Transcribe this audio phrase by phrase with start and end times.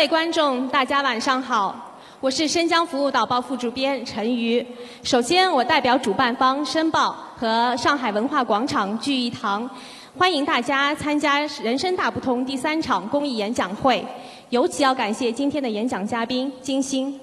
[0.00, 1.78] 各位观众，大家晚上好，
[2.20, 4.66] 我是申江服务导报副主编陈瑜。
[5.02, 9.68] 首先，我代表主办方申报和上海文化广场聚义堂，
[10.16, 14.02] 欢迎大家参加《人生大不同》第三场公益演讲会。
[14.48, 17.20] 尤其要感谢今天的演讲嘉宾金星。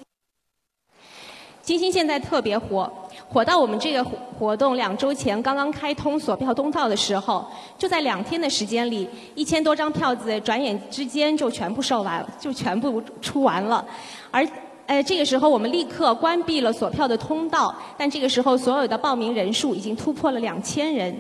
[1.63, 2.87] 金星现在特别火，
[3.29, 7.45] 火到我们这个活动两周前刚刚开通锁票通道的时候，
[7.77, 13.85] 就在两天的时间里，一千多张票子转眼之间就全部售完，就全部出完了。
[14.31, 14.47] 而
[14.85, 21.13] 呃这个时候我们立刻关闭了锁票的通道，但这个时候所有的报名人数已经突破了两千人。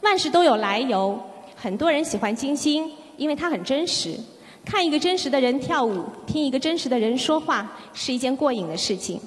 [0.00, 1.18] 万事都有来由，
[1.54, 4.18] 很多人喜欢金星，因为它很真实。
[4.64, 9.20] 看一个真实的人跳舞，听一个真实的人说话，是一件过瘾的事情。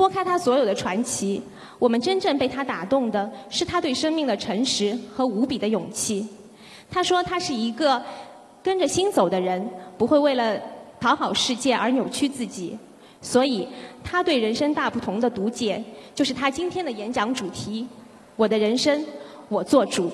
[0.00, 1.42] 拨开他所有的传奇，
[1.78, 6.26] 我们真正被他打动的是他对生命的诚实和无比的勇气。
[6.90, 8.02] 他说他是一个
[8.62, 9.62] 跟着心走的人，
[9.98, 10.58] 不会为了
[10.98, 12.78] 讨好世界而扭曲自己。
[13.20, 13.68] 所以，
[14.02, 17.86] 他对人生大不同的读解，就是他今天的演讲主题：
[18.36, 19.04] 我的人生，
[19.50, 20.10] 我做主。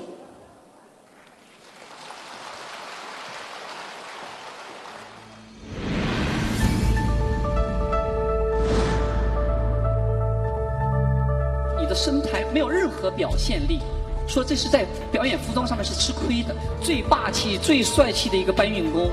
[12.56, 13.80] 没有任何表现力，
[14.26, 16.56] 说这是在表演服装上面是吃亏的。
[16.80, 19.10] 最霸气、最帅气的一个搬运工，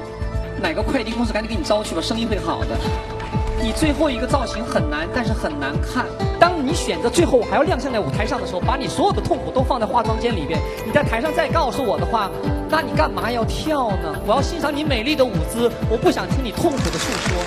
[0.61, 2.69] 哪个快递公司赶紧给你招去吧，生意会好的。
[3.61, 6.05] 你最后一个造型很难，但是很难看。
[6.39, 12.31] 当你选择最后我还要亮相在舞台上的时候，把你所有的痛苦都放在化妆间里边，你在台上再告诉我的话，
[12.69, 14.15] 那你干嘛要跳呢？
[14.25, 17.43] 我要欣赏你美丽的舞姿，我不想听你痛苦的诉说。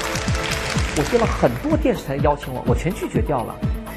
[0.99, 3.55] 我接了很多电视台邀请我，我全拒绝掉了。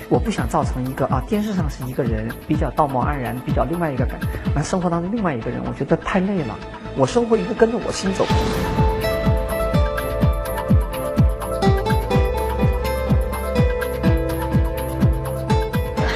[0.10, 4.20] 我不想造成一个啊，电视上是一个人比较道貌岸然，比较另外一个感，
[4.56, 6.58] 那生活当中另外一个人，我觉得太累了。
[6.98, 8.26] 我生活一个跟着我心走。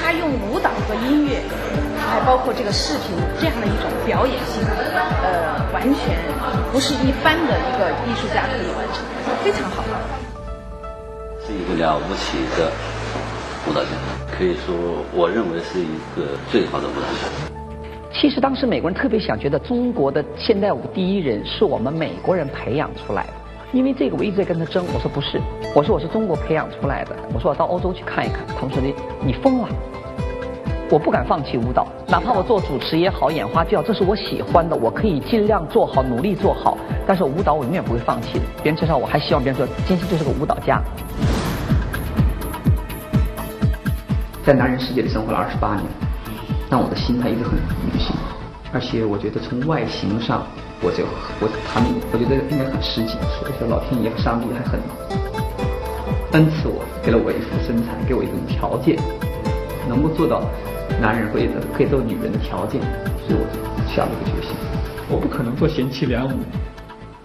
[0.01, 1.39] 他用舞蹈和音乐，
[2.09, 4.65] 还包括这个视频这样的一种表演性，
[5.21, 6.17] 呃，完全
[6.71, 9.05] 不是一般的一个艺术家可以完成，
[9.43, 9.83] 非常好。
[11.45, 12.71] 是一个了不起的。
[13.65, 13.89] 舞蹈家
[14.37, 14.75] 可以说，
[15.13, 17.53] 我认为是一个最好的舞蹈家。
[18.13, 23.33] 其实当时美国人特别想觉得中国的现代舞第一人是我们美国人培养出来的，
[23.71, 24.85] 因为这个我一直在跟他争。
[24.93, 25.39] 我说不是，
[25.73, 27.15] 我说我是中国培养出来的。
[27.33, 28.39] 我说我到欧洲去看一看。
[28.47, 28.93] 他们说你
[29.25, 29.69] 你疯了，
[30.89, 36.77] 我不敢放弃舞蹈，哪怕我做主持也好，演花轿，这是我喜欢的，我可以尽量做好，努力做好。
[37.07, 38.45] 但是舞蹈我永远不会放弃的。
[38.61, 40.81] 别人介绍我还希望别人说金星就是个舞蹈家。
[44.45, 45.85] 在男人世界里生活了二十八年，
[46.69, 48.13] 但我的心态一直很女性，
[48.73, 50.45] 而且我觉得从外形上，
[50.81, 51.05] 我就
[51.39, 54.81] 我他们我觉得应该很实际，所以说老天爷和上帝还很
[56.33, 58.99] 恩赐我，给了我一副身材，给我一种条件，
[59.87, 60.43] 能够做到
[60.99, 62.81] 男人会的可以做女人的条件，
[63.23, 63.47] 所以我
[63.95, 64.51] 下了一个决心，
[65.07, 66.43] 我不可能做贤妻良母，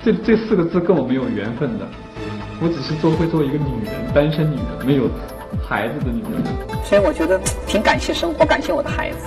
[0.04, 1.84] 这这四个字跟我没有缘分的，
[2.62, 5.10] 我只是做会做一个女人，单身女人，没有。
[5.66, 6.42] 孩子的女人，
[6.84, 9.18] 所以我觉得挺感谢生活，感谢我的孩子，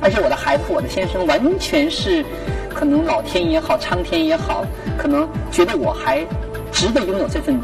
[0.00, 2.24] 而且我的孩子我的先生完全是，
[2.72, 4.64] 可能老天也好，苍天也好，
[4.96, 6.24] 可能觉得我还
[6.70, 7.60] 值得拥有这份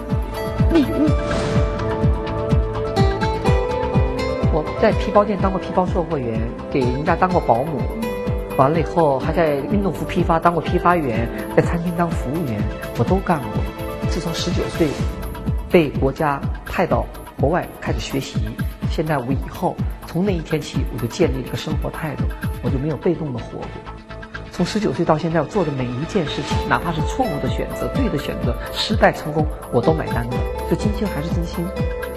[0.73, 1.09] 礼物。
[4.53, 6.41] 我在皮包店当过皮包售货员，
[6.73, 7.81] 给人家当过保姆，
[8.57, 12.61] 完了以后还在运动服批发当过批发员，在餐厅当服务员，
[12.99, 13.63] 我都干过。
[14.09, 14.89] 自从十九岁
[15.71, 17.05] 被国家派到。
[17.39, 18.39] 国外开始学习
[18.91, 19.77] 现代舞以后，
[20.07, 22.25] 从那一天起，我就建立了一个生活态度，
[22.63, 23.67] 我就没有被动的活过。
[24.51, 30.37] 从十九岁到现在，我做的每一件事情，哪怕是错误的选择、对的选择、失败成功，我都买单的。
[30.71, 31.63] 就金星还是金星，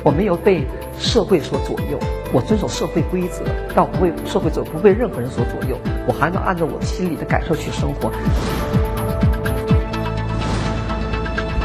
[0.05, 0.65] 我没有被
[0.97, 1.99] 社会所左右，
[2.31, 3.43] 我遵守社会规则，
[3.75, 5.77] 但我不为社会左右，不被任何人所左右，
[6.07, 8.09] 我还能按照我心里的感受去生活。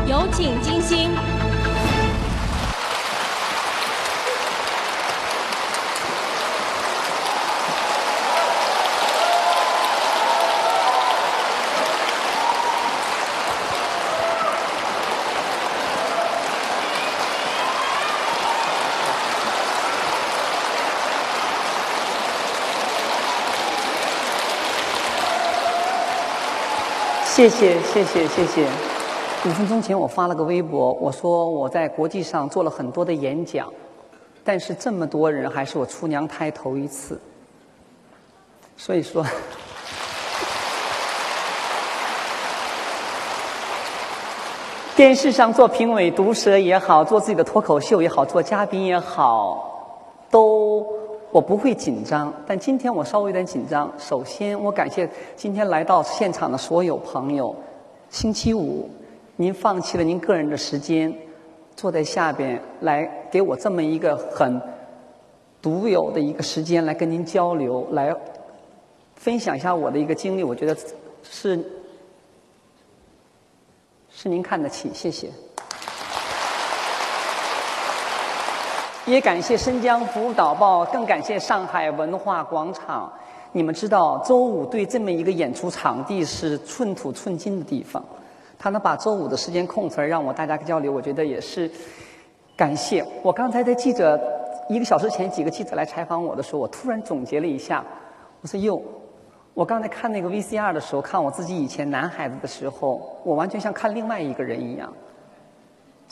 [0.08, 1.43] 有请金星。
[27.44, 28.66] 谢谢谢谢谢谢。
[29.44, 33.70] 五分钟前我发了个微博，我说我在国际上做了很多的演讲，
[34.42, 37.20] 但是这么多人还是我出娘胎头一次。
[38.78, 39.22] 所以说，
[44.96, 50.00] 电视上做评委、毒舌也好，做自己的脱口秀也好，做嘉宾也好，
[50.30, 50.82] 都
[51.34, 52.32] 我不会紧张。
[52.46, 53.92] 但今天我稍微有点紧张。
[53.98, 57.52] 首先，我感谢今天来到现场的所有朋友。
[58.08, 58.88] 星期五，
[59.34, 61.12] 您放弃了您个人的时间，
[61.74, 64.62] 坐在下边来给我这么一个很
[65.60, 68.14] 独有的一个时间来跟您交流，来
[69.16, 70.44] 分享一下我的一个经历。
[70.44, 70.76] 我觉得
[71.24, 71.58] 是。
[74.16, 75.28] 是您看得起，谢谢。
[79.06, 83.12] 也感谢申江服务导报，更感谢上海文化广场。
[83.52, 88.02] 你们知道，周五对这么一个演出场地是寸土寸金的地方，
[88.58, 91.70] 他能把周五的时间空出来让我大家交流，我觉得也是
[92.56, 93.04] 感谢。
[93.22, 94.18] 我刚才在记者
[94.70, 97.84] 一个小时前，几个记者来采访我的时候，我突然总结了一下，
[98.40, 98.80] 我说哟。
[99.52, 104.90] 我刚才看那个 VCR 的时候，看我自己以前男孩子的时候，我完全像看另外一个人一样，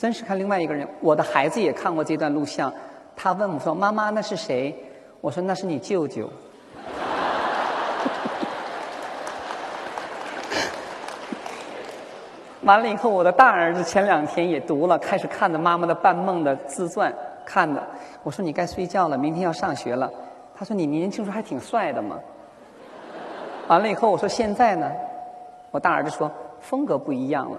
[0.03, 0.85] 真是看另外一个人。
[0.99, 2.69] 我的孩子也看过这段录像，
[3.15, 4.75] 他问我说：“妈妈，那是谁？”
[5.21, 6.29] 我说：“那是你舅舅。”
[12.63, 17.13] 完了以后，我的大儿子前两天也读了，开始看着妈妈的半梦的自传，
[17.45, 17.81] 看的。
[18.23, 20.11] 我说：“你该睡觉了，明天要上学了。”
[20.53, 22.19] 他说：“你年轻时候还挺帅的嘛。”
[23.69, 24.91] 完了以后，我说现在呢，
[25.71, 26.29] 我大儿子说
[26.59, 27.57] 风格不一样了。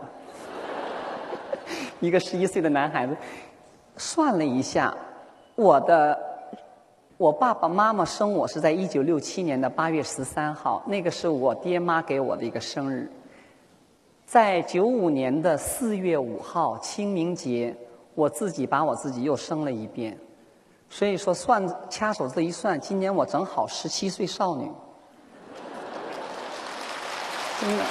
[2.05, 3.17] 一个十一岁的男孩子，
[3.97, 4.95] 算了一下，
[5.55, 6.19] 我的
[7.17, 13.11] 我爸爸妈妈生我是在一九六七年的八月十三号，那个是我爹妈给我的一个生日。
[14.27, 17.75] 在九五年的四月五号清明节，
[18.15, 20.19] 我自己把我自己又生了一遍，
[20.89, 24.71] 所以说算掐手指一算，今年我正好十七岁少女。
[27.61, 27.85] 真的，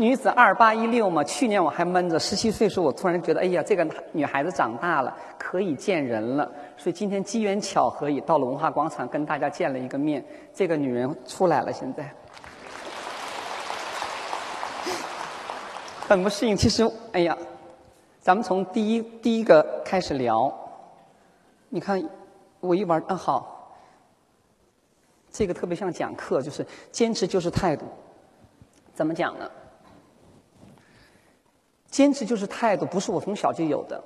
[0.00, 1.22] 女子二八一六嘛。
[1.22, 6.50] 去年我还闷着，十七岁时候我突然觉得，哎呀，这个女孩子长大了，可以见人了。
[6.78, 10.24] 所以今天机缘巧合，也到了文化广场跟大家见了一个面。
[10.54, 12.10] 这个女人出来了，现在
[16.08, 16.56] 很不适应。
[16.56, 17.36] 其实，哎呀，
[18.20, 20.50] 咱们从第一第一个开始聊。
[21.68, 22.02] 你看，
[22.60, 23.76] 我一玩，嗯，好。
[25.30, 27.84] 这个特别像讲课，就是坚持就是态度。
[28.94, 29.48] 怎么讲呢？
[31.90, 34.02] 坚持就是态度，不是我从小就有的。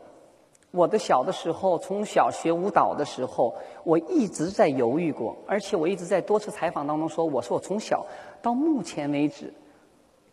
[0.70, 3.54] 我的小的时候，从小学舞蹈的时候，
[3.84, 8.04] 我一直在犹豫过，而且我一直在多次采访当中说，我说我从小
[8.42, 9.52] 到目前为止，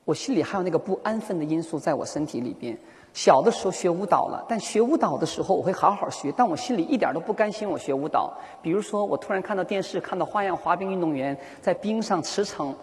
[0.04, 2.76] 我心里还有那个不安分的因素在我身体里边。
[3.14, 8.34] 小的时候学舞蹈了，但学舞蹈的时候我会好好学，但我心里一点都不甘心我学舞蹈。
[8.62, 12.74] 比如说，我突然看到电视，看到花样滑冰运动员在冰上驰骋，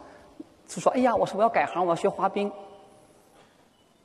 [0.67, 2.53] 就说：“哎呀，我说我要改行，我要学滑冰。”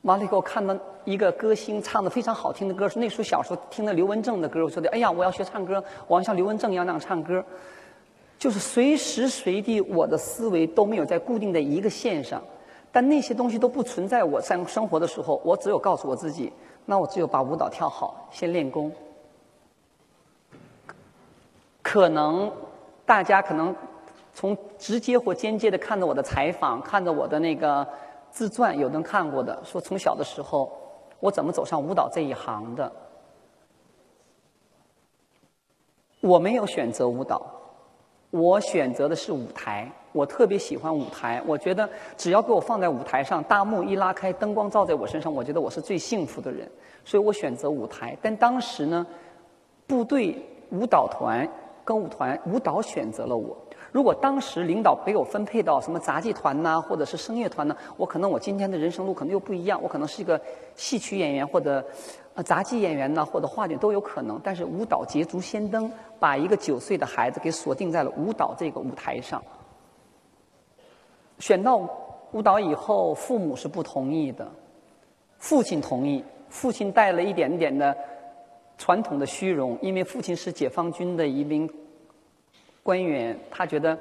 [0.04, 0.74] 完了以后，看到
[1.04, 7.44] 一个歌星唱的非常好听的歌，说那时候小时候听的刘文正的歌，我说的：“哎呀，我要学唱歌，我要像刘文正一样那样唱歌。”
[8.38, 12.42] 就是随时随地，我的思维都没有在固定在一个线上。
[12.92, 14.22] 但那些东西都不存在。
[14.22, 16.52] 我在生活的时候，我只有告诉我自己，
[16.84, 18.92] 那我只有把舞蹈跳好，先练功。
[21.80, 22.52] 可能
[23.06, 23.74] 大家可能
[24.34, 27.86] 从直接或间接的看着我的采访，看着我的那个
[28.34, 30.70] 自传，有人看过的，说从小的时候
[31.20, 32.90] 我怎么走上舞蹈这一行的。
[36.20, 37.46] 我没有选择舞蹈，
[38.30, 39.88] 我选择的是舞台。
[40.10, 46.68] 我特别喜欢舞台，我觉得只要给我放在舞台上，大幕一拉开，灯光照在我身上，我觉得我是最幸福的人，
[47.04, 48.16] 所以我选择舞台。
[48.20, 49.06] 但当时呢，
[49.86, 51.48] 部队舞蹈团、
[51.84, 53.56] 歌舞团、舞蹈选择了我。
[53.94, 60.40] 如果当时领导给我分配到什么杂技团呐，或者是声乐团呢，我可能我今天的人生路可能又不一样，我可能是一个
[60.74, 61.84] 戏曲演员或者。
[62.36, 69.40] 呃，杂技演员呢，或者话剧都有可能，但是舞蹈捷足先登，把一个九岁的孩子给锁定在了舞蹈这个舞台上。
[71.38, 71.88] 选到
[72.32, 74.50] 舞蹈以后，父母是不同意的，
[75.38, 77.96] 父亲同意，父亲带了一点点的
[78.76, 81.72] 传统的虚荣，因为父亲是解放军的一名
[82.84, 83.98] 官员，他觉得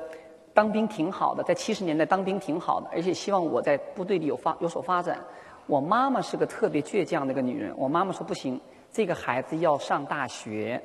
[0.53, 5.17] 当兵挺好的，在七十年代当兵挺好的，而且希望我在部队里有发有所发展。
[5.65, 8.61] 我妈妈是个特别倔强的一个女人，我妈妈说不行，
[8.91, 10.79] 这个孩子要上大学，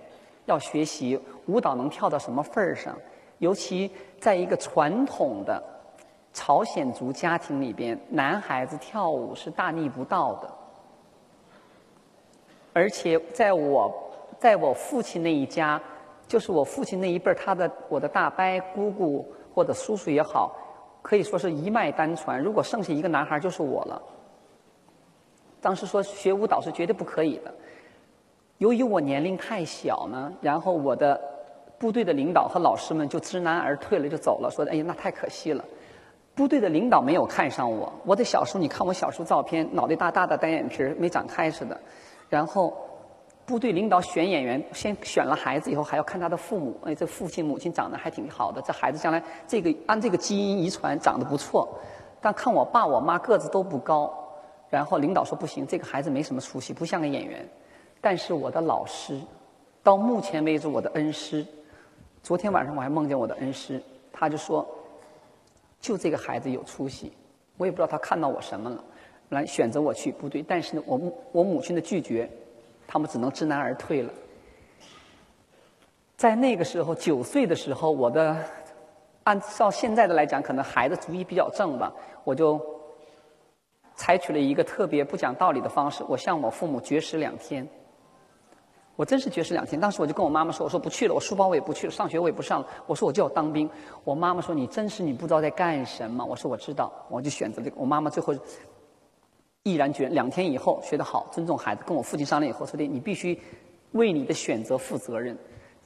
[0.46, 2.96] 要学习舞蹈能跳到什么份儿上，
[3.38, 5.62] 尤其在一个传统的。
[6.34, 10.48] 朝鲜族家庭里边，男孩子跳舞是大逆不道的。
[12.72, 13.92] 而且在我，
[14.38, 15.80] 在我父亲那一家，
[16.28, 18.44] 就是我父亲那一辈儿，他的我的大伯、
[18.74, 20.54] 姑姑或者叔叔也好，
[21.02, 22.40] 可以说是一脉单传。
[22.40, 24.00] 如果剩下一个男孩，就是我了。
[25.60, 27.52] 当时说学舞蹈是绝对不可以的。
[28.58, 31.20] 由于我年龄太小呢，然后我的
[31.78, 35.64] 部队的领导和老师们就知难而退了，就走了，说：“哎呀，那太可惜了。”
[36.34, 41.76] 部队的领导没有看上我，我的小时候你看我小时候照片，脑袋大大的，单眼皮儿没长开似的。
[42.28, 42.76] 然后
[43.48, 46.78] 部队领导选演员，先选了孩子以后，还要看他的父母。
[46.84, 51.66] 哎，这父亲母亲长得还挺好的，这孩子将来这个按这个基因遗传长得不错。
[52.20, 54.12] 但看我爸我妈个子都不高，
[54.68, 57.48] 然后领导说不行，这个孩子没什么出息，不像个演员。
[58.02, 59.18] 但是我的老师，
[59.82, 61.46] 到目前为止我的恩师，
[62.22, 64.68] 昨天晚上我还梦见我的恩师，他就说，
[65.80, 67.14] 就这个孩子有出息，
[67.56, 68.84] 我也不知道他看到我什么了，
[69.30, 70.44] 来选择我去部队。
[70.46, 71.00] 但是呢，我
[71.32, 72.28] 我母亲的拒绝，
[72.88, 74.10] 他们只能知难而退了。
[76.16, 78.36] 在那个时候，九岁的时候，我的
[79.22, 81.92] 按照现在的来讲，可能孩子主意比较正吧，
[82.24, 82.60] 我就
[83.94, 87.68] 采取了一个特别不讲道理的方式，我向我父母绝食两天。
[88.96, 92.66] 我真是绝食两天，当时我就跟我妈妈说：“我说不去了，我书包我也不去了，上学我也不上了。
[92.84, 93.70] 我说我就要当兵。”
[94.02, 97.76] 我妈妈说：“你真是你不知道在干什么。”我说：“我知道。”我就选择这个。
[97.78, 98.34] 我妈妈最后
[99.64, 103.38] 毅然决然两天以后学得好，尊重孩子，跟我父亲商量以后说的：“你必须
[103.92, 105.36] 为你的选择负责任。”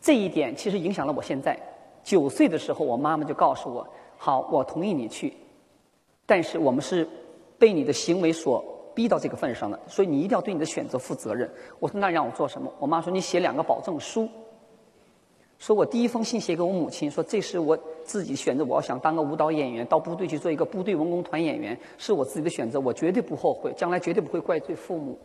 [0.01, 1.59] 这一点其实影响了我现在。
[2.03, 3.87] 九岁的时候，我妈妈就告诉我
[4.19, 5.33] ：“好，我同意你去，
[6.27, 7.09] 但是我们是
[7.59, 8.65] 被你的行为所。”
[8.95, 11.51] 逼到这个份上了，所以你一定要对你的选择负责任。
[11.79, 12.71] 我说那让我做什么？
[12.79, 14.29] 我妈说你写两个保证书。
[15.63, 25.17] 说我第一封信写给我母亲，说这是我自己选择，我要想当个舞蹈演员，到部队去做一个部队文工团演员，是我自己的选择，我绝对不后悔，将来绝对不会怪罪父母。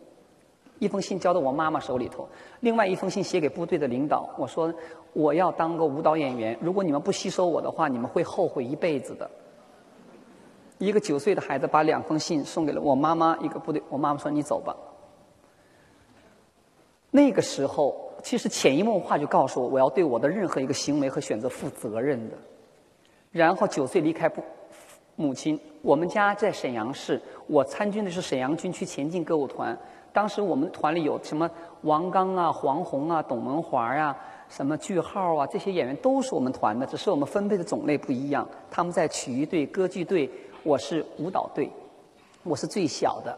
[0.78, 2.28] 一封信交到我妈妈手里头，
[2.60, 4.72] 另外一封信写给部队的领导，我说
[5.12, 9.28] 我要当个舞蹈演员，如果你们不吸收我的话，你们会后悔一辈子的。
[10.78, 13.82] 一个九岁的孩子把两封信送给了我妈妈，一个部队。
[13.88, 14.76] 我妈妈说：“你走吧。”
[17.18, 22.36] 那个时候，其实潜移默化就告诉我，我要对我的任何一个行为和选择负责任的。
[23.32, 24.40] 然后九岁离开部
[25.16, 29.76] 母亲，我们家在沈阳市，我参军的是沈阳军区前进歌舞团。
[30.12, 34.16] 当时我们团里有什么王刚啊、黄宏啊、董文华啊、
[34.48, 38.48] 什么句号啊，这些演员都是我们团的，只是我们分配的种类不一样。
[38.70, 40.30] 他们在曲艺队、歌剧队。
[40.62, 41.68] 我是舞蹈队，
[42.42, 43.36] 我是最小的，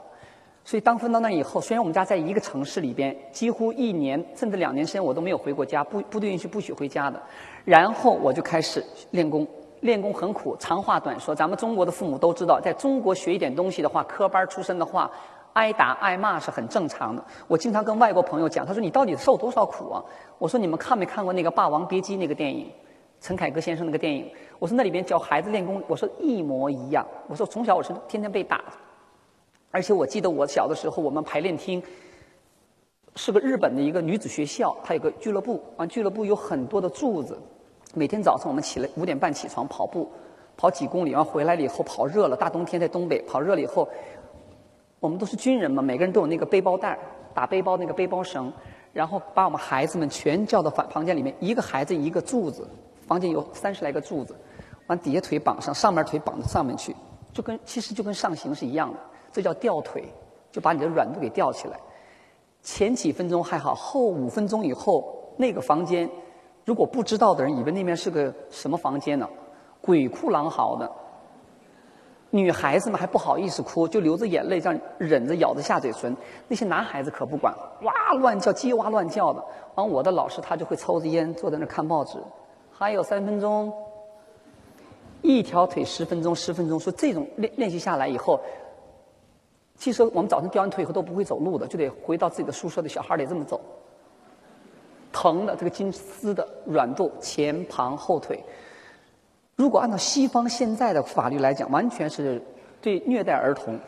[0.64, 7.20] 所以当分到那以后，虽然我们家在一个城市里边，几乎一年甚至两年时间我都没有回过家，部部队允许不许回家的。
[7.64, 9.46] 然后我就开始练功，
[9.80, 10.54] 练功很苦。
[10.58, 15.10] 长话短说，咱们中国的父母都知道，在中国学一点东西的话，科班出身的话，
[15.54, 17.24] 挨打挨骂是很正常的。
[17.48, 20.04] 我经常跟外国朋友讲，他说你到底受多少苦啊？
[20.38, 22.70] 我说你们看没看过那个《霸王别姬》那个电影？
[23.20, 27.06] 陈凯歌先生那个电影，我说那里边教孩子练功，我说一模一样。
[27.28, 28.62] 我说从小我是天天被打，
[29.70, 31.82] 而且我记得我小的时候，我们排练厅
[33.16, 37.38] 是个日本的一个女子学校，它有个俱乐部，完俱乐部有很多的柱子。
[37.94, 40.10] 每天早上我们起来五点半起床跑步，
[40.56, 43.88] 跑几公里，完回来了以后跑热了，大冬天在东北跑热了以后，
[44.98, 46.98] 我们都是军人嘛，每个人都有那个背包带
[47.34, 48.52] 打背包那个背包绳，
[48.92, 52.66] 然后把我们孩子们全叫到房房间里面，一个孩子一个柱子。
[53.06, 54.36] 房间有三十来个柱子，
[54.86, 56.94] 往底下腿绑上，上面腿绑到上面去，
[57.32, 58.98] 就跟其实就跟上行是一样的，
[59.32, 60.04] 这叫吊腿，
[60.50, 61.78] 就把你的软度给吊起来。
[62.62, 66.08] 前几分钟还好，后五分钟以后，那个房间，
[66.64, 69.28] 如果不知道的人以为那边是个什么房间呢？
[69.80, 70.90] 鬼哭狼嚎的，
[72.28, 76.14] 女孩子们还不好意思哭，就流着眼泪这样忍着咬着下嘴唇。
[76.48, 79.42] 那些男孩子可不管，哇乱叫，叽哇乱叫的。
[79.76, 82.18] 完，我的老师他就会抽着烟坐在那看报纸。
[82.70, 83.72] 还有三分钟，
[85.22, 86.78] 一条腿十分钟，十分钟。
[86.78, 88.38] 说这种练练习下来以后，
[89.80, 93.58] 其实我们早晨掉完腿以后都不会走路的，就得回到自己的宿舍的小孩得这么走。
[95.10, 98.38] 疼的这个筋丝的软度，前旁后腿。
[99.56, 102.42] 如果按照西方现在的法律来讲，完全是
[102.82, 103.80] 对虐待儿童，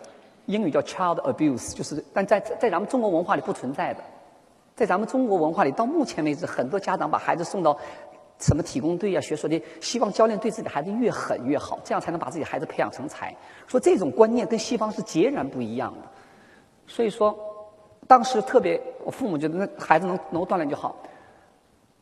[0.46, 4.02] 英语叫 child abuse，就是但在在咱们中国文化里不存在的。
[4.74, 7.78] 在咱们中国文化里，到目前为止，很多家长把孩子送到。
[8.42, 9.20] 什么体工队呀？
[9.20, 13.34] 学说的，希望教练对自己的孩子越狠越好，这样才能把自己孩子培养成才。
[13.68, 16.00] 说这种观念跟西方是截然不一样的。
[16.86, 17.38] 所以说，
[18.08, 20.96] 当时特别，我父母觉得那孩子能能锻炼就好。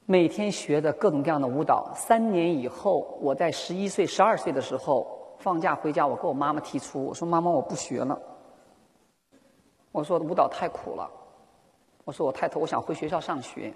[0.07, 1.93] 每天学的各种各样的舞蹈。
[1.95, 5.07] 三年以后，我在十一岁、十二岁的时候
[5.39, 8.19] 放假回家，我跟我妈妈提出，我说：“妈妈，我不学了。”
[9.93, 11.09] 我说：“舞蹈太苦了。”
[12.05, 13.73] 我说：“我太头，我想回学校上学。”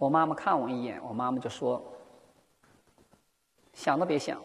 [0.00, 1.78] 我妈妈看我一眼，我妈妈就说
[3.74, 4.38] ：“想都别想，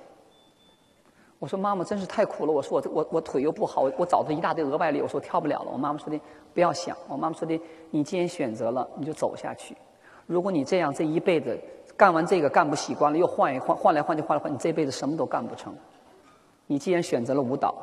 [1.39, 5.71] 我说妈妈真是太苦了，我说我我我腿又不好，我我找着一大堆额外力，我说我跳不了了。
[5.71, 6.19] 我妈妈说的
[6.53, 7.57] 不要想，我妈妈说的
[7.89, 9.77] 你既然选择了，你就走下去。
[10.25, 11.57] 如果你这样这一辈子
[11.95, 15.73] 干完这个干不习惯了，又换一换换来换去换来换，你这辈子什么都干不成。
[16.67, 17.73] 你既然选择了舞蹈，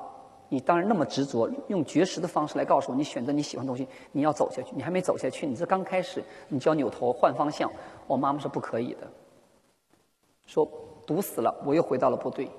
[0.53, 4.69] 你当然那么执着，用绝食的方式来告诉我，你选择你喜欢的东西，你要走下去。
[4.77, 7.73] 你还没走下去，你这刚开始，你就要扭头换方向。
[8.07, 9.11] 我妈妈说不可以的，
[10.45, 10.69] 说
[11.07, 12.51] 堵死了，我又回到了部队。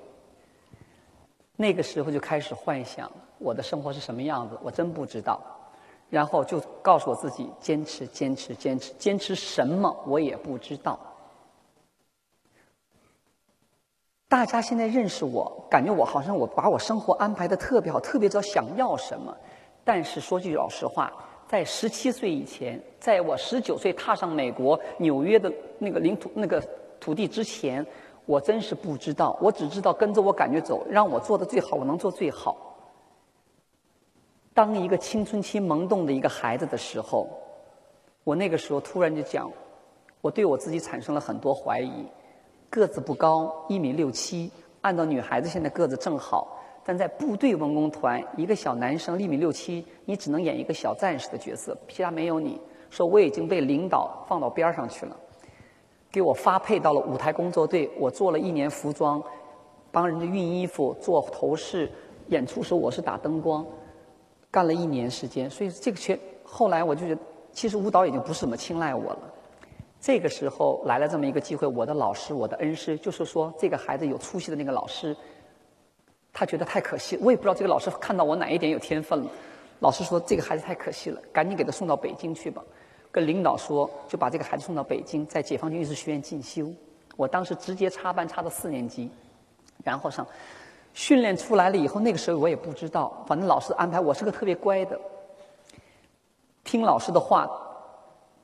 [1.54, 3.08] 那个时候就开始幻想
[3.38, 5.40] 我的生活是什么样子，我真不知道。
[6.10, 10.98] 然后就告诉我自己坚持，坚持，坚持，坚持什么我也不知道。
[14.34, 19.32] 大家现在认识我，感觉我好像我把我生活安排的特别好，特别知道想要什么。
[19.84, 21.12] 但是说句老实话，
[21.46, 26.60] 在十七岁以前，在我十九岁踏上美国纽约的那个领土那个
[26.98, 27.86] 土地之前。
[28.26, 32.56] 我真是不知道，我只知道跟着我感觉走，让我做的最好，我能做最好。
[34.52, 37.28] 当一个青春期萌动的一个孩子的时候，
[38.24, 39.48] 我那个时候突然就讲，
[40.20, 42.04] 我对我自己产生了很多怀疑。
[42.74, 44.50] 个子不高，一米六七，
[44.80, 52.60] 按照女孩子现在个子正好，但在部队文工团，一个小男生一米六七，你只能演一个小战士的角色，其他没有你。
[52.90, 55.16] 说我已经被领导放到边上去了。
[56.10, 59.22] 给我发配到了舞台工作队，我做了一年服装，
[59.92, 61.88] 帮人家熨衣服、做头饰。
[62.28, 63.64] 演出时我是打灯光，
[64.50, 65.48] 干了一年时间。
[65.48, 67.20] 所以这个全后来我就觉得，
[67.52, 69.33] 其实舞蹈已经不是怎么青睐我了。
[70.04, 75.16] 这个时候来了这么一个机会，我的老师、我的恩师，就是说这个孩子有出息的那个老师，
[76.30, 77.18] 他觉得太可惜。
[77.22, 79.30] 我也不知道这个老师看到我哪一点有天分了。
[79.80, 82.62] 老师说这个孩子太可惜了，赶紧给他送到北京去吧。
[83.10, 86.70] 跟领导说，就把这个孩子送到北京，在解放军艺术学院进修。
[87.16, 89.10] 我当时直接插班插到四年级，
[89.82, 90.26] 然后上
[90.92, 95.00] 训练出来了以后，那个时候我也不知道，反正老师安排我是个特别乖的，
[96.62, 97.48] 听老师的话，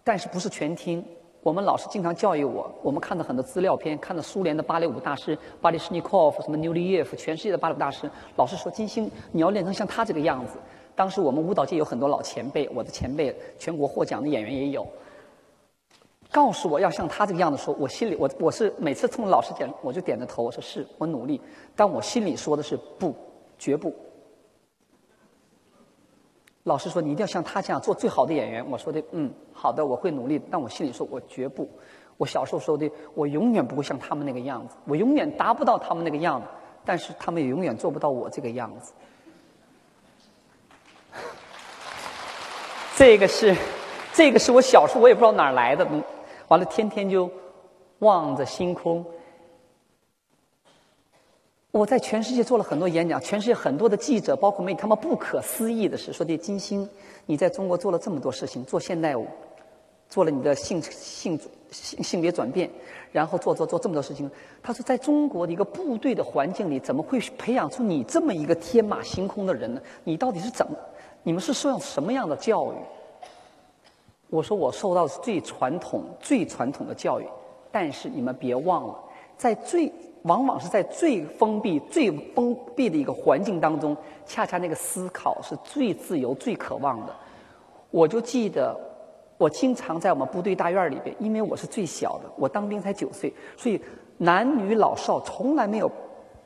[0.03, 1.05] 但是不是全听。
[1.43, 10.59] 我们老师经常教育我，我们看到很多资料片，看到苏联的芭蕾舞大师巴里什尼科夫、什么纽利耶夫，全世界的芭蕾舞大师，老师说金星，你要练成像他这个样子。
[10.95, 14.87] 当时我们舞蹈界有很多老前辈，我的前辈全国获奖的演员也有。
[16.31, 21.41] 告诉我要像他这个样子说，我心里我我是每次冲老师讲，我就点着头，我说是我努力，
[21.75, 23.15] 但我心里说的是不，
[23.59, 23.95] 绝不。
[26.71, 31.69] 老师说你一定要像他这样做最好的演员，我说的嗯好的，我会努力，但我心里说我绝不。
[32.17, 36.47] 我小时候说的，我永远不会像他们那个样子，我永远达不到他们那个样子，
[36.85, 38.93] 但是他们也永远做不到我这个样子。
[42.95, 43.57] 这个是，
[44.13, 45.85] 这个是我小时候我也不知道哪儿来的，
[46.47, 47.29] 完了天天就
[47.99, 49.05] 望着星空。
[51.73, 56.89] 我在全世界做了很多演讲，全世界很多的记者，包括媒体，他们不可思议的是说：“这金星，
[57.27, 59.27] 你在中国做了这么多事情，做现代舞，
[60.09, 61.39] 做了你的性性
[61.71, 62.69] 性性别转变，
[63.13, 64.29] 然后做做做这么多事情。”
[64.61, 69.81] 他说：“在中国的一个部队的环境里，怎么会培养出你这么一个天马行空的人呢？
[70.03, 70.77] 你到底是怎么？”
[71.23, 72.77] 你们是受到什么样的教育？
[74.29, 77.27] 我说我受到最传统、最传统的教育，
[77.71, 78.99] 但是你们别忘了，
[79.37, 87.15] 在最往往是在最封闭、最封闭的一个环境当中，恰恰那个思考是最自由、最渴望的。
[87.91, 88.79] 我就记得，
[89.39, 93.81] 我经常在我们部队大院里边，因为我是最小的，我当兵才九岁，所以
[94.19, 95.91] 男女老少从来没有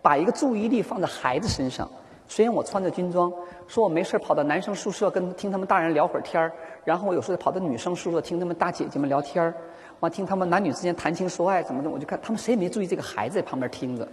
[0.01, 1.91] 把一个注意力放在孩子身上。
[2.27, 3.31] 虽然我穿着军装，
[3.67, 6.51] 说我没事跑到男生宿舍跟听他们大人聊会儿天儿，
[6.83, 9.55] 然后我有时候跑到女生宿舍听他们大姐姐们聊天儿，
[10.05, 14.07] 完听他们男女之间谈情说爱怎么的，我就看他们谁也没注意这个孩子在旁边听着。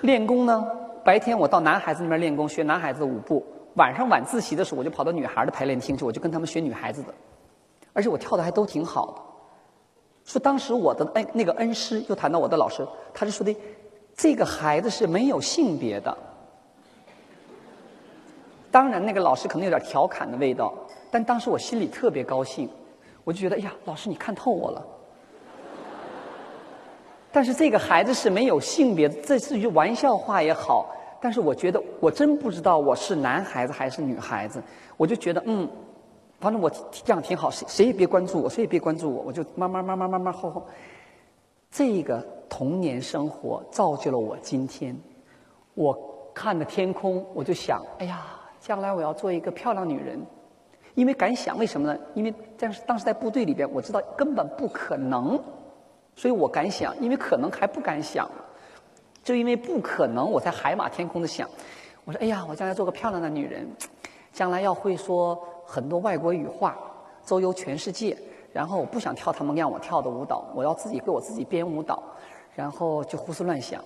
[0.00, 0.66] 练功呢，
[1.04, 7.12] 白天我到男孩子那边练功学男孩子的舞步，晚上晚自习的时候我就跑到女孩的排练厅去，我就跟他们学女孩子的，
[7.92, 10.30] 而且我跳的还都挺好的。
[10.30, 13.54] 说当时我的恩那个恩师又谈到我的老师，他就说的。
[14.16, 16.14] 这个孩子是没有性别的，
[18.70, 20.74] 当然那个老师可能有点调侃的味道，
[21.10, 22.68] 但当时我心里特别高兴，
[23.24, 24.86] 我就觉得哎呀，老师你看透我了。
[27.32, 30.86] 但是这个孩子是没有性别的，这是一句玩笑话也好，
[31.20, 34.62] 但是我觉得我真不知道我是男孩子还是女孩子，
[34.96, 35.68] 我就觉得嗯，
[36.40, 40.66] 反正我这样挺好，谁谁也别关注我，谁也别关注我，我就慢慢慢慢慢慢后后，
[41.70, 42.24] 这个。
[42.52, 44.94] 童年生活造就了我今天。
[45.74, 45.96] 我
[46.34, 48.26] 看着天空，我就想：哎呀，
[48.58, 50.20] 将来我要做一个漂亮女人。
[50.94, 51.98] 因为敢想，为什么呢？
[52.14, 55.40] 因为当时当时在部队里边，我知道根本不可能，
[56.14, 56.94] 所以我敢想。
[57.00, 58.28] 因为可能还不敢想。
[59.22, 61.48] 就因为不可能，我才海马天空的想，
[62.04, 63.68] 我说：“哎呀，我将来做个漂亮的女人，
[64.32, 66.76] 将来要会说很多外国语话，
[67.24, 68.16] 周游全世界。
[68.52, 72.02] 然后我不想跳他们让我跳的舞蹈，我要自己给我自己编舞蹈。
[72.56, 73.80] 然后就胡思乱想。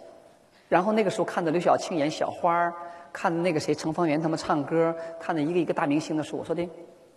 [0.69, 2.73] 然后那个时候看着刘晓庆演小花儿，
[3.13, 6.67] 看着那个谁程方圆他们唱歌，看着一个一个大明星的时候，我说的，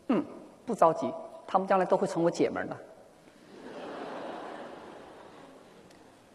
[0.07, 0.23] 嗯，
[0.65, 1.13] 不着急，
[1.45, 2.77] 他们将来都会成我姐们儿的。”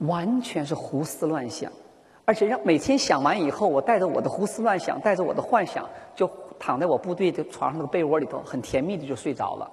[0.06, 1.70] 完全是胡思乱想，
[2.24, 9.70] 而且让每天想完以后，我带着我的胡思乱想，带着我的幻想，就躺在我部队的床上那个被窝里头，很甜蜜的就睡着了。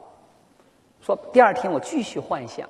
[1.02, 2.70] 说第二天我继续幻想，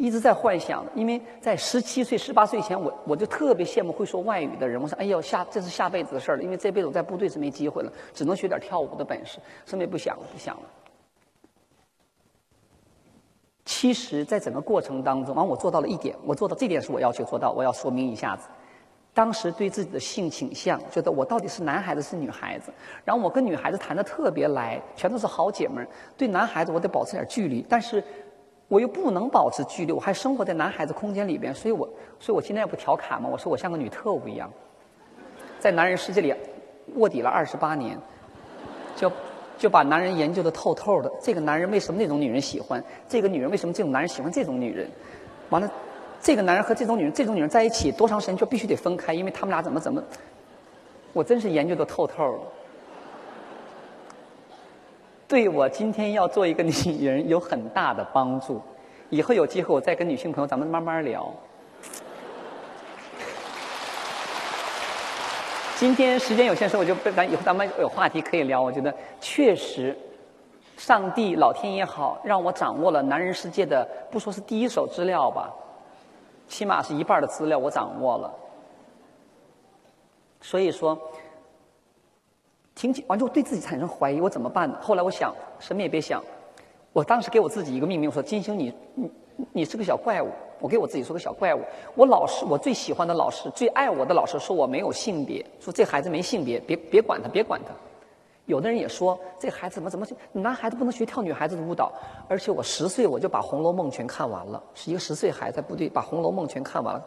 [0.00, 4.80] 一直在幻想，因为在十七岁、十八岁前，我我就特别羡慕会说外语的人。
[4.80, 10.62] 我说：“哎呦，下这是下辈子的事儿了，因为这辈子我在部队是没机会了，只能学点跳舞的本事。”什么也不想了，不想了。
[13.66, 18.48] 其实，在整个过程当中，完我做到了一点，我做到这点是我要求做到，我要说明一下子。
[19.12, 22.72] 当时对自己的性倾向，觉得我到底是男孩子是女孩子，
[23.04, 25.88] 然后我跟女孩子谈的特别来，全都是好姐们儿。
[26.16, 28.02] 对男孩子我得保持点距离，但是
[28.70, 31.86] 我又不能保持距离，我还生活在男孩子空间里边，所以我，
[32.18, 34.50] 所以我今天不调侃嘛，我说我像个女特务一样，
[35.58, 36.32] 在男人世界里
[36.94, 37.98] 卧底了二十八年，
[38.96, 39.12] 就。
[39.60, 41.12] 就把男人研究的透透的。
[41.20, 42.82] 这个男人为什么那种女人喜欢？
[43.06, 44.88] 这个女人为什么这种男人喜欢这种女人？
[45.50, 45.70] 完了，
[46.18, 50.02] 这个男人和这种女人，这种女人在一起多长时间就必须得分开，因为他们俩怎么怎么？
[51.12, 52.38] 我真是研究的透透了。
[55.30, 56.72] 对我今天要做一个女
[57.06, 58.60] 人有很大的帮助。
[59.10, 61.32] 以后有机会我再跟女性朋友咱们慢慢聊。
[65.76, 68.60] 今天时间有限，时候我就咱以后咱们有话题可以聊。
[68.60, 69.96] 我觉得确实，
[70.76, 75.48] 上帝老天爷好，让我掌握了男人世界的不说是第一手资料吧，
[76.48, 78.34] 起码是一半的资料我掌握了。
[80.40, 80.98] 所以说，
[82.74, 84.78] 听完之后对自己产生怀疑，我怎么办呢？
[84.80, 86.22] 后来我想，什么也别想。
[86.92, 89.10] 我当时给我自己一个命名，我说：“金星，你你
[89.52, 90.28] 你是个小怪物。”
[90.60, 91.60] 我给我自己说个小怪物。
[91.94, 97.72] 我老师，我最喜欢的老师，最爱我的老师说我没有性别，说这孩子没性别，别别管他，别管他。
[98.44, 101.92] 有的人也说这孩子怎么怎么，男孩子不能学跳女孩子的舞蹈。
[102.28, 107.02] 而且我十岁我就把《红楼梦》全看完了，是一个十岁孩子在部队把《红楼梦》全看完了，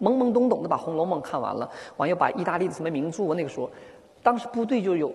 [0.00, 3.70] 懵懵懂懂的把《红楼梦》看完了，完又把意大利的什么名著，那个时候，
[4.22, 5.12] 当时部队就有。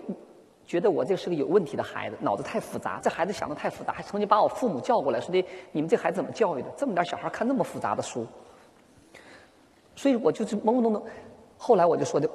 [0.66, 6.70] 觉得我这是个有问题的孩子，脑子太复杂，这孩子想的太复杂，还曾经把我父母叫过来，说的你们这孩子怎么教育的？
[6.78, 8.26] 这么点小孩看那么复杂的书，
[9.94, 11.04] 所以我就是懵懵懂懂。
[11.58, 12.30] 后来我就说的，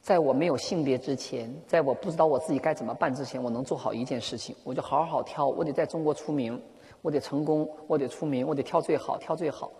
[0.00, 6.58] 在我没有性别之前，在我不知道我自己该怎么办之前，我能做好一件事情，我就好好跳，我得在中国出名，
[7.02, 9.70] 我得成功，我得出名，我得跳最好，跳最好。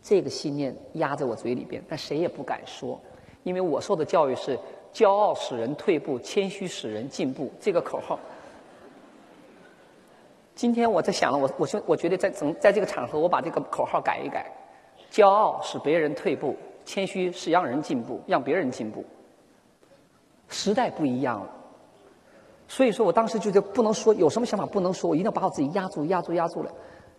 [0.00, 2.98] 这个信念压在我嘴里边，但谁也不敢说，
[3.44, 4.58] 因为我受的教育是。
[4.94, 7.50] 骄傲使人退步，谦虚使人进步。
[7.58, 8.16] 这个口号，
[10.54, 14.46] 今天我在想了，我我觉我觉得在整在这个场合，我把这个口号改一改：
[15.10, 16.54] 骄傲使别人退步，
[16.84, 19.04] 谦虚是让人进步，让别人进步。
[20.48, 21.50] 时代不一样了，
[22.68, 26.70] 所以说我当时就觉得不能说有什么想法不能说，我一定要把我自己压住、压住、压住了。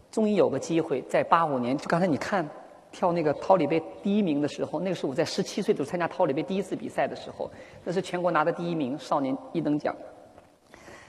[0.09, 2.49] 终于有个机会，在八五年，就刚才你看。
[2.95, 7.51] 跳那个桃李杯第一名的时候，那个是我在十七岁就参加桃李杯第一次比赛的时候，
[7.83, 9.93] 那是全国拿的第一名，少年一等奖。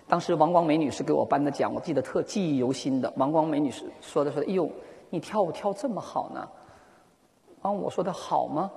[0.08, 3.12] 当时王光美女士给我颁的奖，我记得特记忆犹新的。
[3.16, 4.68] 王光美女士说的说的，哎呦，
[5.10, 6.48] 你跳舞跳这么好呢？
[7.62, 8.68] 啊，我说的好吗？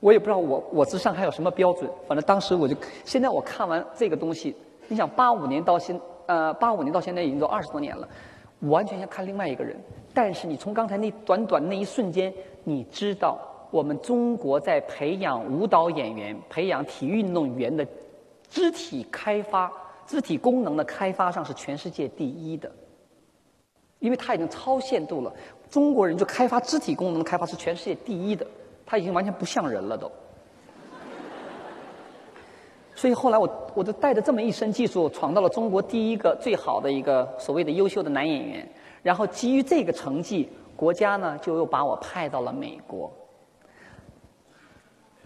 [0.00, 4.54] 我也不知道我我之上还有什么标准，反正当时我就，现在我看完这个东西，
[4.88, 8.06] 你想八五年到现呃八五年到现在已经都二十多年了。
[8.60, 9.78] 完全像看另外一个人，
[10.16, 12.32] 但是你从刚才那短短那一瞬间，
[12.64, 13.38] 你知道
[13.70, 17.86] 我们中国在培养舞蹈演员、培养体育运动员的
[18.48, 19.70] 肢体开发、
[20.06, 22.72] 肢体功能的开发上是全世界第一的，
[23.98, 25.30] 因为他已经超限度了。
[25.68, 28.46] 中国人就开发肢体功能的开发是全世界第一的，
[28.86, 30.10] 他已经完全不像人了都。
[32.94, 38.66] 所以后来我我就带着这么一身技术闯到了中国第一个最好的一个所谓的优秀的男演员，
[39.06, 43.08] 然后基于这个成绩，国家呢就又把我派到了美国。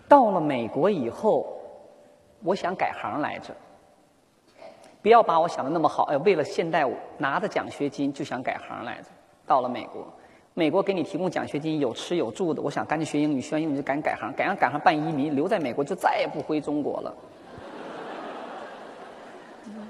[0.07, 1.59] 到了美国以后，
[2.43, 3.55] 我想改行来着，
[5.01, 9.05] 不要把我想的那么好，哎，为了现代舞拿着奖学金就想改行来着。
[9.47, 10.07] 到了美国，
[10.53, 17.15] 美国给你提供奖学金，有吃有住的，我想赶紧学英语，学完英语就赶紧改行，改行赶上办移民，留在美国就再也不回中国了。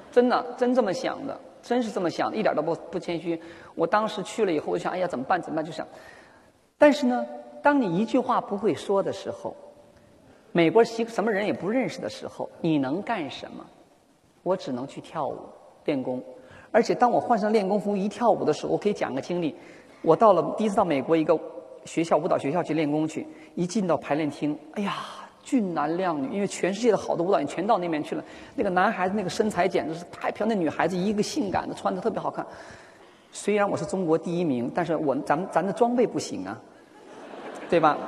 [0.12, 3.40] 真的，真这么想的，真是这么想，一点都不不谦虚。
[3.74, 5.40] 我当时去了以后，我想，哎呀，怎么办？
[5.40, 5.64] 怎么办？
[5.64, 5.86] 就想，
[6.78, 7.26] 但是呢，
[7.62, 9.54] 当你一句话不会说的时候，
[10.52, 13.64] 美国什什么人也不认识的时候，你能干什么？
[14.42, 15.38] 我只能去跳舞
[15.84, 16.22] 练功。
[16.72, 19.54] 而且当我换上练功服一跳舞的时候，我可以讲个经历。
[20.02, 21.38] 我到了第一次到美国一个
[21.84, 24.94] 学校舞蹈学校去练功去，一进到排练厅，哎呀，
[25.50, 28.22] 俊男靓女，因为全世界的好多舞蹈员全到那边去了。
[28.54, 32.46] 那个男孩子那个身材简直是太漂亮，那女孩子一个性感的，穿的特别好看。
[33.32, 36.56] 虽然我是中国第一名，但是我咱咱的装备不行啊，
[37.68, 37.98] 对吧？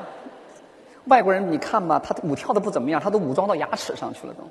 [1.07, 4.45] 外国人你看吧，他舞跳的不怎么样，他都武装到牙齿上去了都，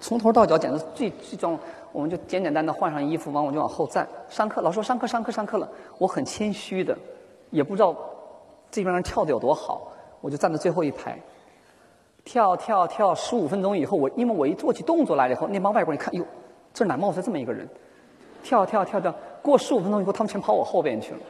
[0.00, 1.58] 从头到脚简直最最装。
[1.92, 4.08] 我们就简简单单换上衣服，完我就往后站。
[4.30, 6.96] 上课老师说上课上课上课了，我很谦虚的，
[7.50, 7.94] 也不知道
[8.70, 11.18] 这边人跳的有多好，我就站在最后一排，
[12.28, 13.14] 跳跳跳。
[13.14, 16.22] 十五分钟以后，我因为我一做起动作来了以后，那帮外国人一看，哟，
[16.74, 17.66] 这哪冒出来这么一个人？
[18.42, 21.20] 跳跳跳跳，过十五分钟以后，他们全跑我后边去了。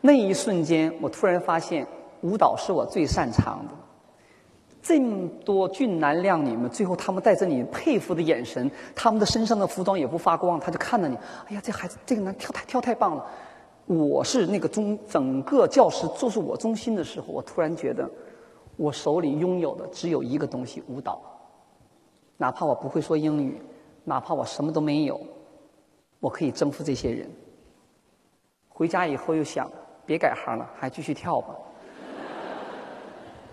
[0.00, 1.86] 那一瞬间，我突然发现，
[2.22, 3.74] 舞蹈是我最擅长的。
[4.82, 11.16] 这么多俊男靓女们，最后他们带着你佩服的眼神，他们的身上的服装也不发光，他就看着你，
[11.48, 13.24] 哎呀，这孩子这个男跳太跳太棒了。
[13.86, 18.08] 我是那个中整个教室都是我中心的时候，我突然觉得，
[18.76, 21.20] 我手里拥有的只有一个东西——舞蹈。
[22.36, 23.60] 哪怕我不会说英语，
[24.04, 25.20] 哪怕我什么都没有，
[26.20, 27.30] 我可以征服这些人。
[28.68, 29.70] 回家以后又想，
[30.06, 31.54] 别改行了，还继续跳吧，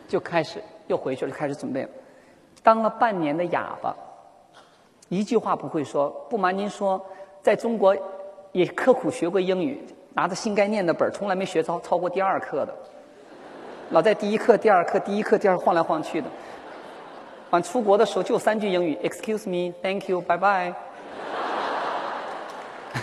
[0.08, 0.62] 就开始。
[0.88, 1.88] 又回去了，开始准备。
[2.64, 3.96] 当了半年的哑巴，
[5.08, 6.10] 一句话不会说。
[6.28, 7.00] 不瞒您说，
[7.44, 7.96] 在中国
[8.52, 9.80] 也刻苦学过英语，
[10.14, 12.76] 拿着新概念的本从来没学超超过第二课的。
[13.90, 16.28] 老在第一课、第二课、第一课、第二晃来晃去的。
[17.50, 20.74] 完出国的时候就三句英语：Excuse me, Thank you, Bye bye。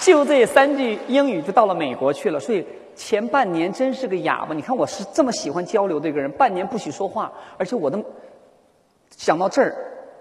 [0.00, 2.66] 就这三句英语就到了美国去了，所以。
[2.98, 7.96] 前半年真是个哑巴，你看我是这么喜欢交流的一个人，半年不许说话，而且我的
[9.16, 9.72] 想到这儿，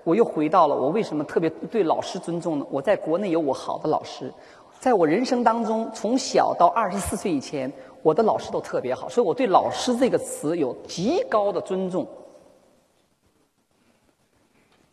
[0.08, 2.66] 我又回到了我为什么特别对老师尊重呢？
[2.72, 4.34] 我在国内有我好的老师，
[4.80, 7.70] 在我人生当中，从小到二十四岁以前，
[8.02, 12.08] 我的老师都特别好，所以我对“老师”这个词有极高的尊重。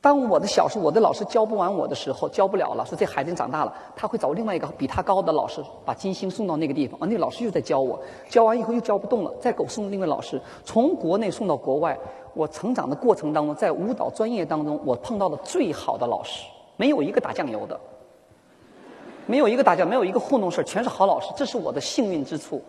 [0.04, 7.00] 当我的小时候，我的老师教不完我的时候，教不了了，说这孩子长大了，他会找另外一个比他高的老师，把金星送到那个地方。
[7.00, 10.38] 啊，那个老师又在教我，教完以后又教不动了，再给我送另外老师。
[10.62, 11.98] 从国内送到国外，
[12.34, 16.44] 我成长的过程当中，在舞蹈专业当中，我碰到了最好的老师，
[16.76, 17.80] 没有一个打酱油的，
[19.24, 22.60] 没有一个打酱，没有一个糊弄事儿全是好老师，这是我的幸运之处。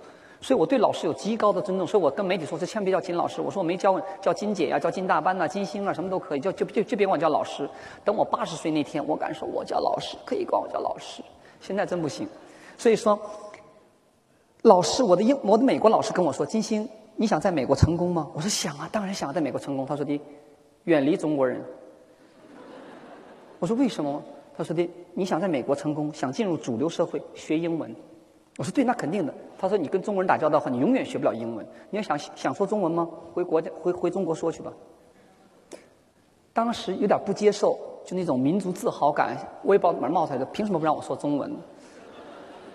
[0.45, 7.67] 所以我对老师有极高的尊重，所以我跟媒体说：“这千万别叫金老师。”我说：“我没教，叫金姐呀，叫金大班呐，金星啊，什么都可以，叫就就就别管我叫老师。
[8.03, 11.23] 等我八十岁那天，我敢说我叫老师，可以管我叫老师。
[11.61, 12.27] 现在真不行。
[12.77, 13.19] 所以说，
[14.61, 20.21] 老师，我的英，我的美国老师跟我说：‘金星，你想在美国成功吗？’我说：‘想啊，当然想在美国成功。’他说的
[20.85, 21.59] ：‘远离中国人。’
[23.57, 24.21] 我说：‘为什么？’
[24.55, 27.91] 他说的：‘你想在美国成功，想进入主流社会，学英文。’
[28.57, 31.65] 我说：‘对，那肯定的。’他说：“你跟中国人打交道的话，你永远学不了英文。
[31.89, 33.07] 你要想想说中文吗？
[33.33, 34.71] 回国家回回中国说去吧。”
[36.53, 41.53] 当时有点不接受，就那种民族自豪感，我也不知道哪冒出来的，凭什么不让我说中文？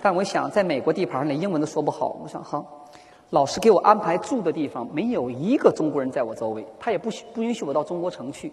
[0.03, 2.87] 但我想，在美国地盘连英文都说不好，我想好，
[3.31, 8.53] 老师给我安排住的地方没有一个中国人在我周围，他也不许不允许我到中国城去，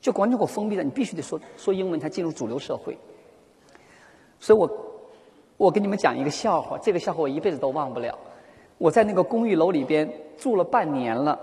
[0.00, 0.84] 就完全给我封闭了。
[0.84, 2.96] 你必须得说说英文才进入主流社会。
[4.38, 4.70] 所以我。
[5.56, 8.16] 我给你们讲一个笑话，这个笑话我一辈子都忘不了。
[8.78, 11.38] 我在那个公寓楼里边住了半年了，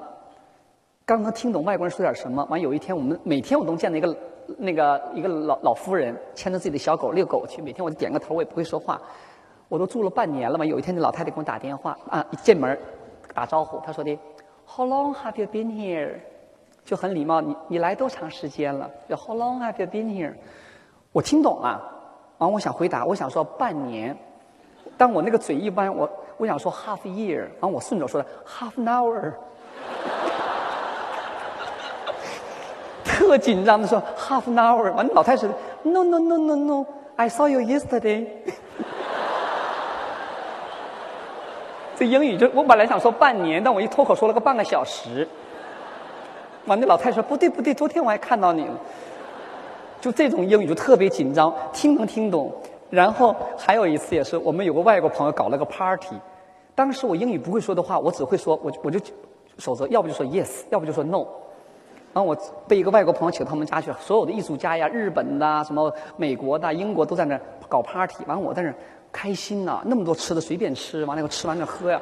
[1.04, 2.46] 刚刚听懂外国人说点什么。
[2.50, 4.16] 完有一天，我们每天我都见到一个
[4.58, 7.60] 那个一个老老夫人牵着自己的小狗遛狗去。
[7.62, 9.02] 每天我就点个头，我也不会说话。
[9.68, 10.64] 我都住了半年了嘛。
[10.64, 12.78] 有一天，那老太太给我打电话啊，一进门
[13.34, 14.16] 打招呼，她说的
[14.68, 16.20] “How long have you been here？”
[16.86, 20.34] 就很礼貌，你你来多长时间了？“How long have you been here？”
[21.12, 21.90] 我听懂了。
[22.44, 24.16] 完，我想回答，我想说半年。
[24.98, 27.46] 但我那个嘴一弯，我我想说 half year。
[27.62, 29.32] 完，我顺着说的 half an hour。
[33.06, 34.92] 特紧张的说 half an hour。
[34.94, 35.50] 完，老太太说
[35.84, 38.28] no no no no no，I saw you yesterday。
[41.96, 45.26] 这英语就我本来想说半年，但我一脱口说了个半个小时。
[46.66, 48.74] 完，那老太太说不对不对，昨天我还看到你了。
[50.04, 52.54] 就这种英语就特别紧张，听能听懂。
[52.90, 56.18] 然后还有一次也是，我们有个外国朋友搞了个 party，
[56.76, 59.00] 当时我英语不会说的话，我只会说，我我就
[59.58, 61.26] 守则，要不就说 yes，要不就说 no。
[62.14, 62.38] 然后我
[62.68, 67.40] 被一个外国朋友请他们家去，所有的艺术家呀，日本的、什么美国的、英国都在那
[67.70, 68.26] 搞 party。
[68.28, 68.74] 完我在那
[69.10, 72.02] 开心呐，那么多吃的随便吃，完了以后吃完了喝呀，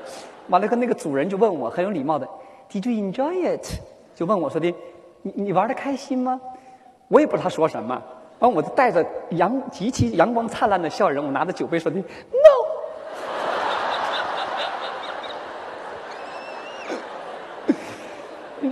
[0.49, 2.27] 完了跟那个主人就问我很有礼貌的
[2.71, 3.79] ，Did you enjoy it？
[4.15, 4.73] 就问我说的，
[5.21, 6.41] 你你玩的开心吗？
[7.11, 8.01] 我也不知道他说什么，
[8.39, 12.01] 完我就带着阳极其阳光灿烂的笑容，我拿着酒杯说 No。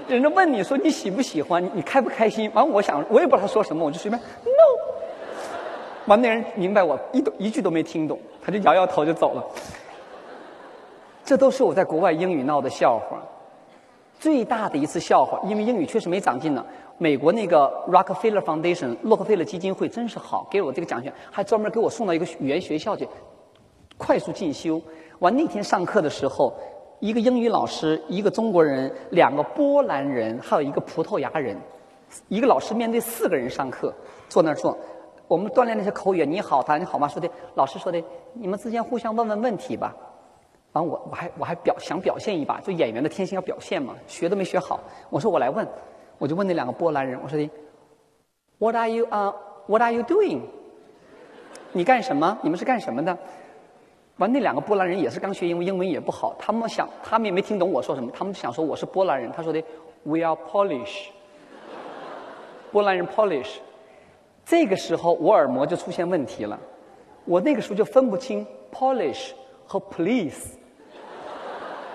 [0.07, 2.49] 人家问你说你喜不喜欢，你开不开心？
[2.53, 4.49] 完，我想我也不知道他说什么，我就随便 no。
[6.05, 9.43] 完，那人明白我一一句都没听懂，他就摇摇头就走了。
[11.25, 13.21] 这都是我在国外英语闹的笑话，
[14.17, 16.65] 最大的一次笑话，因为英语确实没长进呢。
[16.99, 23.07] 美国那个 Rockefeller Foundation 洛克菲勒基金会真是好，给我这个奖学金，还专门给我送到一个语言学校去
[23.97, 24.79] 快速进修。
[25.19, 26.53] 完那天上课的时候。
[27.01, 31.55] 一个英语老师，一个中国人，两个波兰人，还有一个葡萄牙人。
[32.27, 33.93] 一个老师面对四个人上课，
[34.27, 34.77] 坐那儿坐。
[35.25, 37.07] 我们锻炼那些口语，你好，他你好吗？
[37.07, 39.95] 说的，老师说的，你们之间互相问问问题吧。
[40.73, 44.77] 完，我我还我还表想表现一把，就演员的天性要表现嘛，学都没学好。
[45.09, 45.65] 我说我来问，
[46.19, 47.49] 我就问那两个波兰人，我说的
[48.59, 49.33] ，What are you 啊
[49.65, 50.41] ？What are you doing？
[51.71, 52.37] 你干什么？
[52.43, 53.17] 你们是干什么的？
[54.17, 56.35] 完，那两个波兰人也是刚学英文，英文也不好。
[56.37, 59.31] 他们想，他们也没听懂我说什么，他们想说我是波兰人。
[59.31, 59.63] 他说的
[60.03, 61.07] ，We are Polish。
[62.71, 63.59] 波兰人 Polish。
[64.43, 66.59] 这个时候我耳膜就出现问题了，
[67.23, 69.31] 我那个时候就分不清 Polish
[69.65, 70.55] 和 Police。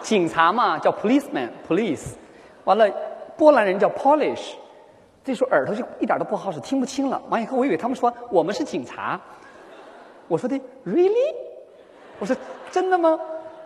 [0.01, 2.15] 警察嘛叫 Policeman，Police。
[2.65, 2.89] 完了，
[3.37, 4.55] 波兰人叫 Polish。
[5.25, 7.21] 这时候耳朵就一点都不好使，听不清了。
[7.31, 9.19] 完以后我以为他们说我们是警察。
[10.29, 11.35] 我说的 Really？
[12.19, 12.37] 我说
[12.71, 13.19] 真的吗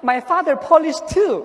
[0.03, 1.45] ？My father Polish too。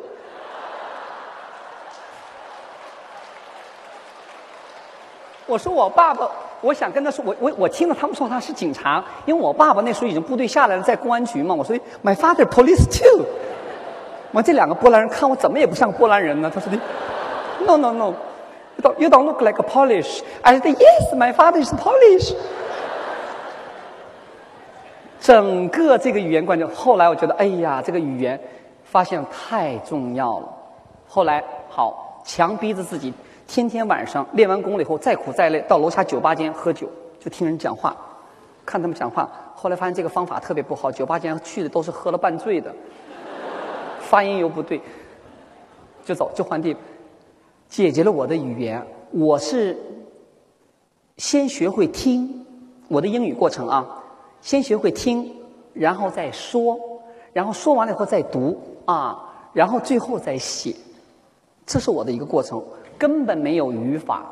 [5.45, 6.29] 我说我爸爸，
[6.62, 11.53] 我想跟他说，我我我听到他们说他是警察，因为我爸爸那时候已经部队下来了，在公安局嘛。
[11.53, 13.25] 我说 My father Police too。
[14.31, 16.51] 完这两个波兰人看我怎么也不像波兰人呢？
[16.53, 16.77] 他说的
[17.65, 20.21] No no no，you don't look like a Polish。
[20.41, 22.35] I said Yes，my father is Polish。
[25.19, 28.37] 整个这个语言观念，后来我觉得，哎呀，这个语言
[28.83, 30.49] 发现太重要了。
[31.07, 33.13] 后来好强逼着自己，
[33.47, 36.89] 天天晚上练完功了以后，再苦再累，到楼下酒吧间喝酒，
[37.21, 37.95] 就听人讲话，
[38.65, 39.29] 看他们讲话。
[39.55, 42.73] 后来发现这个方法特别不好，酒吧间去的都是喝了半醉的，
[44.01, 44.81] 发音又不对，
[46.03, 46.83] 就走就换地方，
[47.73, 48.86] 解决了我的语言。
[49.09, 49.75] 我是
[51.17, 52.45] 先学会听
[52.88, 54.03] 我的英语过程啊。
[54.41, 55.33] 先学会听，
[55.73, 56.77] 然后再说，
[57.31, 60.75] 然后说完了以后再读啊，然后最后再写，
[61.65, 62.63] 这是我的一个过程，
[62.95, 64.23] 根本没有语法。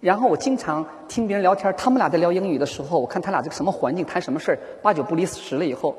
[0.00, 5.94] 然后我经常听别人聊天，他们俩在聊英语的时候，我看他俩这个什么环境，谈什么事儿，八九不离十了以后，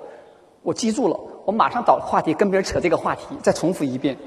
[0.63, 4.17] 我记住了，我马上找话题跟别人扯这个话题，再重复一遍，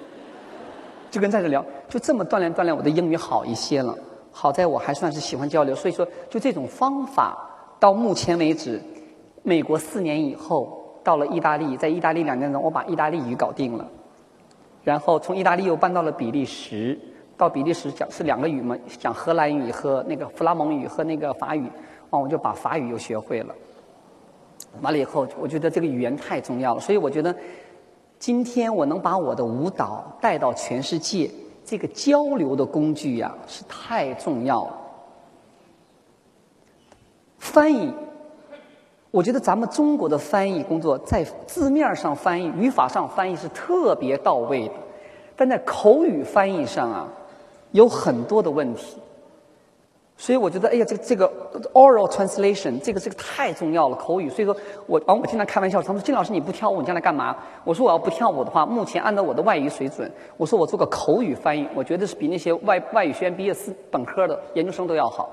[1.16, 3.96] 就跟在这聊，就这么锻炼锻炼我的英语好一些了。
[4.30, 7.38] 好在我还算是喜欢交流，所以说就这种方法
[7.80, 8.78] 到目前为止。
[9.42, 13.88] 美国四年以后到了意大利，在意大利两年中，我把意大利语搞定了。
[14.84, 16.98] 然后从意大利又搬到了比利时，
[17.34, 21.66] 到比利时讲是两个语嘛，讲荷兰语和那个弗拉蒙语和那个法语，
[22.10, 23.54] 完我就把法语又学会了。
[24.82, 27.34] 完了以后，我觉得这个语言太重要了，所以我觉得
[28.18, 31.30] 今天我能把我的舞蹈带到全世界，
[31.64, 34.76] 这个交流的工具呀是太重要了。
[37.38, 37.92] 翻译。
[39.12, 44.74] 我觉得咱们中国的翻译工作在字面上翻译、语法上翻译是特别到位的，
[45.34, 47.08] 但在口语翻译上啊，
[47.70, 48.98] 有很多的问题。
[50.18, 51.30] 所以我觉得，哎呀，这个这个
[51.74, 54.30] oral translation 这个这个太重要了，口语。
[54.30, 57.36] 所以说我啊，我经常开玩笑，他们说金老师你不跳舞，你将来干嘛？
[57.64, 65.28] 我说我要不跳舞的话，目前按照我的外语水准，我说我做个口语翻译，我觉得是比那些外外语学院毕业四本科的研究生都要好。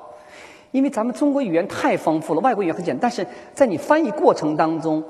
[0.71, 5.01] 因为咱们中国语言太丰富了，外国语言很简单，但是在你翻译过程当中，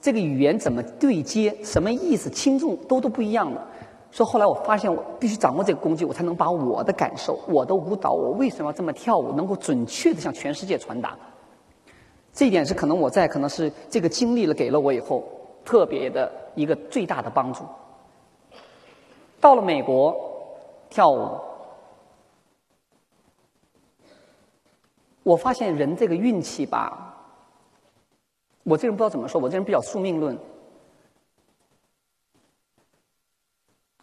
[0.00, 3.60] 这个语言怎么对接，什么意思，轻重都都不一样的。
[4.10, 11.16] 说后来我发现，我必须掌握这个工具，我才能把我的感受、我的舞蹈、我为什么要这么跳舞，能够准确的向全世界传达。
[12.32, 15.22] 这一点是可能我在可能是这个经历了给了我以后
[15.64, 17.64] 特别的一个最大的帮助。
[19.40, 20.16] 到了美国
[20.88, 21.38] 跳舞。
[25.22, 27.14] 我发现人这个运气吧，
[28.64, 30.36] 我这人不知道怎么说，我这人比较宿命论。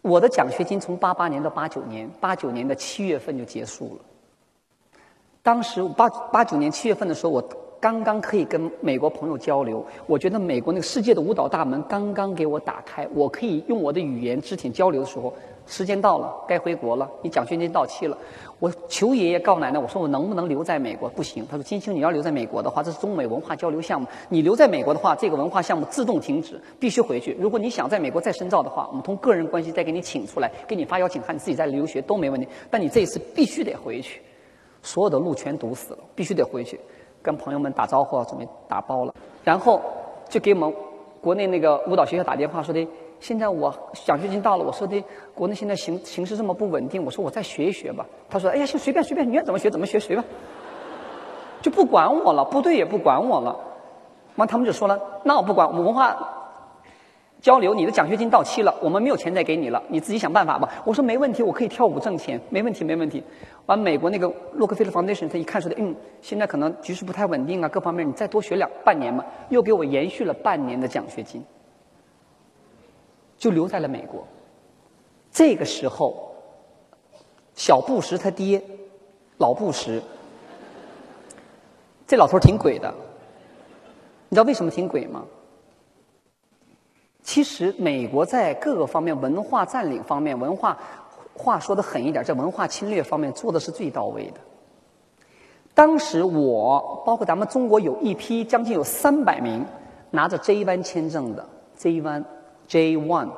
[0.08, 5.01] 我的奖学金从八八年到八九年，八九年的七月份就结束了。
[5.43, 7.43] 当时八八九年七月份的时候，我
[7.80, 15.34] 刚刚可以跟美国朋友交流，我觉得美国那个世界的舞蹈大门刚刚给我打开，我可以用我的语言肢体交流的时候。
[15.70, 17.10] 时间到了，该回国了。
[17.22, 18.18] 你奖学金到期了，
[18.60, 21.08] 我求爷爷告奶奶，我说我能不能留在美国？
[21.10, 27.38] 不行，他说金星你要留在美国的话，这是中美文化交流项目，你留在美国的话，这个文化项目自动停止，必须回去。
[27.39, 32.47] 如果你想在美国再深造的话，我们从个人关系再给你请出来，给你发邀请函，你自己再留学都没问题。
[32.72, 34.22] 但你这一次必须得回去，
[34.82, 36.80] 所有的路全堵死了，必须得回去，
[37.22, 39.80] 跟朋友们打招呼，准备打包了，然后
[40.30, 40.74] 就给我们
[41.22, 42.88] 国内那个舞蹈学校打电话说的。
[43.20, 43.74] 现在我
[44.05, 45.03] 奖学金到了，我说的
[45.34, 48.05] 国内现在形形势这么不稳定，我说我再学一学吧。
[48.30, 50.24] 他说：“哎呀，行，随便随便，你愿怎么学怎么学，随便。”
[51.61, 53.57] 就不管我了，部队也不管我了。
[54.36, 56.15] 完，他们就说了：“那我不管，我们文化
[57.41, 63.24] 交流，你的奖学金到期了，我们没有钱再给你了，你自己想办法吧。”我说：“没问题，我可以跳舞挣钱，没问题，没问题。”
[63.65, 71.43] 完，美国那个洛克菲勒 Foundation 他一看说的：“嗯，现在可能局势不太稳定啊，各方面你再多学两半年嘛，又给我延续了半年的奖学金。”
[73.38, 74.26] 就留在了美国。
[75.32, 76.32] 这个时候，
[77.54, 78.62] 小布什他爹，
[79.38, 80.02] 老布什，
[82.08, 82.94] 这老头挺鬼的。
[84.30, 85.24] 你知道为什么挺鬼吗？
[87.22, 90.78] 其实美国在各个方面文化占领方面，文化
[91.34, 94.40] 话说的狠一点，在文化侵略方面做的是最到位的。
[95.74, 99.64] 当时我包括咱们中国有一批将近有三百名
[100.10, 102.26] 拿着 J 湾签证的 J 湾。
[102.68, 103.30] J one，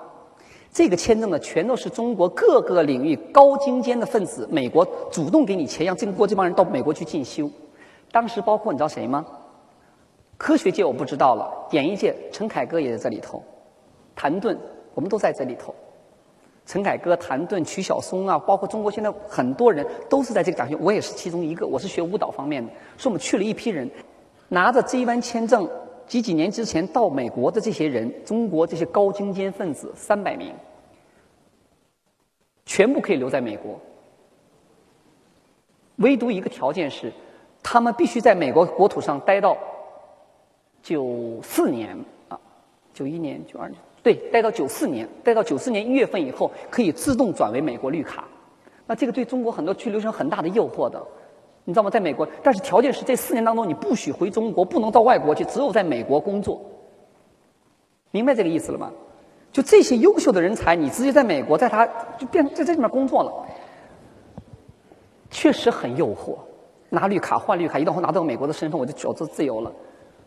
[0.72, 7.50] 这个签证呢，全都是中国各个领域高精尖的分子，美国主动给你钱，让经过这帮人到美国去进修。
[8.12, 9.26] 当时包括你知道谁吗？
[10.38, 13.44] 科学界我不知道了，演艺界陈凯歌也在这里头，
[14.16, 14.58] 谭盾
[14.96, 15.76] 我们都在这里头。
[16.66, 23.90] 陈凯歌、谭盾、曲晓松啊，包括中国现在很多人都是在这个奖学，我也是其中一个，我是学舞蹈方面的，所以我们去了一批人，
[24.48, 25.70] 拿着 J one 签证。
[26.10, 30.52] 几几年之前到美国的这些人，中国这些高精尖分子三百名，
[32.66, 33.80] 全部可以留在美国。
[35.98, 37.14] 唯独一个条件是，
[37.62, 39.56] 他们必须在美国国土上待到
[40.82, 41.96] 九四年
[42.28, 42.40] 啊，
[42.92, 48.28] 九一年、九二年，对，待到九四年，待到九四年一月份以后，可以自动转为美国绿卡。
[48.88, 51.00] 那这个对中国很多去留学生很大的诱惑的。
[51.66, 51.90] 你知道吗？
[51.90, 56.62] 在美国，但是条件是这四年当中你不许回中国，不能到外国去，只有在美国工作。
[58.12, 58.92] 明白这个意思了吗？
[59.52, 61.88] 就这些优秀的人才，你直接在美国，在他
[62.18, 63.32] 就变在这里面工作了，
[65.30, 66.38] 确实很诱惑。
[66.90, 69.72] 拿绿卡换绿卡，一旦我拿到美国的身份，我就走走自由了。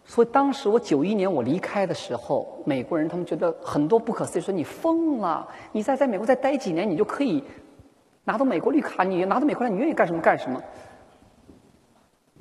[0.05, 5.47] 所以当时我九一年我离开的时候，美国人他们觉得很多不可思议，说你疯了！
[5.71, 7.43] 你再在美国再待几年，你就可以
[8.25, 10.61] 拿到美国绿卡，你拿到美国来，你愿意干什么干什么。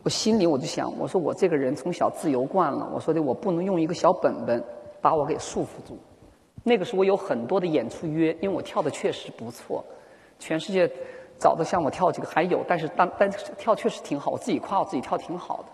[0.04, 4.64] 我心里我就想，我说我这个人从小自由惯了，我说的我不能用一个小本本
[4.99, 5.97] 把我给束缚住。
[6.64, 9.84] 那个时候我有很多的演出约，因为我跳的确实不错，
[10.39, 10.89] 全世界
[11.38, 15.66] 找的像我跳几个还有，但是当但是跳确实挺好，我自己夸我自己跳挺好的。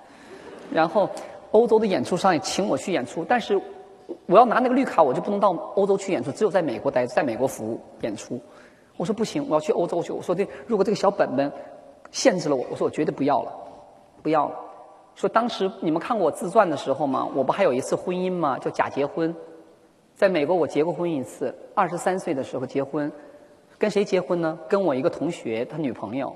[0.71, 1.09] 然后
[1.51, 3.59] 欧洲的演出商也请我去演出，但是
[4.25, 8.39] 我要拿那个绿卡，我就不能到欧洲去演出，只有在美国待，在美国服务演出。
[8.97, 10.11] 我说不行，我要去欧洲去。
[10.11, 11.49] 我说的如果这个小本本
[12.11, 13.51] 限制了我，我说我绝对不要了。
[14.21, 14.51] 不要。
[15.15, 17.27] 说当时你们看过我自传的时候吗？
[17.33, 18.57] 我不还有一次婚姻吗？
[18.59, 19.33] 叫假结婚。
[20.15, 23.11] 在美国我结过婚一次，二十三岁的时候结婚，
[23.77, 24.57] 跟谁结婚呢？
[24.67, 26.35] 跟我一个同学他女朋友。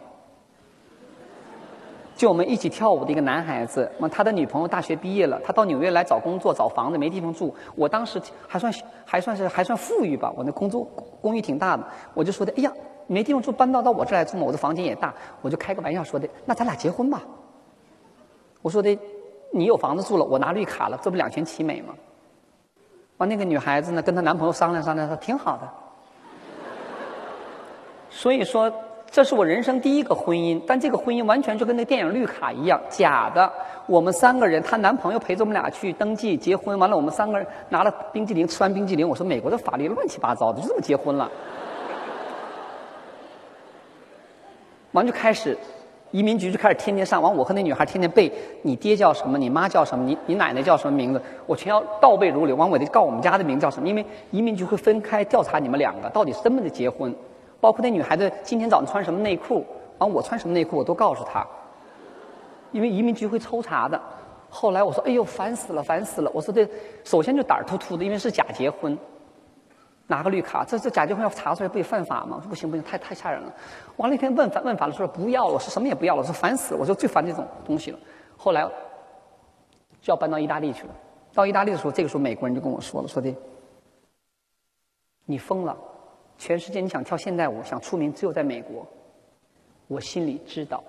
[2.15, 7.53] 就我们一起跳舞的一个男孩子，嘛，他的女朋友大学毕业了，他到纽约来找工作找房子没地方住。
[7.75, 8.71] 我当时还算
[9.05, 10.87] 还算是还算富裕吧，我那工作
[11.19, 12.71] 公寓挺大的，我就说的，哎呀，
[13.07, 15.11] 没地方住，搬到到我这来住嘛，我的房间也大，
[15.41, 17.23] 我就开个玩笑说的，那咱俩结婚吧。
[18.61, 18.97] 我说的，
[19.51, 21.93] 你有房子住了，我拿绿卡了，这不两全其美吗？
[23.17, 25.67] 完，那个女孩子呢，跟她男朋友商量商量，说挺好的。
[28.09, 28.71] 所以说，
[29.09, 33.51] 这是我人生第一个婚姻，但这个婚姻完全就跟那电影绿卡一样，假的。
[33.87, 41.29] 我们三个人，她男朋友陪着我们俩去登记结婚，完了我们三个人拿了冰激凌，吃完冰激凌，我说美国的法律乱七八糟的，就这么结婚了。
[44.91, 45.57] 完就开始。
[46.11, 48.31] 移民局就开始天天上，完我和那女孩天天背
[48.61, 52.55] 你爹叫什么，你妈叫什么，你你奶奶叫什么名字，我全要倒背如流。
[52.55, 57.15] 完我得告我们家的名叫什么，因为移民局会分开调查你们两个到底是真的结婚，
[57.59, 59.65] 包括那女孩子今天早上穿什么内裤，
[59.97, 61.45] 完我穿什么内裤我都告诉她，
[62.71, 63.99] 因为移民局会抽查的。
[64.49, 66.29] 后来我说，哎呦，烦死了，烦死了！
[66.33, 66.67] 我说这
[67.05, 68.97] 首先就胆儿突突的，因为是假结婚。
[70.11, 72.35] 拿个绿卡，这这假结婚要查出来不也犯法吗？
[72.35, 73.53] 我说不行不行，太太吓人了。
[73.95, 77.99] 完了，一天问法问法的时候不要了，我说什么也不要了，我说烦死了，我说最烦这种东西了。
[78.35, 78.61] 后来
[80.01, 80.93] 就要搬到意大利去了。
[81.33, 83.33] 到意大利的时候，这个时候美国人就跟我说了，说的
[85.25, 85.77] 你疯了，
[86.37, 88.85] 全世界你想跳现代舞想出名，只有在美国。
[89.87, 90.83] 我心里知道，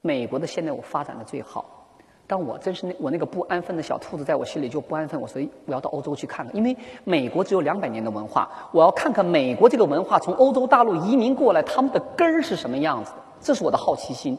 [0.00, 1.81] 美国的现代舞发展的最好。
[2.26, 5.20] 当我真是那我那个不安分的小兔子，在我心里就不安分。
[5.20, 13.18] 我所以我要到欧洲去看看，因为美国只有两百年的文化，我要看看美国这个文化从欧洲大陆移民过来，他们的根儿是什么样子的。
[13.40, 14.38] 这是我的好奇心。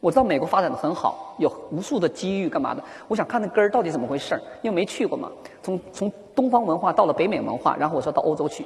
[0.00, 2.82] 我知道美国发展的很好，有无数的机遇，干嘛的？
[3.08, 5.30] 我想看那根儿到底怎么回事儿，因为没去过嘛。
[5.62, 8.64] 从从东方文化到了北美文化，然后我说到欧洲去。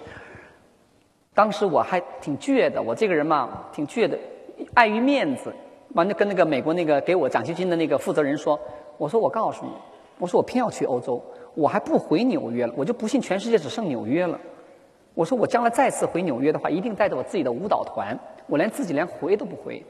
[1.34, 4.18] 当时我还挺倔的，我这个人嘛挺倔的，
[4.74, 5.52] 碍于面子。
[5.94, 8.58] 完了，跟那个美国那个给我奖学金的那个负责人说
[8.96, 9.72] ：“我说我告诉你，
[10.18, 11.20] 我说我偏要去欧洲，
[11.54, 14.38] 我还不回纽约了，我就不信全世界只剩纽约了。
[15.14, 18.16] 我说我将来再次回纽约的话，一定带着我自己的舞蹈团，
[18.46, 19.84] 我连自己连回都不回。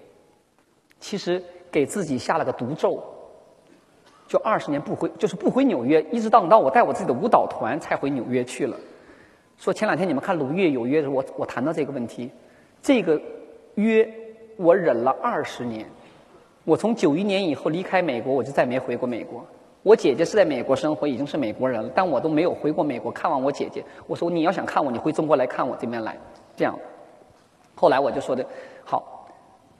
[0.98, 3.02] 其实给自己下了个毒咒，
[4.26, 8.74] 就二十年不回，就是不回纽约，一直到到我带我自己的舞蹈团才回纽约去了。
[9.58, 12.30] 说前两天你们看《鲁豫有约》的时候，我我谈到这个问题，
[12.80, 13.20] 这个
[13.74, 14.10] 约。”
[14.60, 15.86] 我忍了二十年，
[16.64, 19.42] 我从九一年以后离开美国，我就再没回过美国。
[19.82, 23.82] 我姐姐是在美国生活，已经是美国人了，但我都没有回过美国看望我姐姐。
[24.06, 26.14] 我说你要想看我，你回中国来看我这边来，
[26.54, 26.78] 这样。
[27.74, 28.44] 后来我就说的，
[28.84, 29.26] 好，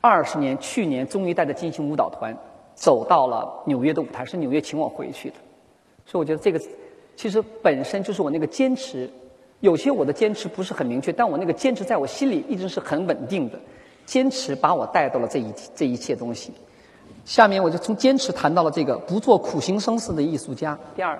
[0.01, 2.35] 二十年，去年终于带着金星舞蹈团
[2.74, 5.37] 走到了纽约的舞台，是纽约请我回去的。
[6.07, 6.59] 所以我觉得这个
[7.16, 9.11] 其实本身就是我那个坚持，
[9.61, 13.61] 有些我的坚持不是很明确，但我那个坚持在我心里一直是很稳定的。
[14.11, 16.53] 坚持把我带到了这一这一切东西。
[17.25, 20.77] 下面我就从坚持谈到了这个不做苦行僧似的艺术家。
[20.97, 21.17] 第二，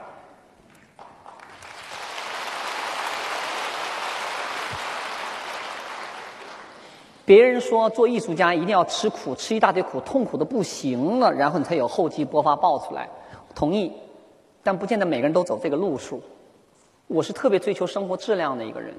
[7.25, 13.09] 别人说做艺术家一定要吃苦，吃一大堆苦，痛苦的不行了，然后你才有厚积薄发爆出来。
[13.55, 13.93] 同意，
[14.65, 16.21] 但不见得每个人都走这个路数。
[17.07, 18.93] 我是特别追求生活质量的一个人。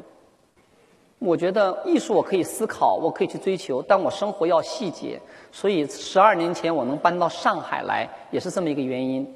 [1.24, 5.22] 我觉得艺术我可以思考，我可以去追求，但我生活要细节。
[5.51, 9.32] 所以十二年前我能搬到上海来，也是这么一个原因。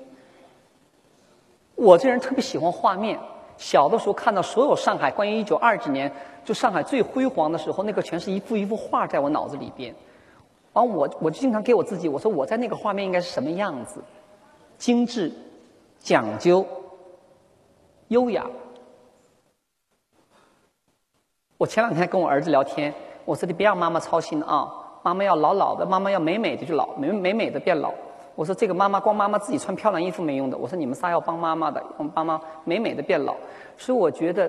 [1.75, 3.19] 我这人特别喜欢画面，
[3.55, 6.11] 小的时候看到所有上海关于一九二几年
[6.43, 9.93] 就上海最辉煌的时候，那个全是一幅一幅画在我脑子里边。
[10.73, 14.01] 完我我就经常给我自己我说我在那个画面应该是什么样子，
[14.79, 15.31] 精致、
[15.99, 16.65] 讲究、
[18.07, 18.43] 优雅。
[21.65, 22.93] 我前两天跟我儿子聊天，
[23.25, 27.91] 我说你别让妈妈操心啊，妈妈要老老的，妈妈要美美的就老，美美美的变老。
[28.35, 33.35] 我说这个妈妈光妈妈自己穿漂亮衣服没用的，我说你们仨要帮妈妈的，让妈妈美美的变老。
[33.77, 34.47] 所以我觉得，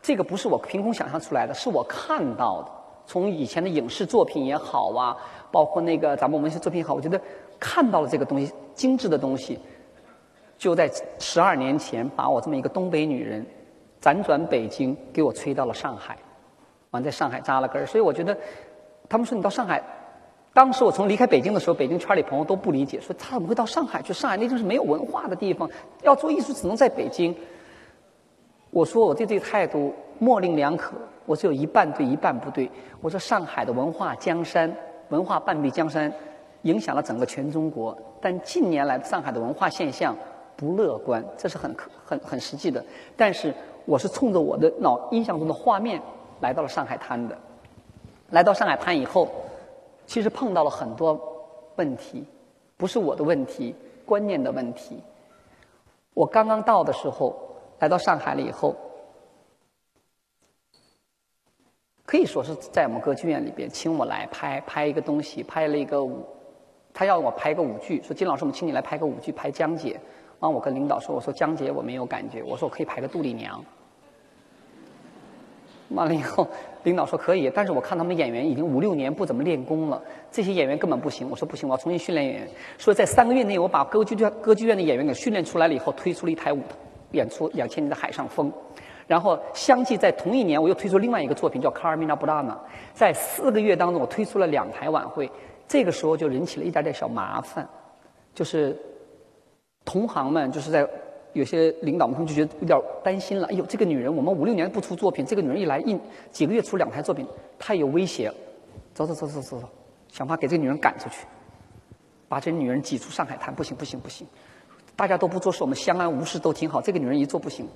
[0.00, 2.70] 这个不是我凭空想象出来的，是我看到的。
[3.04, 5.14] 从以前的影视作品也好啊，
[5.52, 7.20] 包括那个咱们文学作品也好，我觉得
[7.58, 9.58] 看到了这个东西，精致的东西，
[10.56, 13.44] 就在十二年前把我这么一个东北女人。
[14.02, 16.16] 辗转北京，给我吹到了上海，
[16.90, 17.86] 完在上海扎了根儿。
[17.86, 18.36] 所以我觉得，
[19.08, 19.82] 他们说你到上海，
[20.52, 24.12] 当时我从离开北京的时候，北京圈里朋友都不理解，说他怎么会到上海去？
[24.12, 25.68] 上海那就是没有文化的地方，
[26.02, 27.34] 要做艺术只能在北京。
[28.70, 30.92] 我说我对这个态度模棱两可，
[31.26, 32.70] 我是有一半对一半不对。
[33.00, 34.72] 我说上海的文化江山，
[35.08, 36.12] 文化半壁江山，
[36.62, 37.96] 影响了整个全中国。
[38.20, 40.16] 但近年来上海的文化现象
[40.56, 41.74] 不乐观，这是很
[42.04, 42.84] 很很实际的。
[43.16, 43.54] 但是。
[43.86, 46.00] 我是冲着我的脑印象中的画面
[46.40, 47.36] 来到了上海滩的。
[48.30, 49.28] 来到上海滩以后，
[50.06, 51.20] 其实碰到了很多
[51.76, 52.24] 问题，
[52.76, 53.74] 不是我的问题，
[54.04, 55.02] 观念的问题。
[56.14, 57.34] 我刚刚到的时候，
[57.78, 58.76] 来到上海了以后，
[62.04, 66.24] 可以说是在我们歌剧院里边，请我来拍拍一个东西，拍了一个舞，
[66.92, 70.00] 他要我拍个舞剧，说金老师，我们请你来拍个舞剧，拍江姐。
[70.38, 73.64] 完，我跟领导说，我说江姐我没有感觉，我说我可以拍个杜丽娘。
[75.90, 76.46] 完了以后，
[76.84, 81.28] 领导说可以，但是我看他们演员已经五六年不怎么练功了，这些演员根本不行。
[81.28, 82.48] 我说不行，我要重新训练演员。
[82.78, 86.60] 所以在三个月内，我把歌剧院歌剧院的演员给训练出来了以后，推出了一台舞
[87.10, 88.48] 演出《两千年的海上风》。
[89.08, 92.54] 然后相继在同一年，我又推出另外一个作品叫《卡尔米娜布拉娜》。
[92.94, 95.28] 在四个月当中，我推出了两台晚会。
[95.66, 97.68] 这个时候就引起了一点点小麻烦，
[98.32, 98.76] 就是
[99.84, 100.88] 同行们就是在。
[101.32, 103.46] 有些领导们他们就觉得有点担心了。
[103.48, 105.98] 哎呦，这个女人，我们五六年不出作品，这个女人一来一
[106.30, 107.26] 几个月出两台作品，
[107.58, 108.34] 太有威胁了。
[108.92, 109.68] 走走走走走走，
[110.12, 111.24] 想法给这个女人赶出去，
[112.28, 113.54] 把这女人挤出上海滩。
[113.54, 114.26] 不行不行不行，
[114.96, 116.82] 大家都不做事，我们相安无事都挺好。
[116.82, 117.66] 这个女人一做不行，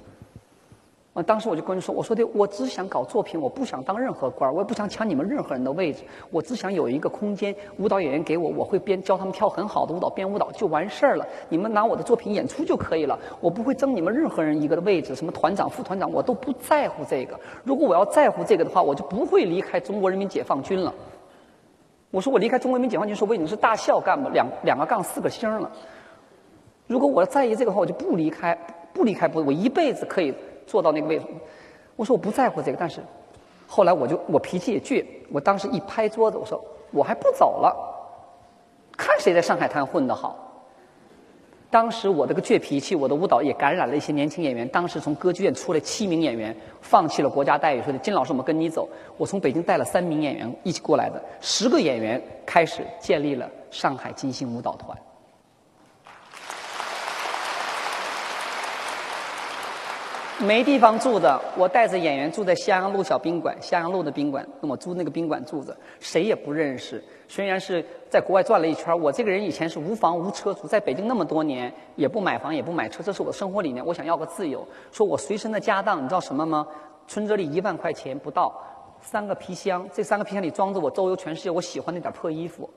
[1.14, 6.02] 我当时我就跟人说：“我说的，我只想搞作品，我不想当任何官儿，我也不想抢你们任何人的位置，
[6.32, 11.24] 我只想有一个空间，舞蹈演员给我，我会编教他们跳很好的舞蹈，编舞蹈就完事儿了。
[11.48, 17.38] 你们拿我的作品演出就可以了，我不会争你们任何人一个的位置，什么团长、副团长，我都不在乎这个。
[17.62, 20.92] 如果我要在乎这个的话，我就不会离开中国人民解放军了。
[22.10, 25.70] 我说我离开中国人民解放军说，我已经是大校干部，两两个杠四个星了。
[26.88, 28.58] 如果我要在意这个话，我就不离开，
[28.92, 30.34] 不离开不，我一辈子可以。”
[30.66, 31.24] 坐到那个位置，
[31.96, 33.00] 我说我不在乎这个，但是
[33.66, 37.76] 后来我就我脾气也倔，我当时一拍桌子，我说我还不走了，
[38.96, 40.40] 看谁在上海滩混得好。
[41.70, 44.68] 当时我这个倔脾气，我的舞蹈也感染了一些年轻演员。
[44.68, 48.88] 当时从歌剧院出来七名演员，放弃了国家待遇，说的金老师，我们跟你走。
[49.16, 54.96] 我从北京带了三名演员一起过来的，十个演员开始建立了上海金星舞蹈团。
[60.40, 67.02] 没地方住的，我带着演员住在襄阳路小宾馆，襄阳路的宾馆，跟我租那个宾馆住着，谁也不认识。
[67.28, 73.84] 虽然是在国外转了一圈，我这个人以前是无房无车，住在北京那么多年，也不买房也不买车，这是我的生活理念。
[73.86, 76.66] 我想要个自由，说我随身的家当，你知道什么吗？
[77.06, 78.52] 存折里一万块钱不到，
[79.00, 82.68] 三个皮箱，这三个皮箱里装着我周游全世界我喜欢那点破衣服，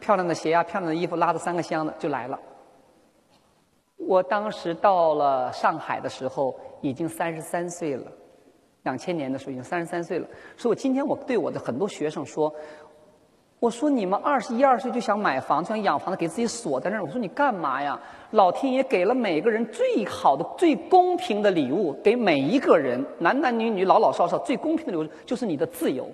[0.00, 2.38] 漂亮的鞋啊，漂亮的衣服，拉着三个箱子就来了。
[3.96, 8.04] 我当时到了上海的时候，已经三十三岁了。
[8.82, 10.26] 两千年的时候已经三十三岁了。
[10.56, 12.54] 所以我今天我对我的很多学生说
[13.60, 17.02] ：“我说你们二十一二岁就想买房，就想养房子，给自己锁在那儿。
[17.02, 17.98] 我说你干嘛呀？
[18.32, 26.06] 老天爷给了每个人最好的、最公平的礼物，给每一个人，男男女女、老老少少，最公平的礼物就是你的自由。”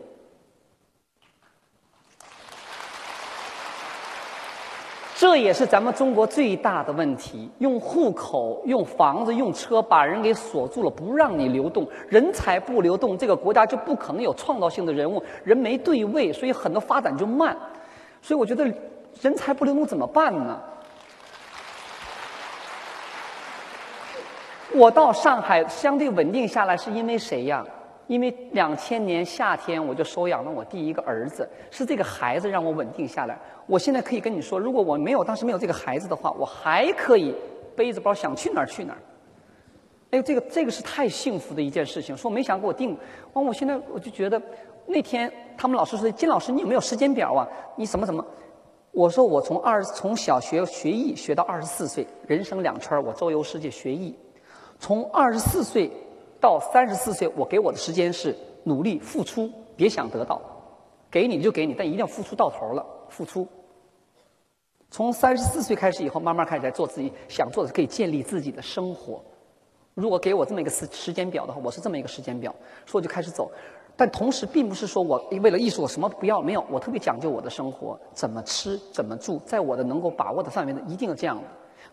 [5.20, 11.86] 这也是咱们中国最大的问题：用户口、用房子、用车把人给锁住了，不让你流动。
[12.08, 15.22] 人才不流动，这个国家就不可能有创造性的人物。
[15.44, 17.54] 人没对位，所以很多发展就慢。
[18.22, 18.64] 所以我觉得，
[19.20, 20.58] 人才不流动怎么办呢？
[24.72, 27.62] 我到上海相对稳定下来，是因为谁呀？
[28.10, 33.38] 因为两千年夏天我就收养了我第一个儿子，是这个孩子让我稳定下来。
[33.68, 37.32] 我现在可以跟你说，如果我没有当时没有这个孩子的话，我还可以
[37.76, 38.98] 背着包想去哪儿去哪儿。
[40.10, 42.16] 哎呦，这个这个是太幸福的一件事情。
[42.16, 42.98] 说没想给我定，
[43.32, 44.42] 完我现在我就觉得，
[44.86, 47.46] 那天他们老师说金老师你有没有时间表啊？
[47.76, 48.26] 你什么什么？
[48.90, 54.18] 我说我从二从小学学艺学到二十四岁，人生两圈我周游世界学艺，
[54.80, 55.88] 从二十四岁。
[56.40, 58.34] 到三十四岁，我给我的时间是
[58.64, 60.40] 努力付出，别想得到，
[61.10, 63.46] 给你就给你，但一定要付出到头了，付出。
[64.90, 69.22] 从三十四岁开始以后，慢慢开始在做自己想做的，可以建立自己的生活。
[69.94, 72.54] 如果给我这么一个时时间表的话，我是这么一个时间表，
[72.86, 73.50] 所以我就开始走。
[73.96, 81.42] 但同时，并不是说我为了艺术我什么不要，没有，我特别讲究我的生活，怎么吃，怎么住，在我的能够把握的范围内，一定要这样的。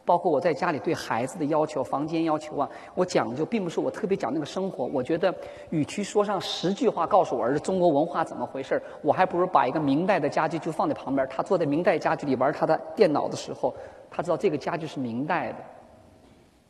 [0.07, 4.85] 包括我在家里对孩子的要求、房间要求啊，我讲究并不是我特别讲那个生活。
[4.85, 5.35] 我觉得，
[5.69, 13.75] 与其说上十句话告诉我儿子中国文化怎么回事儿我还不如把一个明代的家具就放在旁边他坐在明代家具里玩他的电脑的时候，
[14.09, 15.57] 他知道这个家具是明代的。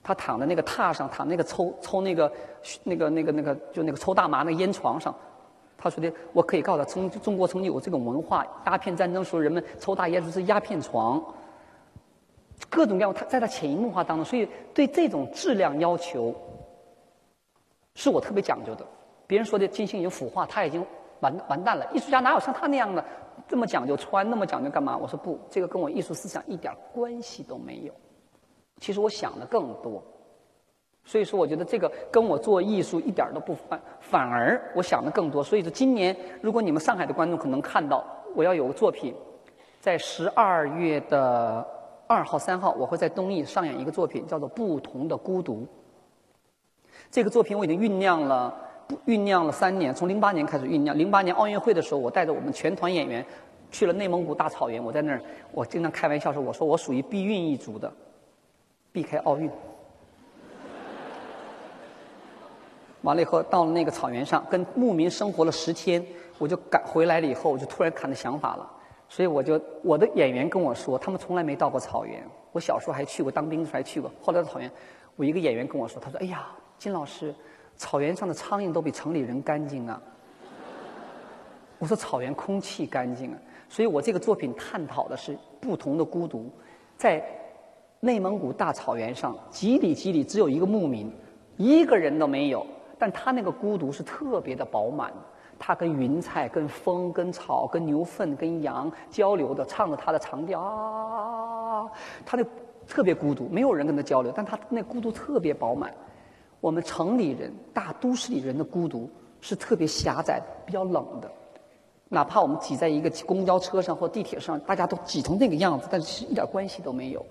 [0.02, 2.32] 他躺在那个榻上，躺那个抽抽那个
[2.84, 5.14] 那个那个那个就那个抽大麻那烟床上，
[5.78, 11.24] 他说的我可以告诉他，中中国曾经有这种文化，鸦片战争时候人们抽大烟就是鸦片床。
[12.70, 16.36] 各种各样，他在他潜移默化当中，所以对这种质量要求，
[17.96, 18.86] 是我特别讲究的。
[19.28, 20.84] 别人说的金星已经腐化，他已经
[21.20, 21.88] 完完蛋了。
[21.94, 23.04] 艺术家哪有像他那样的
[23.48, 24.98] 这么讲究穿，那么讲究干嘛？
[24.98, 27.94] 我说不，这个跟我艺术思想一点关系都没有。
[28.80, 30.04] 其实我想的更多，
[31.04, 35.44] 所以说我觉得这个跟我做艺术一点都不反，反而我想的更多。
[35.44, 38.04] 所以说今年如果你们上海的观众可能看到，
[38.36, 39.14] 我要有个作品，
[39.80, 41.77] 在十二月的。
[42.08, 45.62] 二号、三号，我会在东艺上演一个作品，叫做《不同的孤独》。
[47.12, 48.54] 这个作品我已经酝酿了，
[49.06, 50.98] 酝酿了三年，从零八年开始酝酿。
[50.98, 53.26] 零八年奥运会的时候，我带着我们全团演员
[53.70, 54.84] 去了内蒙古大草原。
[54.84, 57.92] 我在那儿，我经常开玩笑说：“我说我属于避孕一族的，
[58.92, 59.52] 避开奥运。”
[63.04, 66.06] 完了以后，到了那个草原上，跟牧民生活了十天，
[66.38, 68.72] 我就赶回来了以后，我就突然看到想法了。
[69.10, 72.24] 所以我就我的演员跟我说，他们从来没到过草原。
[72.52, 74.12] 我小时候还去过，当兵的时候还去过。
[74.22, 74.70] 后来到草原，
[75.16, 76.48] 我一个演员跟我说，他说：“哎呀，
[76.78, 77.34] 金老师，
[77.76, 80.02] 草原上的苍蝇都比城里人干净啊。”
[81.80, 83.38] 我说：“草原空气干净啊。”
[83.70, 86.50] 所以我这个作品探讨的是不同的孤独，
[86.96, 87.24] 在
[88.00, 91.12] 内蒙古大草原上，几里几里只有一个牧民，
[91.58, 92.66] 一个人都没有。
[92.98, 95.14] 但他那个孤独是特别的饱满，
[95.60, 101.90] 他跟云彩、跟风、跟草、跟牛粪、跟羊交流的，唱着他的长调啊，
[102.26, 102.44] 他那
[102.88, 105.94] 特别孤独，没有人跟他交流，但他那孤独特别饱满。
[106.60, 109.10] 我们城里人、大都市里人的孤独
[109.42, 111.32] 是特别狭窄、比较冷的，
[112.10, 117.26] 哪怕我们挤在一个公交车上或地铁上，大家都挤成那个样子，但是一点关系都没有。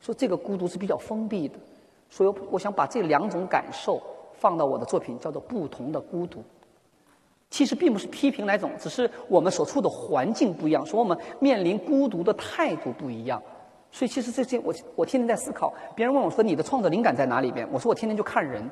[0.00, 1.58] 说这个孤独是比较封闭的，
[2.08, 4.00] 所以我想把这两种感受。
[4.32, 6.38] 放到我的作品叫做《不同的孤独》，
[7.50, 13.42] 其实并不是批评哪种，只是我们所处的环境不一样，说我们面临孤独的态度不一样。
[13.90, 15.74] 所以其实这些我我天天在思考。
[15.96, 17.68] 别人问我说你的创作灵感在哪里边？
[17.72, 18.70] 我说我天天就看人，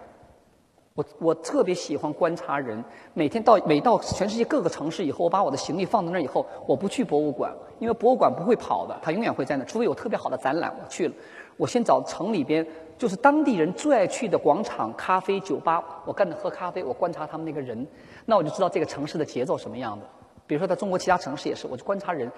[0.95, 2.85] 我我特别喜欢观察人。
[3.15, 11.15] 每天到每到全世界各个城市以后，我把我的行李放在那儿以后，我不去博物馆，因为博物馆不会跑的，它永远会在那，除非有特别好的展览，我去了。
[11.59, 12.67] 我先找城里边。
[12.97, 17.87] 就是当地人最爱去的广场、咖啡酒吧，我跟着喝咖啡，我观察他们那个人，
[18.27, 20.05] 那我就知道这个城市的节奏什么样的。
[20.49, 22.29] 比如说在中国其他城市也是，我就观察人，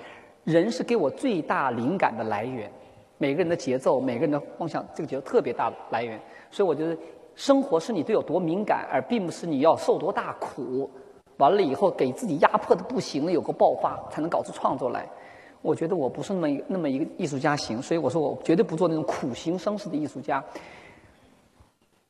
[0.44, 2.70] 人是给我最大灵感的来源。
[3.16, 6.20] 每个人的节奏，每个人的方向，这个节奏特别大的来源。
[6.50, 6.94] 所以我觉得，
[7.34, 10.90] 生活是你对有多敏感，而并不是你要受多大苦，
[11.38, 15.08] 完了以后给自己压迫的不行了，有个爆发才能搞出创作来。
[15.62, 20.42] 我觉得我不是那么一那么一个艺术家型，所以我说我绝对不做那种苦行僧式的艺术家。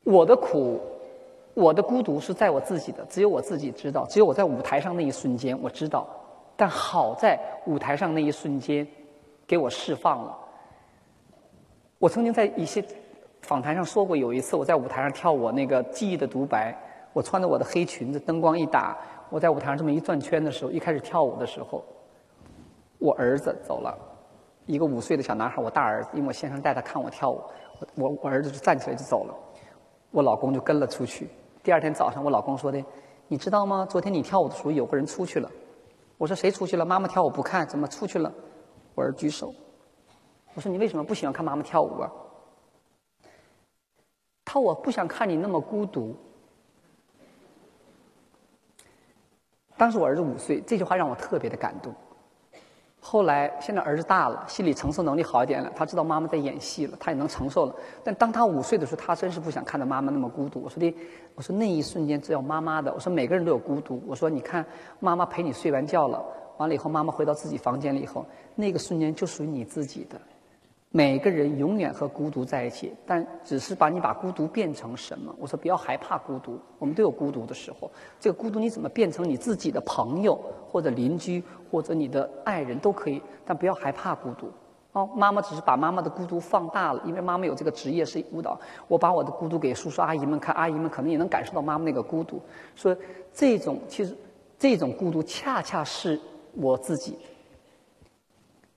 [0.04, 0.80] 我的苦，
[1.54, 6.06] 我的孤独是在我自己的，只有我自己知道，只有我在舞台上那一瞬间我知道。
[6.56, 8.86] 但好在舞台上那一瞬间，
[9.46, 10.36] 给我释放了。
[11.98, 12.84] 我曾经在一些
[13.42, 16.76] 访谈上说过，有一次我在舞台上跳我那个记忆的独白，
[17.12, 18.96] 我穿着我的黑裙子，灯光一打，
[19.28, 21.84] 我在舞台上这么一转圈的时候，一开始跳舞的时候。
[23.00, 23.98] 我儿子走了，
[24.66, 27.42] 一个五岁的小男孩，我大儿子，因为我先生带他看我跳舞，
[27.96, 29.34] 我我儿子就站起来就走了，
[30.10, 31.28] 我老公就跟了出去。
[31.62, 32.84] 第二天早上，我老公说的，
[33.26, 33.86] 你知道吗？
[33.88, 35.50] 昨天你跳舞的时候，有个人出去了。
[36.18, 36.84] 我说谁出去了？
[36.84, 38.30] 妈妈跳舞不看，怎么出去了？
[38.94, 39.54] 我儿举手。
[40.52, 42.12] 我说你为什么不喜欢看妈妈跳舞啊？
[44.44, 46.14] 他我不想看你那么孤独。
[49.78, 51.94] 当时我儿子五岁，这句话让我特别的感动。
[53.02, 57.74] 后来，现在儿子大了，心理承受能力好一点了，他知道妈妈在演戏了，他也能承受了。
[58.04, 60.60] 但当他五岁的时候，他真是不想看到妈妈那么孤独。
[60.60, 60.94] 我说的，
[61.34, 62.92] 我说那一瞬间只有妈妈的。
[62.92, 64.02] 我说每个人都有孤独。
[64.06, 64.64] 我说你看，
[64.98, 66.22] 妈妈陪你睡完觉了，
[66.58, 70.20] 完了以后，妈妈回到自己房间里以后，那个瞬间就属于你自己的。
[70.92, 75.32] 每个人永远和孤独在一起，但只是把你把孤独变成什么？
[75.38, 77.88] 我说不要害怕孤独，我们都有孤独的时候。
[78.18, 80.36] 这个孤独你怎么变成你自己的朋友
[80.68, 84.50] 或者邻居或者你的爱人都可以，但不要害怕孤独。
[84.90, 88.58] 哦，妈妈只是把妈妈的孤独放大了，因为妈妈有这个职业是舞蹈。
[88.88, 92.42] 我把我的孤独给叔叔阿姨们看，阿姨们可能也能感受到妈妈那个孤独。
[92.74, 92.96] 说
[93.32, 94.16] 这种其实
[94.58, 96.20] 这种孤独恰恰是
[96.54, 97.16] 我自己。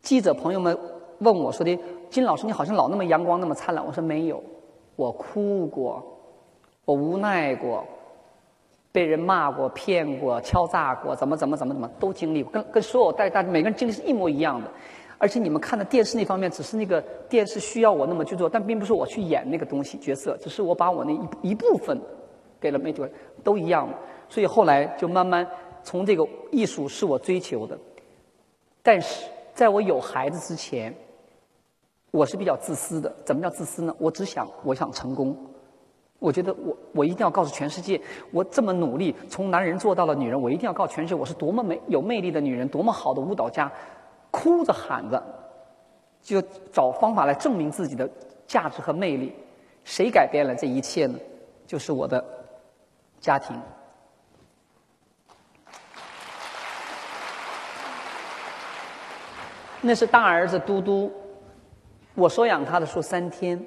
[0.04, 0.78] 记者朋友们
[1.18, 1.76] 问我说的。
[2.14, 3.84] 金老师，你好像老那么阳光，那么灿烂。
[3.84, 4.42] 我说没有，
[4.96, 6.06] 我哭过，
[6.86, 7.84] 我无奈过，
[8.92, 14.70] 被人骂过、骗过、敲诈过，怎么怎么怎么怎么都经历过，跟跟所有带大家每个人经历是一模一样的。
[15.18, 22.00] 而且你们看的电视那方面，只是那个电视需要我那么去做，但并不是我去演那个东西角色，只是我把我那一一部分
[22.62, 23.04] 给了媒体，
[23.44, 23.90] 都一样。
[24.30, 25.48] 所以后来就慢慢
[25.82, 27.76] 从这个艺术是我追求的，
[28.84, 30.94] 但是在我有孩子之前。
[32.14, 33.96] 我是比较自私的，怎么叫自私呢？
[33.98, 35.36] 我只想我想成功，
[36.20, 38.00] 我觉得我我一定要告诉全世界，
[38.30, 43.72] 我这么努力从男人做到了女人，我一定要告诉全世界我是多么美有魅力的女人，多么好的舞蹈家，
[44.30, 45.22] 哭着喊着，
[46.22, 46.40] 就
[46.72, 48.08] 找方法来证明自己的
[48.46, 49.34] 价值和魅力。
[49.84, 51.18] 谁改变了这一切呢？
[51.66, 52.24] 就是我的
[53.20, 53.60] 家庭。
[59.82, 61.12] 那是大儿子嘟嘟。
[62.16, 63.60] 我收养他的时候三天，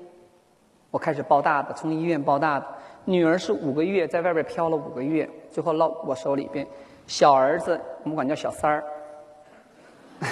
[0.91, 2.67] 我开始抱大的，从医院抱大的。
[3.05, 6.67] 女儿是五个月，在外边漂了五个月，最后落我手里边。
[7.07, 8.85] 小儿子我们管叫小三儿。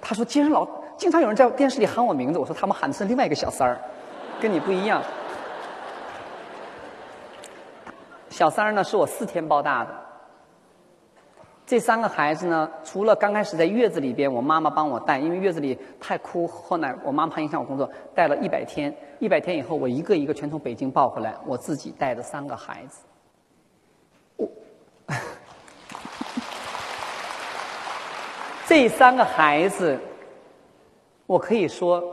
[0.00, 3.78] 他说：“经常老经常有人在电视里喊我名字。”我说：“他们喊的是另外一个小三儿，
[4.40, 5.02] 跟你不一样。”
[8.28, 10.03] 小三儿呢，是我四天抱大的。
[11.66, 18.94] 这三个孩子呢，除了刚开始在月子里边，我妈妈帮我带，因为月子里太哭，后来我妈妈怕影响我工作，带了一百天。
[19.18, 23.00] 一百天以后，我一个一个全从北京抱回来，我自己带的三个孩子。
[24.36, 24.46] 我
[28.68, 29.98] 这三个孩子，
[31.26, 32.04] 我可以说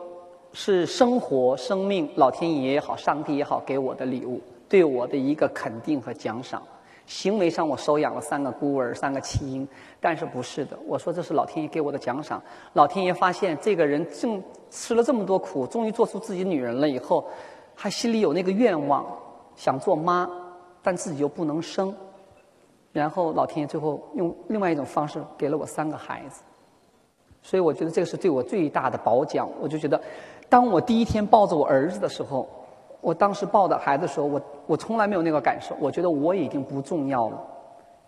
[0.54, 4.42] 是生活、生命、老天爷也好，上帝也好给我的礼物。
[4.70, 6.64] 对我的一个肯定和奖赏。
[7.12, 9.68] 行为上我收养了三个孤儿，三个弃婴，
[10.00, 12.42] 但是不是的，我说这是老天爷给我的奖赏。
[12.72, 17.28] 老天爷发现这个人正吃了这么多苦，终于做出自己女人了以后，
[17.76, 19.06] 还心里有那个愿望，
[19.58, 20.26] 想做妈，
[20.82, 21.94] 但自己又不能生。
[22.94, 26.42] 然后老天爷最后用另外一种方式给了我三个孩子，
[27.42, 29.50] 所以我觉得这个是对我最大的褒奖。
[29.60, 30.02] 我就觉得，
[30.48, 32.48] 当我第一天抱着我儿子的时候。
[33.02, 35.76] 我当时抱着孩子的时候，我我从来没有那个感受。
[35.80, 37.42] 我觉得我已经不重要了，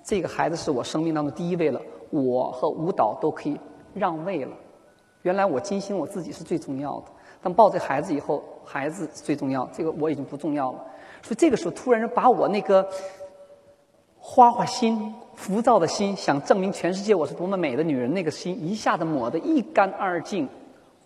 [0.04, 1.82] 这个孩子是我生命当中第一位了。
[2.12, 3.60] 我和舞蹈都可以
[3.94, 4.52] 让位了。
[5.24, 7.06] 原来我金星我自己是最重要的，
[7.42, 10.80] 但抱着孩子以后，孩子最重要，这个我已经不重要了。
[11.24, 12.88] 所以这个时候突然把我那个
[14.20, 20.48] 花花心、浮躁的心，想证明全世界我是多么美的女人，那个心一下子抹得一干二净。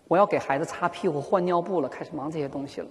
[0.08, 2.86] 我要给孩子擦屁股、换尿布了，开始忙这些东西了。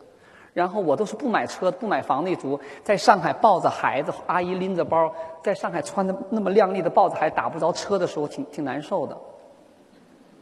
[0.57, 9.15] 然后我都是不买车、不买房那族，在上海抱着孩子，阿姨拎着包，在上海穿的那么靓丽的抱着孩子打不着车的时候，挺挺难受的。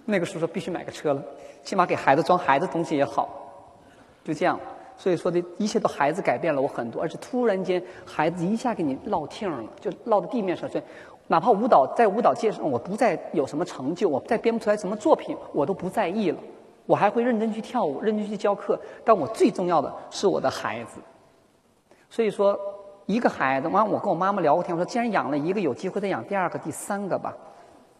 [0.06, 1.22] 那个时候说必须买个车了，
[1.66, 3.28] 起码给孩子装孩子东西也好。
[4.24, 4.58] 就这样，
[4.96, 10.82] 所以说的一切都孩子改变了我很多，而且突然间孩子一下给你落听了，就落到地面上去。
[11.28, 16.40] 哪怕舞蹈在舞蹈界上我不再有什么成就，我再编不出来什么作品，我都不在意了。
[16.86, 21.00] 我还会认真去跳舞，认真去教课，但我最重要的是我的孩子。
[22.10, 22.60] 所以说，
[23.06, 27.36] 一个孩子，完我跟我妈妈聊过天，我说既然养了一个，有机会再养第二个、第三个吧。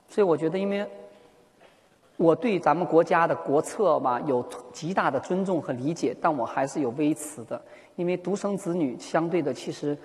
[0.08, 0.88] 所以我觉得，因为
[2.18, 7.62] 我对咱们国家的国策吧有极大的尊重和理解，但我还是有微词的，
[7.96, 9.98] 因为独生子女相对的其实。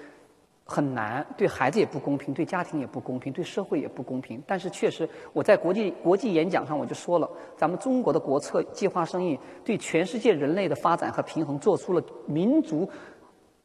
[0.72, 4.40] 很难，对孩子也不公平，对家庭也不公平，对社会也不公平。
[4.46, 12.88] 但是确实，我在国际国际演讲上我就说了，咱们中国的国策计划生育对全世界人类的发展和平衡做出了民族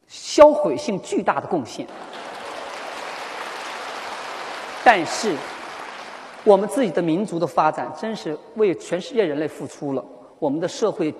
[0.08, 1.86] 销毁性巨大的贡献。
[4.84, 5.36] 但是，
[6.42, 10.04] 我们自己的民族的发展真是为全世界人类付出了，
[10.40, 11.14] 我们的社会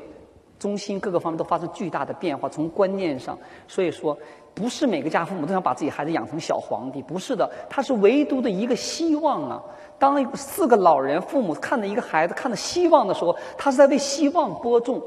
[0.58, 3.38] 中心各个方面都发生巨大的变化，从观念上，
[3.68, 4.16] 所以说。
[4.56, 9.62] 不是每个家父母都想把自己孩子养成小皇帝，不是的，他是唯独的一个希望啊。
[9.98, 14.98] 当四个老人父母看着一个孩子看着希望的时候，他是在为希望播种，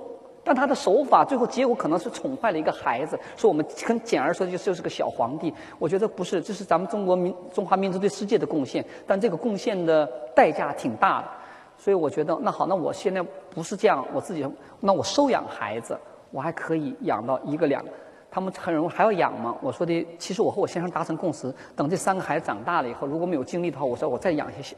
[0.44, 3.20] 但他的手法最后结果可能是宠坏了一个孩子。
[3.36, 11.28] 说我们很简而说就就是个小皇帝，我觉得不是，这是咱们中国民中华民族对世界的贡献，但这个贡献的代价挺大的。
[11.80, 14.46] 所以我觉得那好，那我现在不是这样，我自己
[14.82, 15.98] 那我收养孩子，
[16.30, 17.90] 我还可以养到一个两个。
[18.30, 19.58] 他们很容易还要养吗？
[19.62, 24.76] 我说的，其实我和我先生达成共识，等这三个孩子长大了以后，如果没有精力的话，我说我再养一些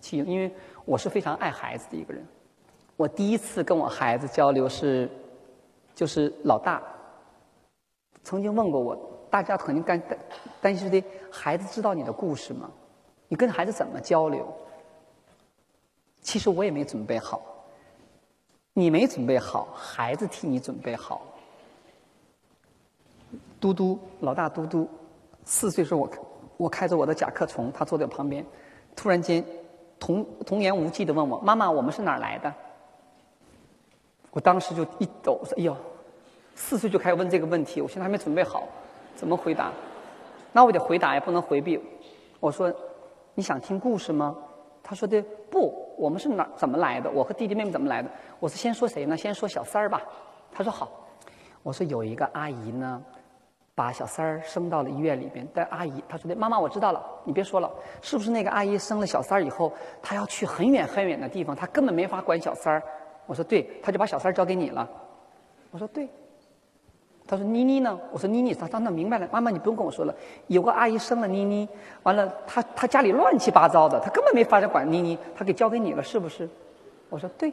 [0.00, 0.52] 弃婴，因为
[0.84, 2.22] 我是非常爱孩子的一个人。
[2.96, 5.08] 我第一次跟我孩子交流是，
[5.94, 6.82] 就是老大
[8.22, 8.98] 曾经问过我，
[9.30, 10.18] 大家肯定担担
[10.60, 12.68] 担心的，孩子知道你的故事吗？
[13.28, 14.46] 你跟孩子怎么交流？
[16.22, 17.42] 其实我也没准备好，
[18.72, 21.22] 你没准备好，孩子替你准备好。
[23.58, 24.88] 嘟嘟，老大嘟嘟，
[25.44, 26.10] 四岁时候我
[26.56, 28.44] 我开着我的甲壳虫，他坐在旁边，
[28.96, 29.44] 突然间
[29.98, 32.52] 童童言无忌的问我：“妈妈，我们是哪儿来的？”
[34.32, 35.76] 我当时就一抖，说：“哎呦，
[36.54, 38.68] 四岁就开始问这个问题，我现在还没准备好，
[39.14, 39.72] 怎么回答？
[40.52, 41.80] 那我得回答，也不能回避。
[42.40, 42.72] 我说：
[43.34, 44.36] 你想听故事吗？
[44.82, 47.10] 他说的不，我们是哪怎么来的？
[47.10, 48.10] 我和弟弟妹妹怎么来的？
[48.38, 49.16] 我说先说谁呢？
[49.16, 50.02] 先说小三儿吧。
[50.52, 50.90] 他说好。
[51.62, 53.02] 我说有一个阿姨呢。
[53.72, 57.70] 把小三儿生到了医院里边，但阿姨她说的妈妈我知道了，你别说了，
[58.02, 59.72] 是不是那个阿姨生了小三儿以后，
[60.02, 62.82] 她要去很远很远的地方，她根本没法管小三儿。
[63.24, 64.86] 我说对，她就把小三儿交给你了。
[65.70, 66.06] 我说对。
[67.30, 67.96] 她说妮妮呢？
[68.10, 70.12] 我说妮妮，她当然明白了，妈妈你不用跟我说了，
[70.48, 71.68] 有个阿姨生了妮妮，
[72.02, 76.48] 完了她她家里乱七八糟的，她根本没法管妮妮，她给交给你了是不是？
[77.08, 77.52] 我说对。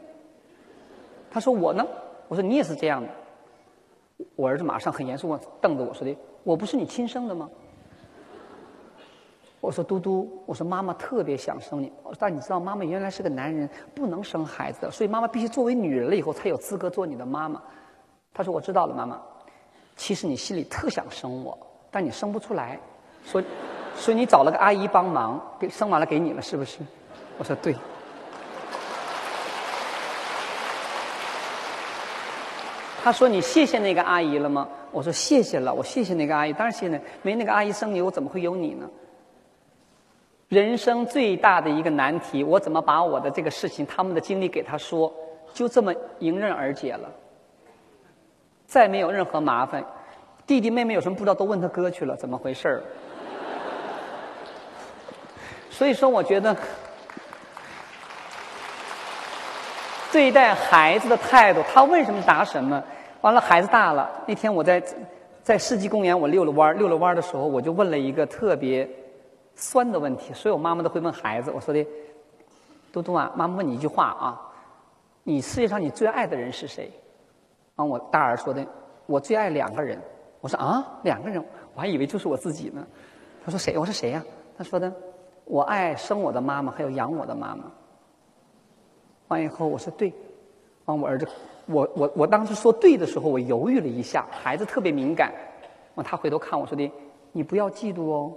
[1.29, 1.85] 她说我呢？
[2.27, 3.07] 我说你也是这样的。
[4.35, 7.47] 我儿子马上很严肃地瞪着我说的：“我不是你亲生的吗？”
[9.61, 17.61] 我说：“嘟嘟，我说妈妈特别想生你，但你知道妈妈原来是个男人，不能生孩子的，所以妈妈必须作为女人了以后才有资格做你的妈妈。”
[18.33, 19.21] 他说：“我知道了，妈妈。
[19.97, 21.57] 其实你心里特想生我，
[21.91, 22.79] 但你生不出来，
[23.25, 23.45] 所以
[23.95, 26.77] 所以你找了个阿姨帮忙，给生完了给你了，是不是？”
[27.37, 27.75] 我说：“对。”
[33.03, 37.01] 他说：“你谢谢那个阿姨了吗？”我说：“谢谢了，我谢谢那个阿姨，当然谢谢。
[37.21, 38.89] 没那个阿姨生你，我怎么会有你呢？”
[40.49, 45.13] 人生最大的一个难题，我怎么把我的这个事情、他们的经历给他说，
[45.53, 47.09] 就这么迎刃而解了，
[48.67, 49.83] 再没有任何麻烦。
[50.45, 52.83] 弟弟妹妹有什么不知道都问他哥去了，怎么回事儿？
[55.71, 56.55] 所以说，我觉得
[60.11, 62.83] 对待孩子的态度，他问什么答什么。
[63.21, 64.83] 完了，孩子大了，那天我在
[65.43, 68.87] 在世纪公园，我遛了弯儿，遛了弯儿的时候，我就问了一个特别
[69.55, 70.33] 酸的问题。
[70.33, 71.85] 所有妈妈都会问孩子，我说的
[72.93, 74.41] ：“嘟嘟啊，妈妈问你一句话啊，
[75.23, 76.91] 你世界上你最爱的人是谁？”
[77.77, 78.65] 完，我大儿说的
[79.07, 79.99] ：“我最爱两个人。”
[80.39, 82.85] 我说啊，两个人，我还以为就是我自己呢。
[83.43, 83.75] 他说谁？
[83.77, 84.23] 我说谁呀？
[84.55, 84.93] 他说的，
[85.45, 87.63] 我爱生我的妈妈，还有养我的妈妈。
[89.29, 90.13] 完以后，我说对。
[90.85, 91.27] 完，我儿子，
[91.65, 94.25] 我我我当时说对的时候，我犹豫了一下。
[94.31, 95.33] 孩子特别敏感。
[95.95, 96.91] 完，他回头看我说的，
[97.31, 98.33] 你不要嫉妒哦。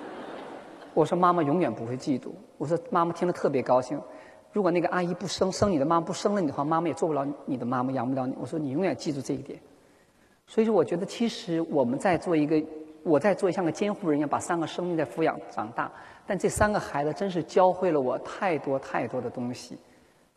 [0.94, 2.28] 我说妈妈永远不会嫉妒。
[2.58, 4.00] 我说妈妈听了特别高兴。
[4.52, 8.34] 如果那个阿姨不生生你的妈妈不生了你的话，妈妈也做不了你的妈妈，养不了你。
[8.40, 9.58] 我说你永远记住这一点。
[10.46, 12.62] 所以说，我觉得其实我们在做一个，
[13.02, 15.90] 我在做像个监护人一样，把三个生命在抚养长大。
[16.26, 19.76] 但这三个孩子真是教会了我太多太多的东西，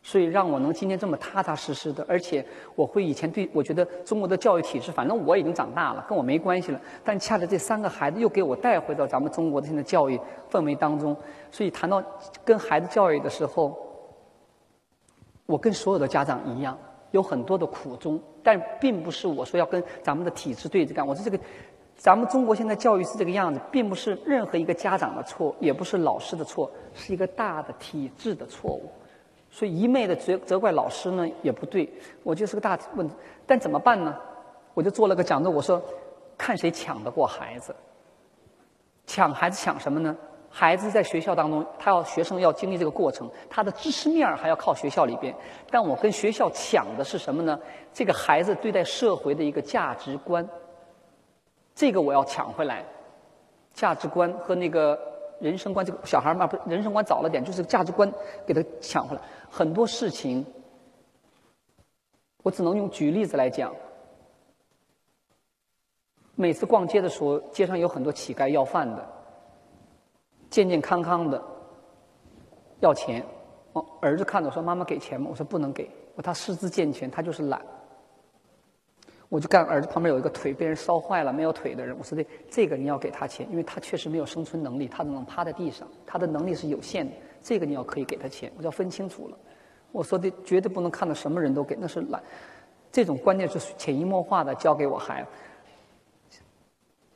[0.04, 2.06] 所以让我能今天这么踏踏实实的。
[2.08, 2.46] 而且
[2.76, 6.82] 我会以前对我觉得中国的教育体制，反正我已经长大了，跟我没关系了。
[7.04, 10.20] 但恰恰这三个孩子又给我带回到咱们中国的现在教育
[10.52, 11.16] 氛围当中。
[11.52, 12.04] 所以谈到
[12.44, 13.76] 跟孩子教育的时候，
[15.50, 16.78] 我跟所有的家长一样。
[17.12, 21.06] 有很多的苦衷，但并不是我说要跟咱们的体制对着干。
[21.06, 21.40] 我说这个，
[21.98, 28.92] 咱们中国现在教育是这个样子，并不是任何一个家长的错，也不是老师的错，是一个大的体制的错误。
[29.50, 31.92] 所以一昧的责责怪老师呢也不对，
[32.22, 33.16] 我就是个大问题。
[33.48, 34.16] 但怎么办呢？
[34.76, 35.82] 我就做了个讲座，我说
[36.38, 37.76] 看谁抢得过孩子。
[39.08, 40.16] 抢孩子抢什么呢？
[40.52, 45.34] 孩子在学校当中，他要学生要经历这个过程，他的知识面儿还要靠学校里边。
[45.70, 47.58] 但我跟学校抢的是什么呢？
[47.94, 50.48] 这个孩子对待社会的一个价值观，
[51.76, 52.84] 这个我要抢回来。
[53.74, 55.00] 价值观和那个
[55.40, 58.12] 人生观，这个小孩嘛，不人生观早了点，就是价值观
[58.46, 59.22] 给他抢回来。
[59.50, 60.46] 很多事情，
[62.44, 63.74] 我只能用举例子来讲。
[66.36, 69.19] 每次逛街的时候，街上有很多乞丐要饭的。
[70.50, 71.42] 健健康康的
[72.80, 73.24] 要钱，
[73.74, 77.62] 我，儿子看着说：“妈妈给钱吗？”我说：“不能给。”我他四肢健全，他就是懒。
[79.30, 87.14] 我就干儿子旁边有一个腿被人烧坏了没有腿的人，我说：“这这个你要给他钱，因为他确实没有生存能力，他只能趴在地上，他的能力是有限的。
[87.44, 89.38] 这个你要可以给他钱，我就要分清楚了。
[89.92, 92.22] 我说的绝对不能看到什么人都给，那是懒。
[92.92, 95.28] 这种观念是潜移默化的教给我孩子。”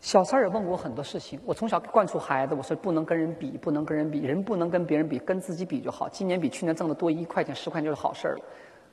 [0.04, 6.10] 小三儿也问过我很多事情，我从小灌输孩子，我说不能跟人比，不能跟人比，人不能跟别人比，跟自己比就好。
[6.10, 8.43] 今年比去年挣的多一块钱、十块钱就是好事儿了。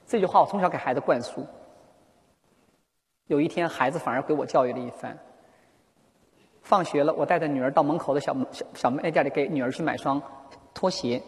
[0.06, 1.44] 这句话我从小给孩子灌输。
[3.26, 5.18] 有一天，孩子反而给我教育了一番。
[6.62, 10.22] 放学了，我带着女儿到门口的小小小卖店里给女儿去买双
[10.72, 11.20] 拖鞋。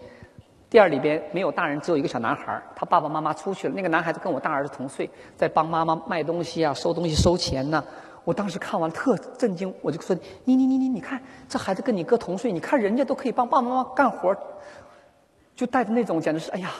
[0.71, 3.75] 店里边没有大人，只有一个小男孩儿，他爸爸妈妈出去了。
[3.75, 7.83] 那个男孩子跟我大儿子同岁，在帮妈妈卖东西啊，收东西、收钱呢。
[8.25, 14.37] 我当时看完特震惊，我就说：“你你你你，你看这孩子跟你哥同岁，你看人家都可以帮爸爸妈妈干活，
[15.57, 16.71] 就带着那种简直是哎呀！”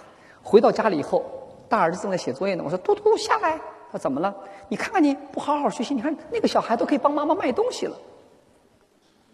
[0.43, 1.25] 回到家里以后，
[1.69, 4.35] 大儿子正在写作业呢，我说：“嘟嘟下来。”他怎么了？
[4.69, 7.97] 你看看你不好好学习，你看那个小孩都可以帮妈妈卖东西了。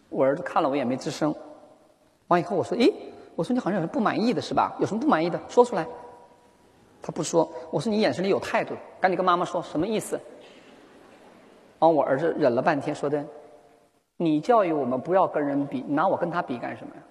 [0.08, 1.34] 我儿子看了我也没吱声。
[2.26, 2.92] 完以后我说：“诶，
[3.36, 4.74] 我说你好像有什么不满意的是吧？
[4.80, 5.86] 有什么不满意的说出来。”
[7.00, 7.48] 他不说。
[7.70, 10.18] 我说：“你眼神里有态度，赶紧跟妈妈说什么意思？”
[11.78, 13.24] 完，我儿子忍了半天，说的
[14.16, 17.02] ：“你教育我们不要跟人比，你拿我跟他比干什么呀？”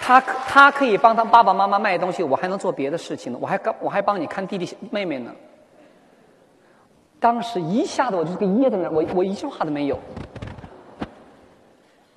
[0.00, 5.30] 他他可以帮他爸爸妈妈卖东西，我还能做别的事情呢，我还我还帮你看弟弟妹妹呢。
[7.20, 9.98] 当时一下子我就给噎在那，我我一句话都没有。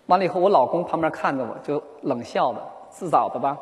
[0.05, 3.57] 完了以后，我老公旁边看着我，就冷笑的，自找的吧。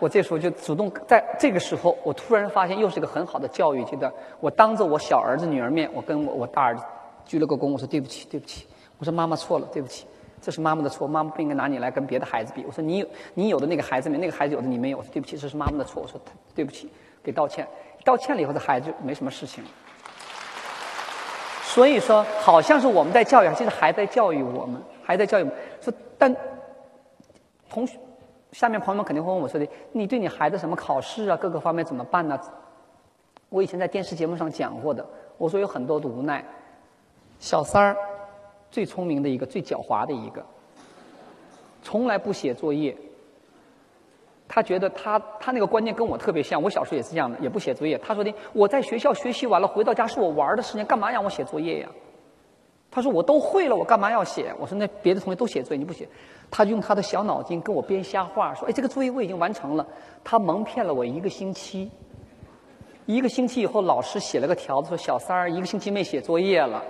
[0.00, 4.12] 我这时候就主动在这个时候，我突然发现又是一个很好的教育阶段。
[4.40, 6.82] 我当着我小儿子女儿面，我跟我我大儿子
[7.24, 8.66] 鞠了个躬，我说对不起，对不起，
[8.98, 10.06] 我说妈妈错了，对不起，
[10.40, 12.64] 这是妈妈的错，妈妈不应该拿你来跟别的孩子比。
[12.66, 16.18] 我说你有你有的那个孩子没，那个孩子有的你没有，我说对不起，这是妈妈的错，我说
[16.54, 16.90] 对不起，
[17.22, 17.68] 给道歉。
[18.02, 19.70] 道歉了以后，这孩子就没什么事情了。
[21.62, 25.54] 所以说，好像是我们在教育，其实还在教育我们，还在教育我们。
[25.82, 26.34] 说但
[27.68, 27.98] 同学。
[28.52, 32.38] 下面朋友们肯定会问我说的：“你对你孩子什么考试啊，各个方面怎么办呢？”
[33.48, 35.04] 我以前在电视节目上讲过的，
[35.36, 36.44] 我说有很多的无奈。
[37.38, 37.96] 小三儿
[38.70, 40.44] 最聪明的一个，最狡猾的一个，
[41.82, 42.96] 从来不写作业，
[44.46, 47.96] 他觉得他他那个观念跟我特别像，我小时候也是这样的，也不写作业。
[47.98, 51.88] 他说的，我在学校学习完了，回到家是我玩的时间，干嘛让我写作业呀？
[52.90, 54.54] 他说我都会了，我干嘛要写？
[54.58, 56.08] 我说那别的同学都写作业，你不写？
[56.50, 59.86] 他用他的小脑筋跟我编瞎话，说哎，这个作业我已经完成了。
[60.24, 61.90] 他蒙骗了我一个星期，
[63.06, 66.82] 一个星期以后，老师写了个条子说小三儿一个星期没写作业了。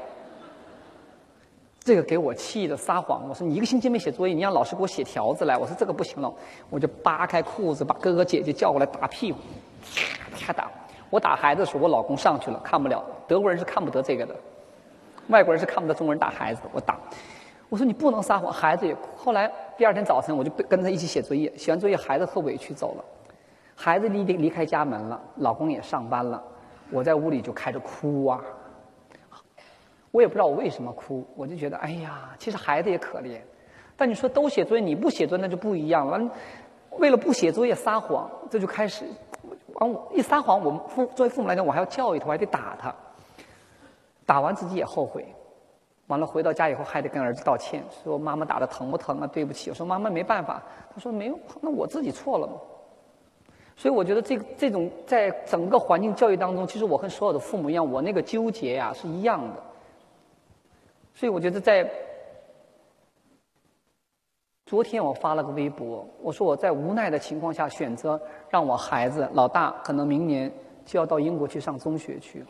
[1.83, 5.57] 这个给我气的撒谎，我说你一个星期没写作业，你让老师给我写条子来。
[5.57, 6.33] 我说这个不行了，
[6.69, 9.39] 我就扒开裤子把哥哥姐姐叫过来打屁股，
[10.39, 10.71] 啪打。
[11.09, 13.03] 我打孩子的时候，我老公上去了，看不了。
[13.27, 14.37] 德国人是看不得这个的，
[15.29, 16.69] 外国人是看不得中国人打孩子的。
[16.73, 16.99] 我打，
[17.71, 18.95] 我说你不能撒谎，孩子也。
[19.16, 23.05] 后来第二天早晨，我就跟他一起写作业，写完作业，孩子特委屈走了，
[23.77, 26.43] 孩子离离离开家门了，老公也上班了，
[26.91, 28.41] 我在屋里就开始哭啊。
[30.11, 33.41] 我也不知道我为什么哭，我就觉得哎呀，其实孩子也可怜。
[33.97, 36.21] 但你说都写作业，你不写作业那就不一样了。
[36.99, 39.05] 为了不写作业撒谎，这就开始，
[39.75, 42.93] 完我一撒谎，我们父作为父母来讲，我还要教育他，我还得打他。
[44.27, 45.25] 打完自己也后悔，
[46.11, 49.27] 完了回到家以后还得跟儿子道歉，说妈妈打的疼不疼啊？
[49.29, 49.71] 对不起。
[49.71, 50.61] 我说妈妈没办法。
[50.93, 52.55] 他说没有，那我自己错了嘛。
[53.77, 59.63] 所以我觉得这个这种在整个环境教育当中，其实我跟所有的父母一样，我那个纠结呀是一样的。
[61.15, 61.89] 所以我觉得，在
[64.67, 70.53] 昨天我发了个微博，我说我在无奈的情况下选择让我孩子老大可能明年
[70.85, 72.45] 就要到英国去上中学去。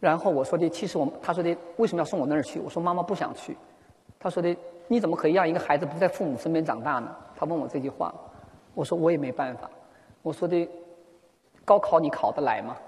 [0.00, 2.58] 然后我说的，其实我他说的为什么要送我那儿去？
[2.58, 3.56] 我说妈妈不想去。
[4.18, 4.56] 他说的
[4.88, 7.14] 你怎么可以让一个孩子不在父母身边长大呢？
[7.36, 8.12] 他问我这句话，
[8.74, 9.70] 我说我也没办法。
[10.22, 10.68] 我说的
[11.64, 12.76] 高考你考得来吗？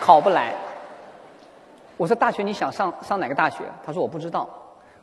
[0.00, 0.54] 考不来。
[1.96, 3.64] 我说大学你想上上哪个大学？
[3.84, 4.48] 他说我不知道。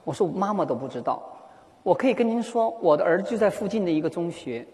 [0.03, 1.21] 我说妈妈都不知道。
[1.87, 4.67] 我可以跟您说，我的儿子就在附近的一个中学。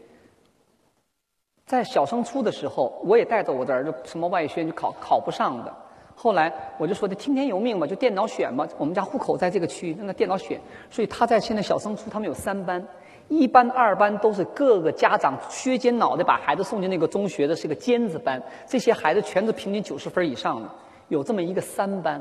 [1.64, 5.72] 在小升初的时候，我也带着我的儿子什么外宣就考考不上的。
[6.16, 8.68] 后来我就说的听天由命嘛，就电脑选嘛。
[8.80, 10.60] 我们家户口在这个区，那电脑选。
[10.90, 12.84] 所以他在现在小升初，他们有三班。
[13.28, 18.42] 一班、二班都是各个家长削尖脑袋把孩子送进那个中学的，是个尖子班。
[18.66, 20.68] 这些孩子全是平均九十分以上的。
[21.10, 22.20] 有这么一个三班，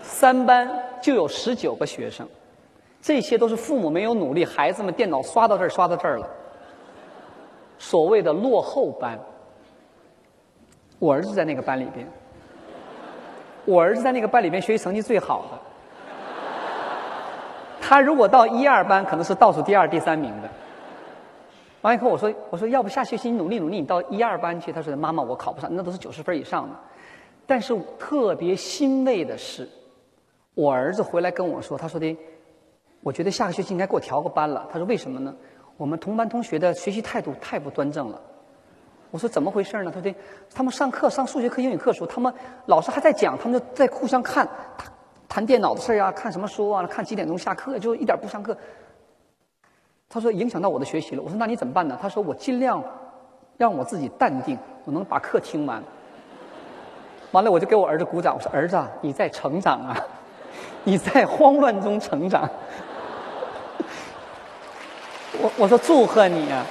[0.00, 0.66] 三班
[1.02, 2.26] 就有十九个学生。
[3.04, 6.26] 这些都是父母没有努力，孩子们电脑刷到这儿刷到这儿了。
[7.76, 9.18] 所谓的落后班，
[10.98, 12.10] 我儿子在那个班里边，
[13.66, 15.58] 我儿子在那个班里边学习成绩最好的。
[17.78, 20.48] 他如果到一二班，可能是倒数第二、第三名的。
[21.82, 26.74] 完以后，我说：“我说，要不下学期你努力努力，你到一二班去。”他说：“妈妈，我考不上，那都是九十分以上的。”
[27.46, 29.68] 但是特别欣慰的是，
[30.54, 32.16] 我儿子回来跟我说：“他说的，
[33.04, 35.32] 我觉得下个学期应该给我调个班了。”他说：“为什么呢？
[35.76, 38.20] 我们同班同学的学习态度太不端正了。”
[39.12, 40.12] 我说：“怎么回事呢？”他说
[40.52, 42.34] ：“他们上课上数学课、英语课的时候，他们
[42.66, 44.90] 老师还在讲，他们就在互相看。”他。
[45.26, 46.86] 谈电脑的事儿啊，看什么书啊？
[46.86, 48.56] 看几点钟下课，就一点不上课。
[50.08, 51.22] 他说影响到我的学习了。
[51.22, 51.98] 我说那你怎么办呢？
[52.00, 52.80] 他说我尽量
[53.56, 55.82] 让我自己淡定，我能把课听完。
[57.32, 58.36] 完了，我就给我儿子鼓掌。
[58.36, 59.96] 我说儿子，你在成长啊，
[60.84, 62.48] 你在慌乱中成长。
[65.44, 66.64] 我我说祝贺你啊！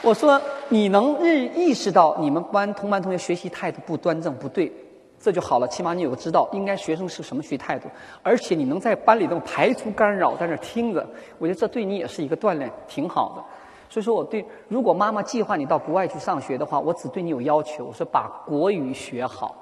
[0.00, 4.72] 我说你能日意识到你们班同班同学学习态度不端正不对。
[5.18, 7.88] 这就好了，起码你有个知道应该学生是什么学习态度，
[8.22, 11.04] 而且你能在班里头排除干扰，在那听着，
[11.38, 13.42] 我觉得这对你也是一个锻炼，挺好的。
[13.90, 19.56] 所以说我对，如果妈妈计划你到国外去上学的话，我只对你有要求，我说把国语学好。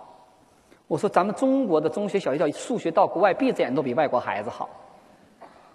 [0.89, 4.69] 我说咱们中国的中学、小学教育数学到国外闭着眼都比外国孩子好。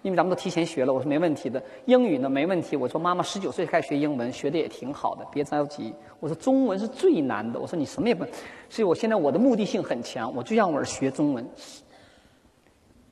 [0.08, 1.62] 因为咱们都提前学了，我说没问题的。
[1.84, 5.94] 英语呢没问题，我说妈妈十九岁开始学英文，学的也挺好的，别着急。
[6.18, 8.24] 我说中文是最难的，我说你什么也不，
[8.70, 11.46] 所以我现在我的目的性很强，我就让我儿学中文。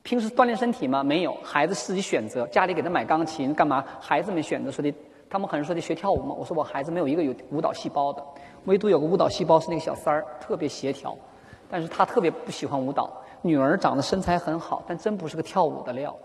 [0.02, 1.04] 平时锻炼身体吗？
[1.04, 3.84] 没有，孩子自己选择，家里给他买钢琴干嘛？
[4.00, 4.90] 孩子们选择说的，
[5.28, 6.34] 他们很多人说的学跳舞嘛。
[6.34, 8.24] 我说我孩子没有一个有舞蹈细胞的，
[8.64, 11.14] 唯独有个舞蹈细胞是那个小三儿，特别协调，
[11.68, 13.10] 但是他特别不喜欢舞蹈。
[13.42, 16.16] 女儿长得身材很好，但真不是个跳舞的料。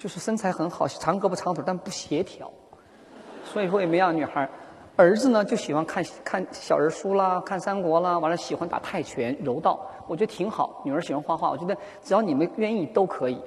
[0.00, 2.50] 就是身材很好，长胳膊长腿，但不协调，
[3.44, 4.48] 所以说也没让女孩
[4.96, 10.80] 儿子呢就喜欢看看小人书啦，看三国啦，完了喜欢打泰拳、柔道，我觉得挺好。
[10.86, 13.38] 女儿喜欢画画，我觉得只要你们愿意都可以。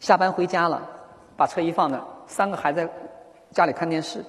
[0.00, 0.86] 下班回家了，
[1.34, 2.86] 把车一放那，三个孩子
[3.52, 4.22] 家里看电视。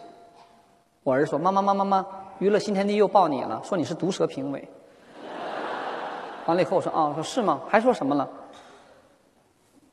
[1.04, 2.06] 我儿子说：“妈妈妈妈妈，
[2.40, 4.66] 娱乐新天地又报你了，说你是毒舌评委。”
[6.48, 7.60] 完了以后我说啊，我说是吗？
[7.68, 8.30] 还说什么了？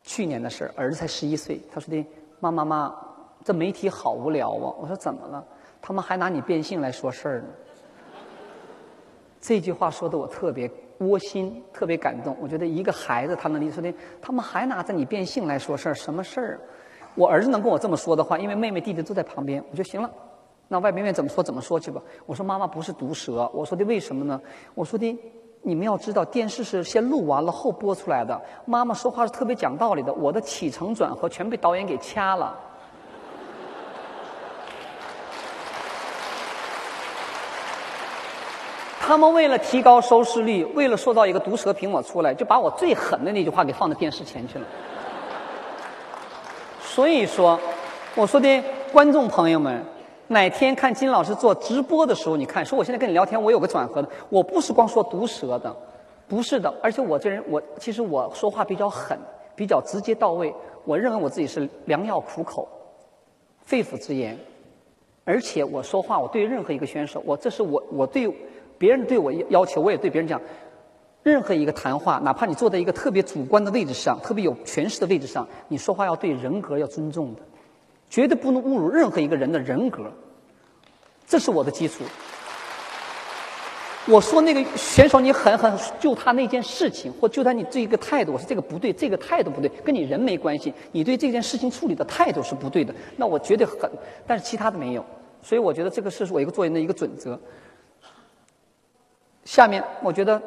[0.03, 1.61] 去年的事儿，儿子才十一岁。
[1.73, 2.05] 他说的
[2.41, 2.95] 妈妈妈，
[3.45, 4.74] 这媒体好无聊啊。
[4.81, 5.45] 我说怎么了？
[5.81, 7.47] 他们还拿你变性来说事儿呢。
[9.41, 12.37] 这句话说的我特别窝心，特别感动。
[12.41, 16.61] 我觉得一个孩子他能理解说的，他们还拿着你变性来说事儿，什么事儿？
[17.15, 20.11] 我儿子能跟我这么说的话，因为妹妹弟弟都在旁边，我就行了。
[20.69, 22.01] 那外边愿怎么说怎么说去吧。
[22.27, 24.41] 我说妈妈不是毒蛇，我说的为什么呢？
[24.74, 25.19] 我说的。
[25.65, 28.41] 你们要知道，电视是先录完了后播出来的。
[28.65, 32.53] 妈妈说话是特别讲道理的，我的起承转合全被导演给掐了。
[38.99, 44.67] 他们为了提高收视率，为了塑造一个毒舌苹果出来，就把我最狠的那句话给放到电视前去了。
[46.81, 47.59] 所以说，
[48.17, 48.63] 我说的
[48.93, 49.85] 观众朋友们。
[50.33, 55.75] 哪天看金老师做直播的时候，你看，说我现在跟你聊天，我有个转合的，我不是光说毒舌的，
[56.27, 59.19] 不是的，而且我这人，我其实我说话比较狠，
[59.55, 60.53] 比较直接到位。
[60.85, 62.67] 我认为我自己是良药苦口，
[63.61, 64.37] 肺腑之言，
[65.25, 68.29] 而且我说话，我对任何一个选手，我这是我我对
[68.79, 70.41] 别人对我要求，我也对别人讲，
[71.23, 77.43] 任何一个谈话，哪怕你坐在一个特别主观的位置上，特别有权势的位置上，你说话要对人格要尊重的。
[78.13, 80.13] 绝对不能侮辱任何一个人的人格，
[81.27, 82.05] 这是我的基础。
[84.07, 90.75] 我说那个选手，你狠狠就他那件事情，或就他你这一个态度，我说这个不对，这个态度不对，跟你人没关系。
[90.93, 93.91] 你对这件事情处理的态度是不对的，那我绝对狠。
[94.27, 95.03] 但是其他的没有，
[95.41, 97.41] 所以我觉得这个是我一个做人的一个准则。
[99.47, 100.39] 下面我觉得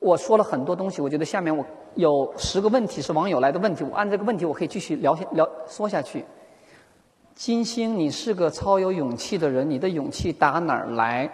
[0.00, 6.22] 我说了很多东西，我觉得下面我有十个问题是网友来的问题，我按这个问题我可以继续聊下聊说下去。
[7.34, 11.28] 金星，你是个超有勇气的人，你的勇气打哪儿来？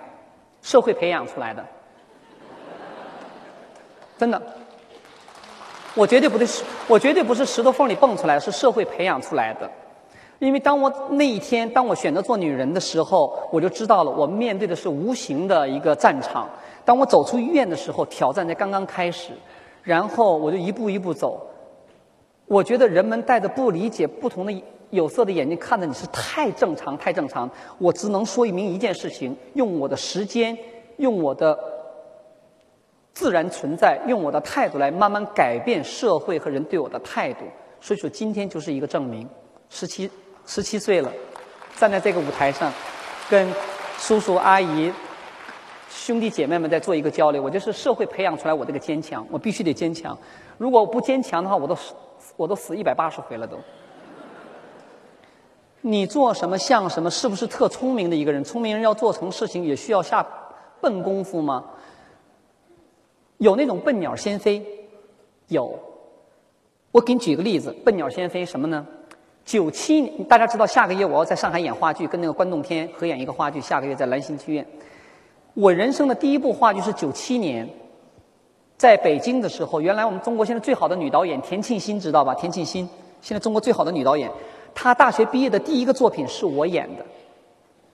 [0.63, 1.65] 社会培养出来的，
[4.19, 4.41] 真的。
[5.95, 9.71] 我绝对不是，我绝对不是石头缝里蹦出来，是社会培养出来的。
[10.39, 16.49] 因为当我那一天，当我选择做女人的时候，我就知道了，我面对的是无形的一个战场。
[16.85, 19.33] 当我走出医院的时候，挑战才刚刚开始，
[19.83, 21.47] 然后我就一步一步走。
[22.47, 24.65] 我觉得人们带着不理解、不同的。
[24.91, 27.49] 有色的眼睛看着你是太正常，太正常。
[27.79, 30.57] 我只能说明一件事情：用我的时间，
[30.99, 31.59] 用我的
[33.13, 37.45] 自然存在，用我的态度来慢慢改变社会和人对我的态度。
[37.81, 39.29] 所以说，今天就是一个证明。
[39.69, 40.11] 十七
[40.45, 41.13] 十七岁了，
[41.77, 42.73] 站在这个舞台上，
[43.29, 43.49] 跟
[43.97, 44.93] 叔叔阿姨、
[45.89, 47.41] 兄弟姐妹们在做一个交流。
[47.41, 50.19] 我就是社会培养出来我这个坚强，我必须得坚强。
[50.59, 51.77] 如果不坚强的话，我都，
[52.37, 53.57] 我都死一百八十回了都。
[55.83, 57.11] 你做什么像什么？
[57.11, 58.45] 是不是特聪明的一个人？
[58.45, 60.27] 聪明人要做成事情也需要下
[60.81, 61.65] 笨功夫吗？
[63.39, 64.63] 有那种笨鸟先飞，
[65.49, 65.79] 有。
[66.93, 68.87] 我给你举个例子，笨鸟先飞什么呢？
[69.45, 74.67] 九七年，大家知道下个月我要在上海演话剧，跟那个关栋天合演一个话剧，下个月在兰心剧院。
[75.55, 77.67] 我人生的第一部话剧是九七年，
[78.77, 82.35] 在北京的时候，原来我们中国现在最好的女导演田沁鑫知道吧？
[82.35, 82.87] 田沁鑫
[83.23, 84.31] 现在中国最好的女导演。
[84.75, 87.05] 他大学毕业的第一个作品是我演的，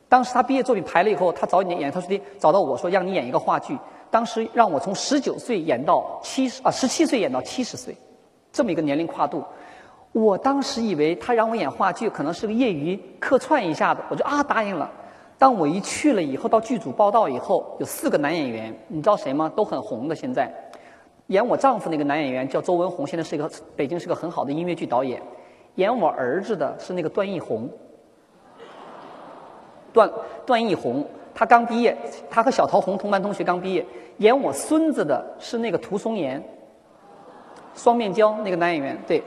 [0.08, 3.76] 当时他毕业作品排了以后，他找你演，他说的找到我说让你演一个话剧，
[4.10, 7.96] 当时让我从十九岁演到七十啊十七岁演到七十岁，
[8.52, 9.42] 这么一个年龄跨度，
[10.12, 14.90] 我当时以为他让我演话剧可能是个业余客串一下子，我就啊答应了。
[15.38, 19.52] 当我一去了以后，到剧组报道以后，有四个男演员，你知道谁吗？
[19.54, 20.50] 都很红的现在，
[21.26, 25.20] 演我丈夫那个男演员叫周文红，现在是一个北京是个很好的音乐剧导演。
[25.76, 27.68] 演我儿子的是那个段奕宏，
[29.92, 30.10] 段
[30.44, 31.96] 段奕宏，他刚毕业，
[32.28, 33.86] 他和小桃红同班同学刚毕业。
[34.18, 36.42] 演我孙子的是那个涂松岩，
[37.74, 38.98] 双面胶那个男演员。
[39.06, 39.22] 对，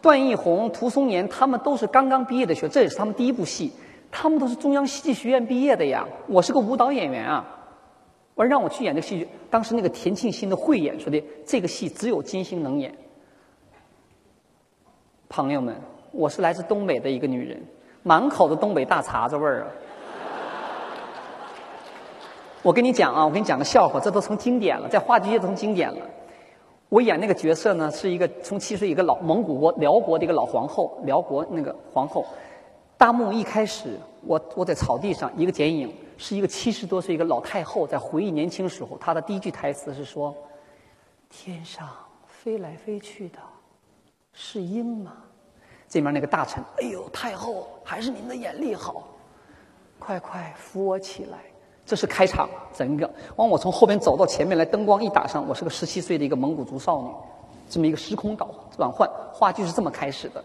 [0.00, 3.72] 段奕宏、涂松岩他们都是刚刚毕业的学，这也是他们第一部戏。
[4.08, 6.06] 他们都是中央戏剧学院毕业的呀。
[6.28, 7.44] 我是个舞蹈演员啊，
[8.36, 12.94] 我让我去演这个戏剧，当时那个田沁鑫的慧眼说的，这个戏只有金星能演。
[15.28, 15.74] 朋友们，
[16.12, 17.60] 我是来自东北的一个女人，
[18.02, 19.66] 满口的东北大碴子味儿啊！
[22.62, 25.98] 我跟你讲啊，我跟你讲个笑话，这都成经典了，在话剧界都成经典了。
[26.88, 32.24] 我演那个角色呢，是一个从七岁一个老蒙古国辽国的一个老皇后，辽国那个皇后。
[32.96, 40.34] 大幕一开始，我我在草地上一个剪影，是一个七十多岁一个老太后在回忆年轻时候，她的第一句台词是说
[41.28, 41.88] ：“天上
[42.26, 43.38] 飞来飞去的。”
[44.38, 45.14] 是鹰吗？
[45.88, 49.02] 这面那个大臣，哎呦，太后，还是您的眼力好，
[49.98, 51.38] 快快扶我起来。
[51.86, 53.10] 这是开场，整个。
[53.36, 57.08] 往，我从后边走到前面来，灯光一打上，我是个十七岁的一个蒙古族少女，
[57.70, 60.44] 这么一个时空倒转换，话剧是这么开始的。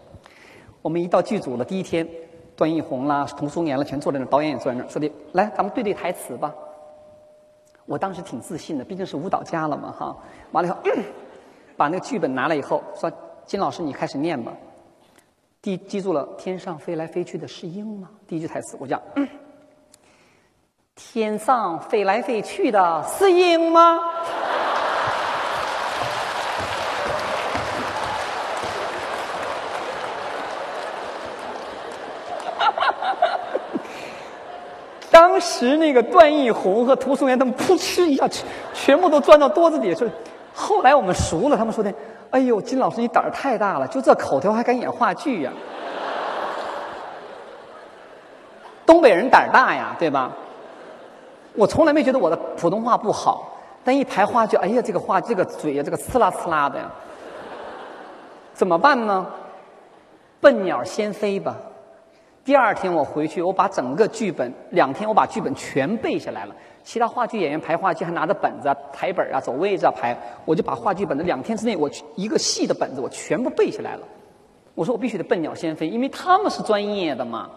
[0.80, 2.08] 我们一到剧组了，第一天，
[2.56, 6.54] 段奕宏啦、童松岩啦，全坐在那，导演也坐在那，说的，来，咱们对对台词吧。
[7.84, 10.16] 我当时挺自信的，毕竟是舞蹈家了嘛，哈。
[10.52, 11.02] 完了以后，
[11.76, 13.12] 把那个剧本拿来以后，说
[13.46, 14.52] 金老师你开始念吧。
[15.60, 18.08] 记记住了，天上飞来飞去的是鹰吗？
[18.26, 19.00] 第一句台词，我讲，
[20.96, 24.00] 天上飞来飞去的是鹰吗？
[35.10, 40.10] 当时那个段奕宏和涂松岩他们扑哧一下全全部都钻到桌子底下去。
[40.54, 41.94] 后来我们熟了，他们说的。
[42.32, 43.86] 哎呦，金老师，你胆儿太大了！
[43.86, 45.52] 就这口条还敢演话剧呀？
[48.86, 50.32] 东北人胆儿大呀，对吧？
[51.54, 53.52] 我从来没觉得我的普通话不好，
[53.84, 56.90] 但一排话剧，哎呀，这个话这个嘴呀，这个呲啦呲啦的呀，
[58.54, 59.26] 怎么办呢？
[60.40, 61.54] 笨鸟先飞吧。
[62.44, 66.54] 第二天我回去，我把整个剧本，两天我把剧本全背下来了。
[66.84, 70.16] 其他话剧演员排话剧还拿着本子、啊台本啊，走位置啊排。
[70.44, 74.02] 我就把话剧本子两天之内，我一个戏的本子我全部背下来了。
[74.74, 77.50] 我说我必须得笨鸟先飞，因为他们是专业的嘛。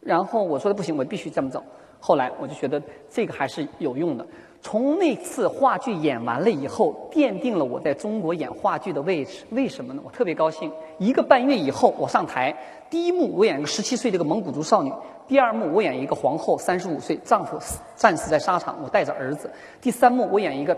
[0.00, 1.62] 然后我说的不行，我必须这么走。
[1.98, 4.26] 后来我就觉得这个还是有用的。
[4.62, 9.44] 从那次话剧演完了以后，奠定了我在中国演话剧的位置。
[9.50, 10.02] 为什么呢？
[10.04, 10.70] 我特别高兴。
[10.98, 12.54] 一个半月以后，我上台，
[12.90, 14.92] 第一幕我演一个十七岁的一个蒙古族少女。
[15.28, 17.58] 第二幕我演一个皇后，三十五岁，丈夫
[17.96, 19.50] 战死在沙场，我带着儿子。
[19.80, 20.76] 第三幕我演一个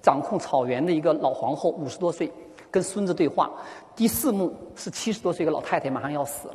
[0.00, 2.30] 掌控草原的一个老皇后，五十多岁，
[2.70, 3.50] 跟孙子对话。
[3.96, 6.54] 第四幕是七十多岁一个老太太，马上要死了，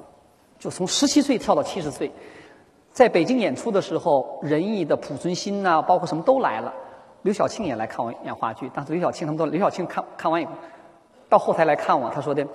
[0.57, 2.09] 就从十七岁跳到七十岁。
[2.93, 6.73] 在北京演出的时候，仁义的濮存昕呐，包括什么都来了。
[7.23, 10.51] 刘晓庆也来看我演话剧，当时刘晓庆他们都刘晓庆看看完以后，
[11.27, 12.47] 到后台来看我，他说的：“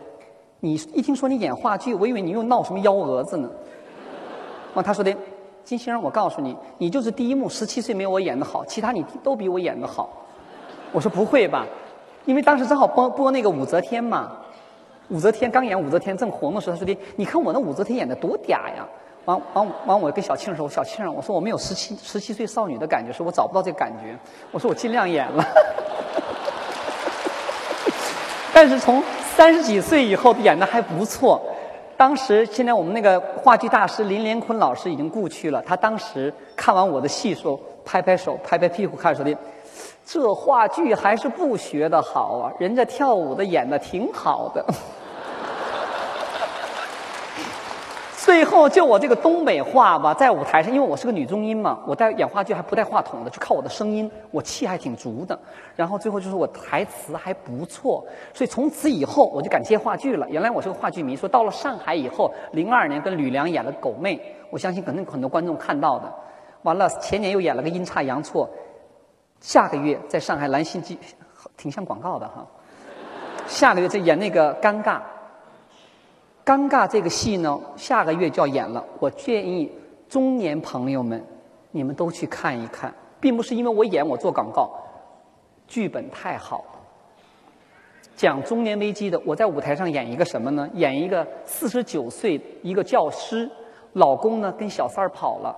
[0.61, 3.51] 你一听说你演话剧，我以为你又闹什么幺蛾子呢。”
[4.75, 5.15] 完，他说的，
[5.65, 10.09] 金星，我告诉你，你就是第一幕十七岁没有我演的好，其他你都比我演的好。
[10.93, 11.67] 我说不会吧，
[12.25, 14.33] 因为当时正好播播那个武则天嘛，
[15.09, 18.87] 武则天刚演武则天正红的时候，他说的，你看我那武则天演的多嗲呀。
[19.27, 24.19] 完完完，我跟小庆说，小庆，我说我没有十七十七岁少女的感觉，说我找不到这感觉。
[24.51, 25.45] 我说我尽量演了，
[28.53, 29.03] 但是从
[29.37, 31.41] 三十几岁以后演的还不错。
[32.01, 35.61] 当时，现在我们那个话剧大师林连坤老师已经故去了。
[35.67, 39.37] 他当时看完我的戏，说拍拍手、拍拍屁股，看说的，
[40.07, 44.65] 这话剧还是不学的好啊，人家跳舞的演的挺好的。
[48.31, 55.37] 最后就我这个东北话吧，在舞台上，因为我是个女中音嘛，我带演话剧还不带话筒的，就靠我的声音，我气还挺足的。
[55.75, 60.31] 然后最后就是我台词还不错，所以从此以后我就敢接话剧了。
[60.31, 64.17] 原来我是个话剧迷，说到了上海以后，零二年跟吕梁演了《狗妹》，
[64.51, 66.15] 我相信肯定很多观众看到的。
[66.63, 68.49] 完了前年又演了个阴差阳错，
[69.41, 70.97] 下个月在上海兰心剧，
[71.57, 72.47] 挺像广告的哈。
[73.49, 75.01] 下个月再演那个尴尬。
[76.51, 78.85] 尴尬这个戏呢，下个月就要演了。
[78.99, 79.71] 我建议
[80.09, 81.25] 中年朋友们，
[81.71, 84.69] 你们都去看一看，并不是因为我演我做广告，
[85.69, 86.81] 剧本太好了。
[88.17, 90.69] 讲中年危机的，我在舞台上演一个什么呢？
[90.75, 93.49] 演一个四十九岁一个教师，
[93.93, 95.57] 老公呢跟小三儿跑了，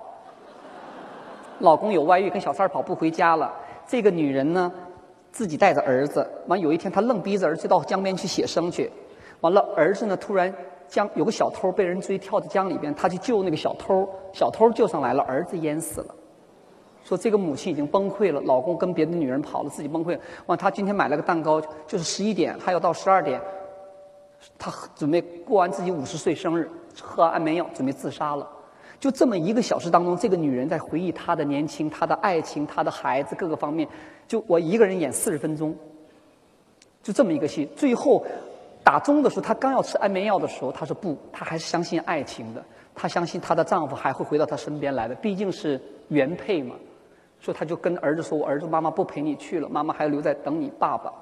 [1.61, 3.51] 老公有外遇，跟小三儿跑不回家了。
[3.87, 4.71] 这个女人呢，
[5.31, 8.93] 自己带着儿子，完有一天她愣逼着儿子到江边去写生去，
[9.41, 10.55] 完了儿子呢突然。
[10.93, 16.15] 江有个小偷被人追，跳到江里边，他去救那个小偷，小偷救上来了，儿子淹死了。
[17.03, 20.19] 说这个母亲已经崩溃了，老公跟别的女人跑了，自己崩溃。
[20.45, 23.41] 完，他今天买了个蛋糕，就是十一点，还要到十二点，
[24.59, 26.71] 他准备过完自己五十岁生日，
[27.01, 28.47] 喝安眠药，准备自杀了。
[29.01, 33.89] 就这么一个小时当中，这个女人在回忆她的年轻、她的爱情、她的孩子各个方面。
[34.29, 35.75] 就我一个人演四十分钟，
[37.03, 38.23] 就这么一个戏，最后。
[38.85, 42.65] 打钟的时候，她刚要吃安眠药的时候，她说不，她还是相信爱情的。
[42.95, 46.75] 她相信她的丈夫还会回到她身边来的，毕竟是原配嘛。
[47.41, 51.13] 所以她就跟儿子说：“我儿子妈妈不陪你去了，妈妈还要留在等你爸爸。”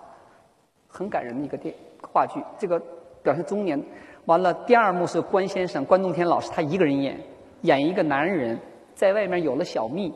[0.88, 1.74] 很感人的一个电
[2.12, 2.80] 话剧，这个
[3.22, 3.80] 表现中年。
[4.24, 7.18] 完了，第二幕是关先生关东天老师他一个人演，
[7.62, 8.58] 演一个男人
[8.94, 10.12] 在外面有了小蜜，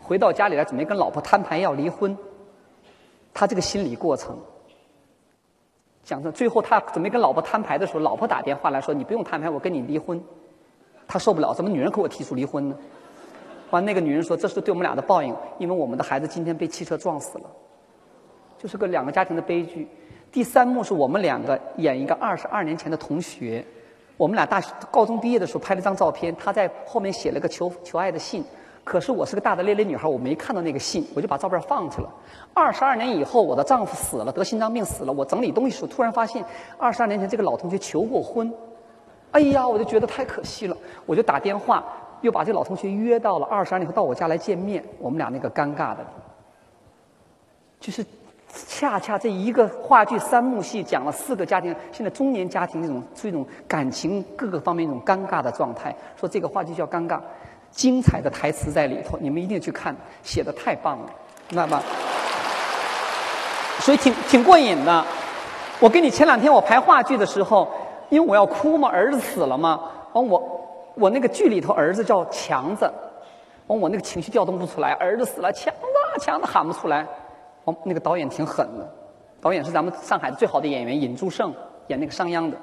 [0.00, 2.16] 回到家里来准备跟老婆摊牌要离婚，
[3.32, 4.38] 他这个心理过程。
[6.04, 10.20] 讲着，最后他准备跟老婆摊牌的时候，老婆打电话来说：“你不用摊牌，我跟你离婚。”
[11.06, 12.76] 他受不了，怎么女人给我提出离婚呢？
[13.70, 17.44] 完，那个女人说：“这是对我们俩的报应，因为我们的孩子今天被汽车撞死了。”
[18.58, 19.88] 就是个两个家庭的悲剧。
[20.30, 23.64] 第三幕是我们两个演一个二十二年前的同学，
[24.16, 28.42] 我们俩大学高中毕业的时候拍了张照片，他在后面写了个求求爱的信。
[28.84, 32.12] 可是我是个大大咧咧女孩，我没看到那个信，我就把照片放去了。
[32.52, 35.12] 二十二年以后，我的丈夫死了，得心脏病死了。
[35.12, 36.44] 我整理东西时候，突然发现
[36.78, 38.52] 二十二年前这个老同学求过婚。
[39.30, 40.76] 哎呀，我就觉得太可惜了，
[41.06, 41.84] 我就打电话，
[42.22, 44.84] 又把这老同学约到了二十二年后到我家来见面。
[44.98, 46.04] 我们俩那个尴尬的，
[47.78, 48.04] 就是
[48.48, 55.94] 恰恰这一个话剧三幕戏讲了四个家庭，现在中年家庭那种是一种感情各个方面一种尴尬的状态。
[56.16, 57.20] 说这个话剧叫尴尬。
[57.72, 61.06] 精彩的台词在里头，你们一定去看，写的太棒了，
[61.48, 61.82] 明白吗？
[63.80, 65.04] 所以挺挺过瘾的。
[65.80, 67.66] 我跟你前两天我排话剧的时候，
[68.10, 69.80] 因为我要哭嘛，儿子死了嘛，
[70.12, 70.60] 完我
[70.94, 72.88] 我那个剧里头儿子叫强子，
[73.66, 77.04] 完我那个情绪调动不出来，儿子死了，强子强子喊不出来，
[77.64, 78.88] 完那个导演挺狠的，
[79.40, 81.52] 导演是咱们上海最好的演员尹祝胜，
[81.88, 82.56] 演那个商鞅的，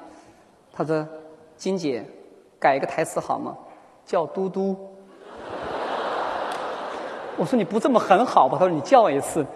[0.72, 1.06] 他说
[1.56, 2.02] 金姐
[2.58, 3.54] 改一个台词好吗？
[4.06, 4.76] 叫嘟嘟。
[7.40, 8.58] 我说你不这么很好吧？
[8.58, 9.46] 他说你叫一次，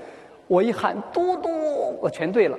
[0.46, 1.50] 我一喊嘟嘟，
[2.00, 2.56] 我全对了。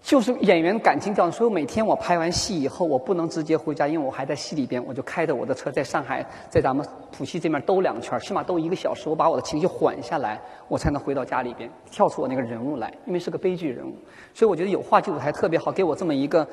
[0.00, 13.92] 就是演员感情调，所以每天我拍完戏以后，我不能直接回家，因为我还在戏里边，我就开着我的车在上海，在咱们浦西这边兜两圈，起码兜一个小时，我把我的情绪缓下来，我才能回到家里边，跳出我那个人物来，因为是个悲剧人物，
[14.32, 16.46] 所以我觉得有话剧舞台特别好，给我这么一个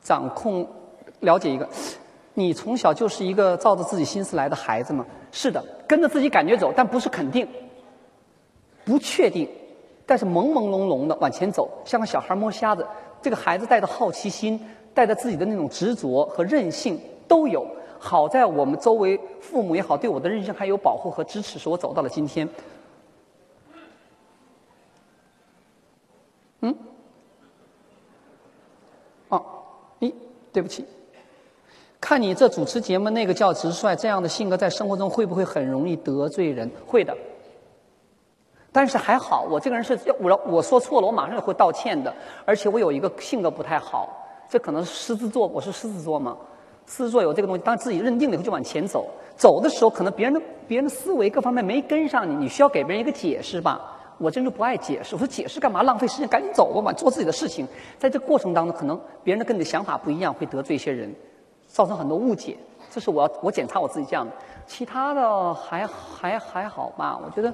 [0.00, 0.64] 掌控，
[1.20, 1.68] 了解一个。
[2.34, 5.06] 你从小就是一个照着自己心思来的孩子吗？
[5.30, 7.48] 是的，跟着自己感觉走，但不是肯定，
[8.84, 9.48] 不确定，
[10.04, 12.84] 但是朦朦胧胧的往前走，像个小孩摸瞎子。
[13.22, 14.60] 这个孩子带着好奇心，
[14.92, 17.66] 带着自己的那种执着和任性都有。
[17.98, 22.48] 好在我们周围父母也好，对我的韧性还有保护和支持，使我走到了今天。
[26.60, 26.76] 嗯？
[29.28, 29.42] 哦，
[30.00, 30.12] 咦，
[30.52, 30.84] 对不起。
[32.04, 36.70] 看你这主持节目那个叫直率，这样的性格在生活中会不会很容易得罪人？
[36.86, 37.16] 会的。
[38.70, 42.14] 但是还好，我这个人是我我说错了，我马上就会道歉的。
[42.44, 44.06] 而且我有一个性格不太好，
[44.50, 46.36] 这可能是狮子座，我是狮子座嘛。
[46.86, 49.08] 狮子座有这个东西，当自己认定了以后就往前走。
[49.34, 53.80] 走的时候，可能别人的别人的思维各方面没跟上你，你需要给别人一个解释吧。
[54.18, 55.82] 我真是不爱解释，我说解释干嘛？
[55.82, 57.66] 浪费时间，赶紧走吧，嘛，做自己的事情。
[57.98, 61.10] 在这过程当中，可能别人的跟你的想法不一样，会得罪一些人。
[61.74, 62.56] 造成很多误解，
[62.88, 64.32] 这是我要我检查我自己这样的，
[64.64, 67.18] 其他的还还还好吧？
[67.20, 67.52] 我觉得，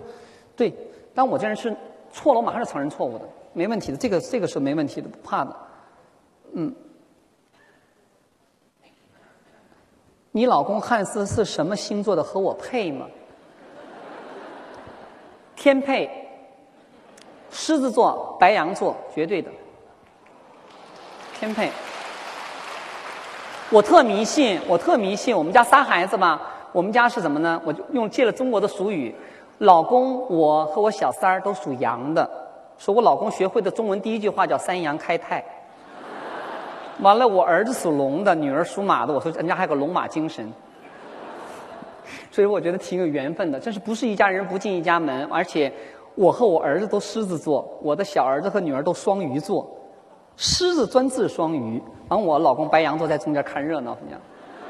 [0.55, 0.74] 对，
[1.14, 1.74] 但我这人是
[2.12, 3.24] 错了，我马上就承认错误的，
[3.55, 5.56] 没问题的，这个这个是没问题的，不怕的，
[6.52, 6.74] 嗯。
[10.32, 12.22] 你老公汉斯是什么星座的？
[12.22, 13.06] 和我配吗？
[15.56, 16.28] 天配，
[17.51, 19.51] 狮子座、白羊座，绝对的，
[21.38, 21.72] 天配。
[23.72, 25.36] 我特迷信，我特迷信。
[25.36, 26.42] 我们家仨孩子吧，
[26.72, 27.60] 我们家是什么呢？
[27.64, 29.14] 我就用借了中国的俗语，
[29.59, 32.28] 老公我和我小三儿都属羊的，
[32.78, 35.44] 说我老公学会的中文第一句话叫“三羊开泰”。
[36.98, 40.52] 完了，我儿子属龙的，女儿属马的，我说人家还有个龙马精神。
[42.32, 45.24] 所以我觉得挺有缘分的，真是不是一家人不进一家门。
[45.30, 45.72] 而且
[46.16, 49.64] 我和我儿子都狮子座，我的小儿子和女儿都双鱼座。
[50.43, 53.95] 狮子专治双鱼，然后我老公白羊座在中间看热闹，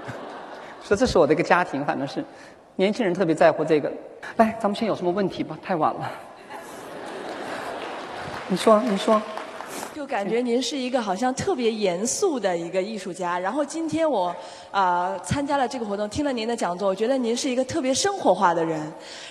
[0.82, 2.24] 说这是我的一个家庭，反正是
[2.74, 3.88] 年轻人特别在乎这个。
[4.36, 5.56] 来，咱们先有什么问题吧？
[5.62, 6.10] 太晚了。
[8.50, 9.22] 你说，你说。
[9.94, 14.34] 就感觉您是一个好像特别严肃的一个艺术家，然后今天我
[14.72, 18.80] 啊参加了这个活动，听了您的讲座，我觉得您是一个特别生活化的人。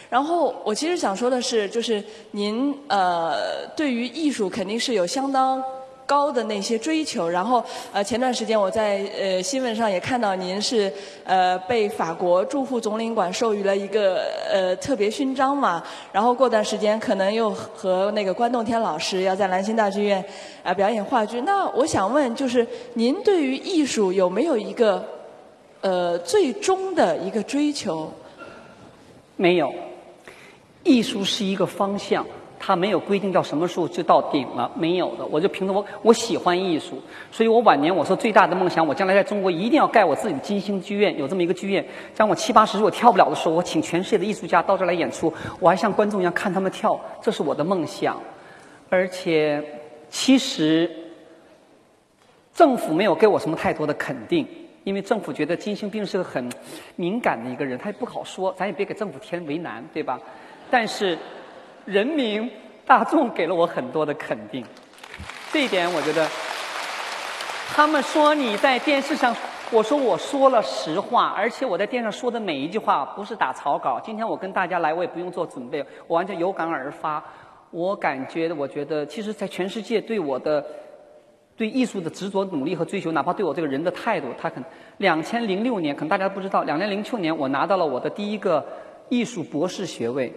[0.09, 2.01] 然后我其实想说的是，就是
[2.31, 5.61] 您呃对于艺术肯定是有相当。
[6.09, 7.63] 高的那些追求，然后
[7.93, 10.91] 呃，前段时间我在呃新闻上也看到您是
[11.23, 20.23] 呃被法国驻沪总领馆授予了一个呃特别勋章嘛，然后过段时间可能又和那个关栋天老师要在兰心大剧院
[20.63, 21.39] 啊表演话剧。
[21.41, 22.65] 那我想问，就是
[22.95, 25.05] 您对于艺术有没有一个
[25.81, 28.11] 呃最终的一个追求？
[29.35, 29.71] 没有，
[30.83, 32.25] 艺术是一个方向。
[32.59, 35.25] 他没有规定到什么时候就到顶了，没有的。
[35.27, 41.83] 我就凭着我我喜欢艺术，所以我晚年我说最大的梦想，我将来在中国一定要盖我自己的金星剧院，有这么一个剧院。
[42.13, 48.19] 将我七八十岁我跳不了的时候，我请全世界的艺术家到这来演出，我还像观众一样看他们跳，这是我的梦想。
[48.89, 49.63] 而且，
[50.09, 50.89] 其实
[52.53, 54.45] 政府没有给我什么太多的肯定，
[54.83, 56.51] 因为政府觉得金星病是个很
[56.95, 60.19] 敏感的一个人，他也不好说，咱也别给政府添为难，对吧？
[60.71, 61.17] 但是
[61.85, 62.49] 人民
[62.85, 64.65] 大众给了我很多的肯定，
[65.51, 66.27] 这一点我觉得。
[67.71, 69.33] 他们说你在电视上，
[69.71, 73.99] 我说我说了实话，而且我在电视上说的每一句话不是打草稿。
[74.03, 77.23] 今天我跟大家来，我也不用做准备，我完全有感而发。
[77.71, 80.65] 我感觉，我觉得，其实，在全世界对我的
[81.55, 84.65] 对艺术的执着努力和追求，哪怕对我这个人的态度，他可能
[84.97, 88.65] 两千零六年，可能大家不知道，两千零六年我拿到了我的第一个
[89.09, 90.33] 艺术博士学位，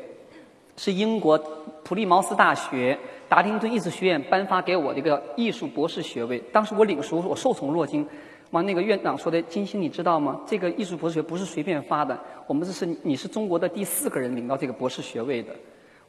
[0.83, 1.39] 是英国
[1.85, 2.99] 普利茅斯大学。
[3.29, 8.05] 达丁顿艺术学院颁发给我的一个艺术博士学位，当时我领书，我受宠若惊。
[8.51, 10.41] 完，那个院长说的：“金星，你知道吗？
[10.45, 12.19] 这个艺术博士学不是随便发的，
[12.49, 15.55] 我们这是你是中国的第四个人领到这个博士学位的。”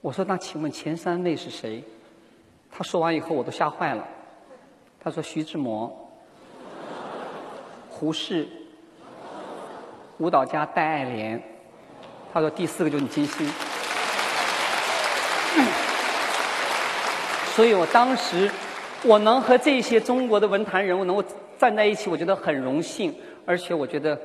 [0.02, 1.84] 我说：“那请问前三位是谁？”
[2.72, 4.04] 他说完以后，我都吓坏了。
[5.00, 5.90] 他说：“徐志摩、
[7.90, 8.50] 胡适、
[10.18, 11.42] 舞蹈家戴爱莲。”
[12.34, 13.48] 他说：“第四个就是你金星。”
[17.56, 18.50] 所以我当时，
[19.04, 21.24] 我能和这些中国的文坛人物能够
[21.60, 23.14] 站在一起，我觉得很荣幸。
[23.46, 24.20] 而且我觉得，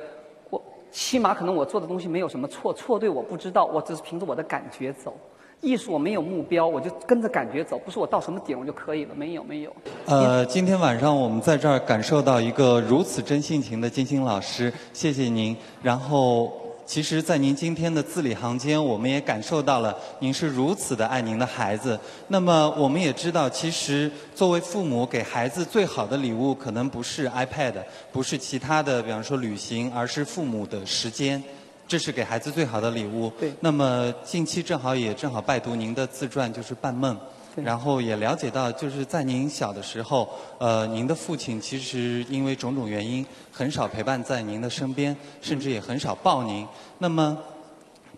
[0.49, 5.15] 我起码可能我做的东西没有什么错，错对我不知道，我只是凭着我的感觉走。
[5.61, 9.75] 艺术我没有目标，我就跟着感觉走，不是我到什么点我就可以了，没有没有。
[10.05, 15.55] 呃，今天晚上我们在这儿感受到一个如此真性情的金星老师，谢谢您。
[15.83, 16.51] 然后。
[16.89, 21.97] 其实，在您今天的字里行间，我们也感受到了您是如此的爱您的孩子。
[22.29, 27.75] 那么，我们也知道，其实作为父母给孩子最好的礼物，可能不是 iPad，
[28.11, 31.43] 不是其他的，比方说旅行，而是父母的时间。
[31.87, 33.31] 这是给孩子最好的礼物。
[33.39, 33.53] 对。
[33.59, 37.15] 那么，近期正好也正好拜读您的自传，就是《半梦》。
[37.55, 46.65] 然后也了解到，就是在您小的时候，呃，您的父亲其实因为种种原因，很少陪伴在您的身边，甚至也很少抱您。
[46.99, 47.37] 那么，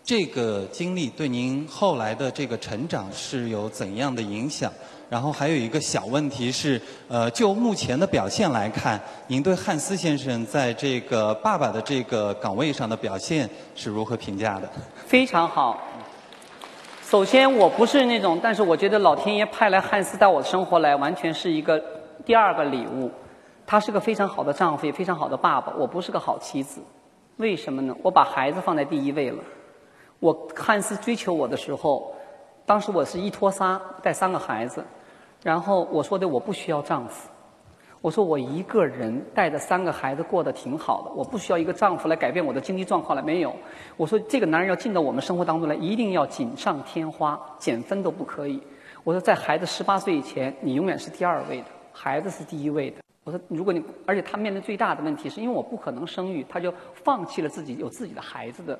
[0.04, 4.72] 这个经历对您后来的这个成长是有怎样的影响？
[5.08, 14.70] 然后还有一个小问题是，呃，就目前的表现来看，您对汉斯先生在这个爸爸的这个岗位上的表现是如何评价的？
[15.06, 15.78] 非常好。
[17.12, 21.78] 首先，我不是那种，但是我觉得老天爷派来汉斯到我的生活来，完全是一个
[22.24, 23.10] 第二个礼物。
[23.66, 25.74] 他是个非常好的丈夫，也非常好的爸爸。
[25.76, 26.80] 我不是个好妻子，
[27.36, 27.94] 为什么呢？
[28.02, 29.44] 我把孩子放在第一位了。
[30.20, 32.14] 我汉斯追求我的时候，
[32.64, 34.82] 当时我是一拖仨带三个孩子，
[35.42, 37.28] 然后我说的我不需要丈夫。
[38.02, 43.22] 我说我一个人带着三个孩子过得挺好的，我不需要一个丈夫来改变我的经济状况了。
[43.22, 43.54] 没有，
[43.96, 48.60] 我说这个男人要进到我们生活当中来，一定要锦上添花，减分都不可以。
[49.04, 52.96] 我说在孩子十八岁以前，你永远是第二位的，孩子是第一位的。
[53.22, 56.74] 我说如果你，而且他面临最大的问题是因为我不可能生育，他就
[57.04, 58.76] 放弃了自己有自己的孩子的，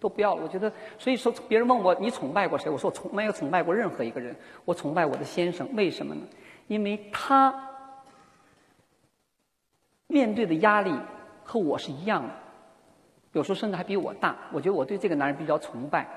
[0.00, 0.42] 都不要了。
[0.42, 2.70] 我觉得，所以说别人问我你崇拜过谁？
[2.70, 4.34] 我说我从没有崇拜过任何一个人，
[4.64, 5.68] 我崇拜我的先生。
[5.74, 6.22] 为什么呢？
[6.66, 7.54] 因为他。
[10.08, 10.92] 面对的压力
[11.44, 12.30] 和我是一样的，
[13.32, 14.34] 有时候甚至还比我大。
[14.52, 16.08] 我觉得我对这个男人比较崇拜。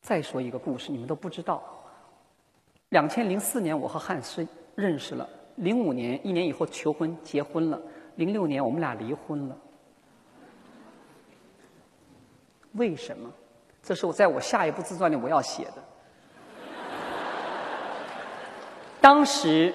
[0.00, 1.60] 再说一个故事，你们都不知道。
[2.90, 4.46] 两千零四年，我和汉斯
[4.76, 7.78] 认识了；零五年，一年以后求婚结婚了；
[8.14, 9.56] 零六年，我们俩离婚了。
[12.74, 13.28] 为什么？
[13.82, 15.84] 这是我在我下一部自传里我要写的。
[19.00, 19.74] 当时。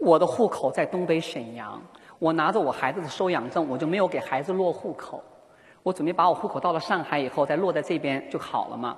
[0.00, 1.80] 我的户口在东北沈阳，
[2.18, 5.22] 我拿着我孩子的收养证，我就没有给孩子落户口。
[5.82, 8.96] 我准备把我户口到了上海以后再落在这边就好了嘛。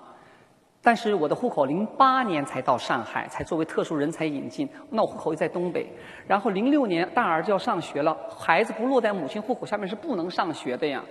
[0.84, 4.68] 但是我的户口零八年才到上海，才作为特殊人才引进。
[4.90, 5.92] 那我户口又在东北，
[6.26, 11.02] 然后零六年大儿子要上学了，孩子不落在母亲户口下面是不能上学的呀。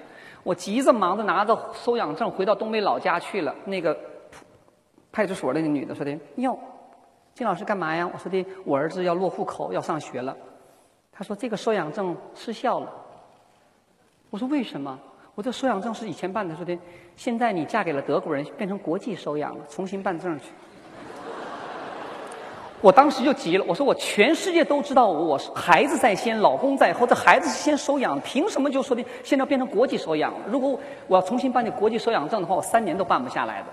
[0.44, 3.56] 我急着忙着拿着收养证回到东北老家去了。
[3.66, 3.98] 那个
[5.12, 6.58] 派出所那个女的说的哟。
[7.34, 8.10] 金老师干嘛呀？
[8.14, 10.36] 我说的，我儿子要落户口，要上学了。
[11.12, 12.92] 他说这个收养证失效了。
[14.30, 15.00] 我说为什么？
[15.34, 16.56] 我这收养证是以前办的。
[16.56, 16.78] 说的，
[17.16, 20.46] 现在你嫁给了德国人，变成国际收养了，重新办证去。
[22.82, 30.40] 我当时就急了，我说我全世界都知道我是孩子在先，老公在后，这孩子是先收养，凭什么就说的现在变成国际收养了？
[30.48, 30.78] 如果
[31.08, 33.68] 我要重新办这国际收养证的话，我三年都办不下来的。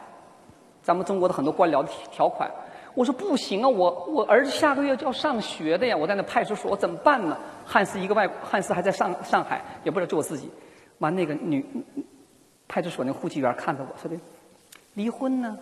[0.82, 2.51] 咱们中国的很多官僚的条款。
[2.98, 7.38] 我说不行啊，我我儿子下个月就要上学的呀，我在那派出所，怎么办呢？
[7.64, 10.50] 汉斯一个外，汉斯还在上上海，也不知道就我自己。
[10.98, 11.64] 完，那个女
[12.66, 14.20] 派出所那户籍员看着我说的，
[14.94, 15.56] 离婚呢？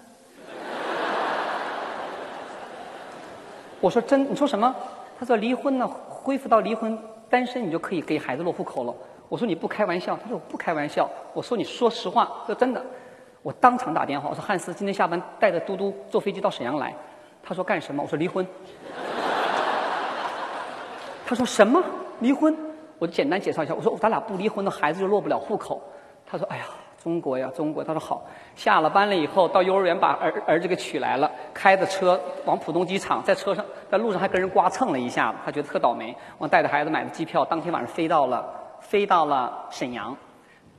[3.83, 4.75] 我说真，你说什么？
[5.21, 6.99] 他说离婚呢，恢复到离婚
[7.29, 8.95] 单身你就可以给孩子落户口了。
[9.29, 11.07] 我说你不开玩笑，他说我不开玩笑。
[11.35, 12.83] 我说你说实话，这真的。
[13.43, 16.95] 我当场打电话，我说汉斯今天下班带着嘟嘟坐飞机到沈阳来。
[17.49, 18.03] 他说干什么？
[18.03, 18.45] 我说离婚。
[21.25, 21.81] 他说什么
[22.19, 22.57] 离婚？
[22.99, 25.81] 我就简单介绍一下，我说咱俩不离婚的孩子就落不了户口。
[26.27, 26.65] 他说哎呀，
[27.01, 27.85] 中国呀中国。
[27.85, 28.25] 他说好。
[28.57, 36.13] 下了班了以后到幼儿园把儿儿子给取来了，开着车往浦东机场，在车上在路上还跟人刮蹭了一下，他觉得特倒霉。
[36.39, 38.45] 我带着孩子买的机票，当天晚上飞到了。
[38.79, 40.17] 飞到了沈阳，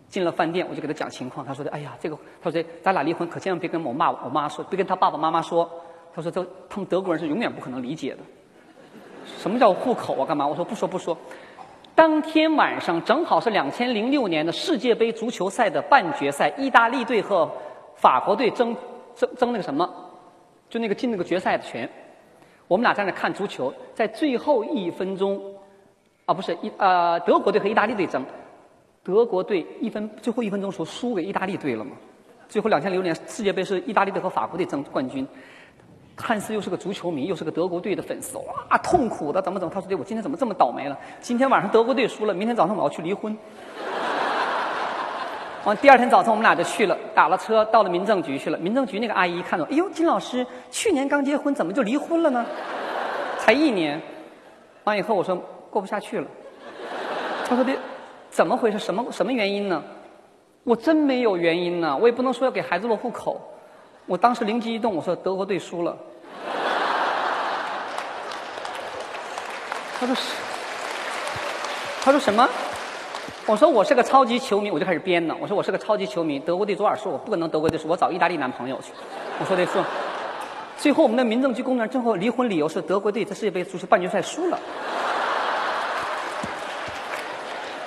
[0.07, 1.45] 进了饭店，我就给他讲情况。
[1.45, 5.69] 他说的：“哎呀，这个，他说咱俩离婚，可千万别跟我妈我妈说，别跟他爸爸妈妈说。”
[6.17, 8.17] 他说：“这他们德国人是永远不可能理解的。
[9.37, 10.25] 什么叫户口啊？
[10.25, 11.15] 干嘛？”我说：“不说不说。”
[11.93, 17.47] 当天晚上正好是两千零六年的世界杯足球赛的半决赛，意大利队和
[17.95, 18.75] 法国队争
[19.15, 19.87] 争争那个什么，
[20.71, 21.87] 就那个进那个决赛的权。
[22.67, 25.39] 我们俩在那看足球，在最后一分钟。
[26.25, 28.25] 啊，不是一呃，德国队和意大利队争，
[29.03, 31.91] 德国队一分最后一分钟时候输给意大利队了嘛？
[32.49, 35.27] 最后两千零六年世界杯是意大利队和法国队争冠军。
[36.17, 39.73] 汉斯又是个足球迷，又是个德国队的粉丝，哇，痛苦的怎么怎么？
[39.73, 40.97] 他说：“我今天怎么这么倒霉了？
[41.21, 43.37] 今天晚上德国队输了，明天早上我要去离婚。
[45.63, 48.57] ”完，第二天早上我们俩就去了，打了车到了民政局去了。
[48.57, 52.45] 民政局那个阿姨一看到，哎呦，金老师去年刚结婚，怎么就离婚了呢？
[53.37, 54.01] 才一年。
[54.83, 55.41] 完以后我说。
[55.69, 56.25] 过不下去了，
[57.45, 57.73] 他说的
[58.31, 58.79] 怎么回事？
[58.79, 59.83] 什么什么原因呢？
[60.63, 63.39] 我真没有原因呢，我也不能说要给孩子落户口。
[64.07, 65.95] 我当时灵机一动，我说德国队输了。
[69.99, 70.21] 他说是，
[72.01, 72.47] 他说什么？
[73.45, 75.35] 我说我是个超级球迷，我就开始编呢。
[75.41, 78.93] 我说我是个超级球迷，德国队昨晚输，我不可能德国队输，我找意大利男朋友去。
[79.39, 79.83] 我说的是，
[80.77, 84.57] 最后我们的民政局工作人员最后离婚理由是德国队在世界杯足球半决赛输了。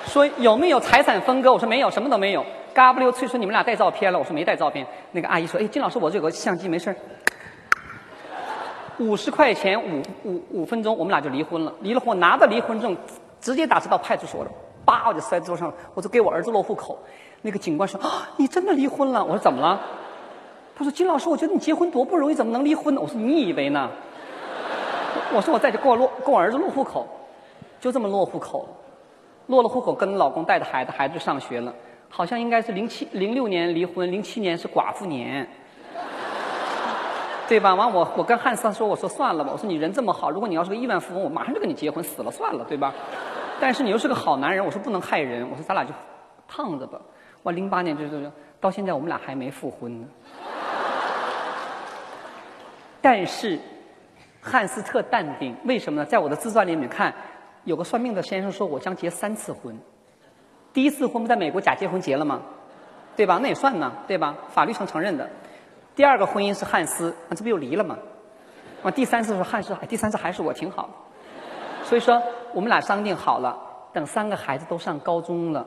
[0.05, 1.51] 说有没有财产分割？
[1.53, 2.45] 我说没有，什么都没有。
[2.73, 4.17] 嘎不溜脆说你们俩带照片了？
[4.19, 4.85] 我说没带照片。
[5.11, 6.95] 那个阿姨说：“哎，金老师，我这有个相机，没事儿。”
[8.99, 11.73] 五十块钱，五五五分钟，我们俩就离婚了。
[11.81, 12.95] 离了婚，拿着离婚证，
[13.39, 14.51] 直接打车到派出所了。
[14.85, 16.99] 叭，我就摔桌上了，我就给我儿子落户口。
[17.41, 19.81] 那个警官说：“啊，你真的离婚了？”我说：“怎么了？”
[20.77, 23.89] 他说：“金老师，我觉得你结婚多不容易，怎么能离婚呢？”我说：“你以为呢？”
[25.33, 27.07] 我说：“我在这给我落，给我儿子落户口，
[27.79, 28.67] 就这么落户口。”
[29.47, 31.73] 落了户口，跟老公带着孩子，孩子上学了。
[32.11, 35.47] 好像应该是零七零六年离婚，零七年是寡妇年，
[37.47, 37.73] 对吧？
[37.73, 42.93] 完我我跟汉斯说，我说算了吧，我说你人这么好，如果你要是个亿万富翁，我马上就跟你结婚，死了算了，对吧？
[43.59, 45.91] 但是你又是个好男人，我说不能害人，我说咱俩就
[46.47, 46.99] 烫着吧。
[47.41, 50.07] 我零八年就是到现在我们俩还没复婚呢。
[53.01, 53.57] 但是
[54.41, 56.05] 汉斯特淡定，为什么呢？
[56.05, 57.13] 在我的自传里面看。
[57.63, 59.77] 有个算命的先生说，我将结三次婚。
[60.73, 62.39] 第一次婚不在美国假结婚结了吗？
[63.15, 63.37] 对吧？
[63.41, 64.35] 那也算呢，对吧？
[64.53, 65.29] 法律上承认的。
[65.95, 67.97] 第二个婚姻是汉斯，那这不又离了吗？
[68.83, 70.89] 完第三次是汉斯，第三次还是我挺好。
[71.83, 72.21] 所以说，
[72.53, 73.57] 我们俩商定好了，
[73.91, 75.65] 等三个孩子都上高中了，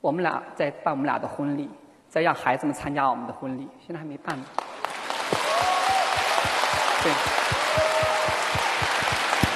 [0.00, 1.68] 我们俩再办我们俩的婚礼，
[2.08, 3.68] 再让孩子们参加我们的婚礼。
[3.86, 4.44] 现在还没办呢。
[7.02, 7.12] 对，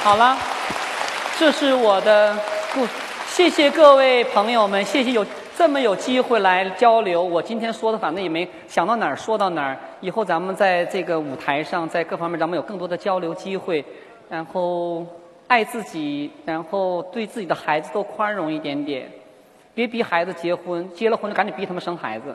[0.05, 0.37] 好了。
[1.39, 2.37] 这是我的
[2.75, 2.87] 故，
[3.31, 5.25] 谢谢各位朋友们，谢谢有
[5.57, 7.23] 这么有机会来交流。
[7.23, 13.83] 我今天说的反正也没想到哪儿说到哪儿，以后咱们在这个舞台上，在各方面咱们有更多的交流机会。
[14.29, 15.07] 然后
[15.47, 19.09] 爱自己，然后对自己的孩子多宽容一点点，
[19.75, 22.35] 别逼孩子结婚，结了婚就赶紧逼他们生孩子。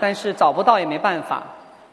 [0.00, 1.44] 但是找不到也没办法。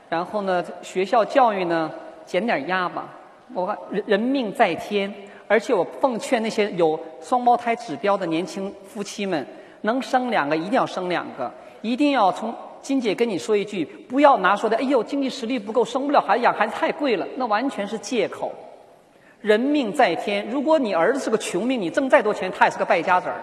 [0.09, 1.89] 然后呢，学校教育呢，
[2.25, 3.07] 减点压吧。
[3.53, 5.13] 我看人人命在天。
[5.51, 9.45] 而且我奉劝那些有双胞胎指标的年轻夫妻们，
[9.81, 11.51] 能生两个一定要生两个，
[11.81, 18.49] 一定要从金姐跟你说一句，不要拿说的，哎呦，经济实力不够，生不了孩子，养孩子太贵了，那完全是借口。
[19.41, 23.35] 人命在天，如果你儿子是个穷命，你挣再多钱，他也是个败家子儿；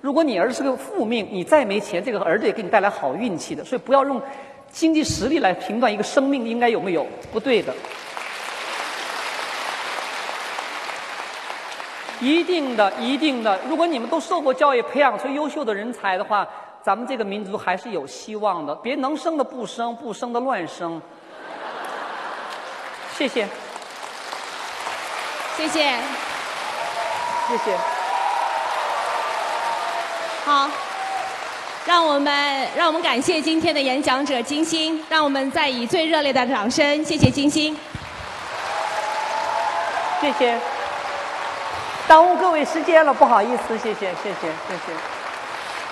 [0.00, 3.64] 如果你儿子是个富命，你再没钱，这个儿子也给你带来好运气的。
[3.64, 4.22] 所以不要用
[4.70, 7.74] 经济实力来评断一个生命应该有没有，不对的。
[12.20, 13.58] 一定的，一定的。
[13.68, 16.46] 如果你们都受过教育，培养出优秀的人才的话，
[16.82, 18.74] 咱们这个民族还是有希望的。
[18.76, 21.00] 别能生的不生，不生的乱生。
[23.16, 23.46] 谢谢，
[25.56, 25.94] 谢谢，
[27.48, 27.76] 谢谢。
[30.44, 30.70] 好，
[31.84, 37.76] 让我们让我们感谢今天的演讲者金星，让我们再以最热烈的掌声，谢谢金星，
[40.20, 40.75] 谢谢。
[42.08, 44.92] 耽误各位时间了，不好意思，谢谢，谢谢，谢谢。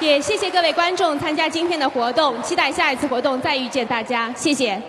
[0.00, 4.80] 也谢谢各位观众参加今天的活动，期待下一次活动再遇见大家，谢谢。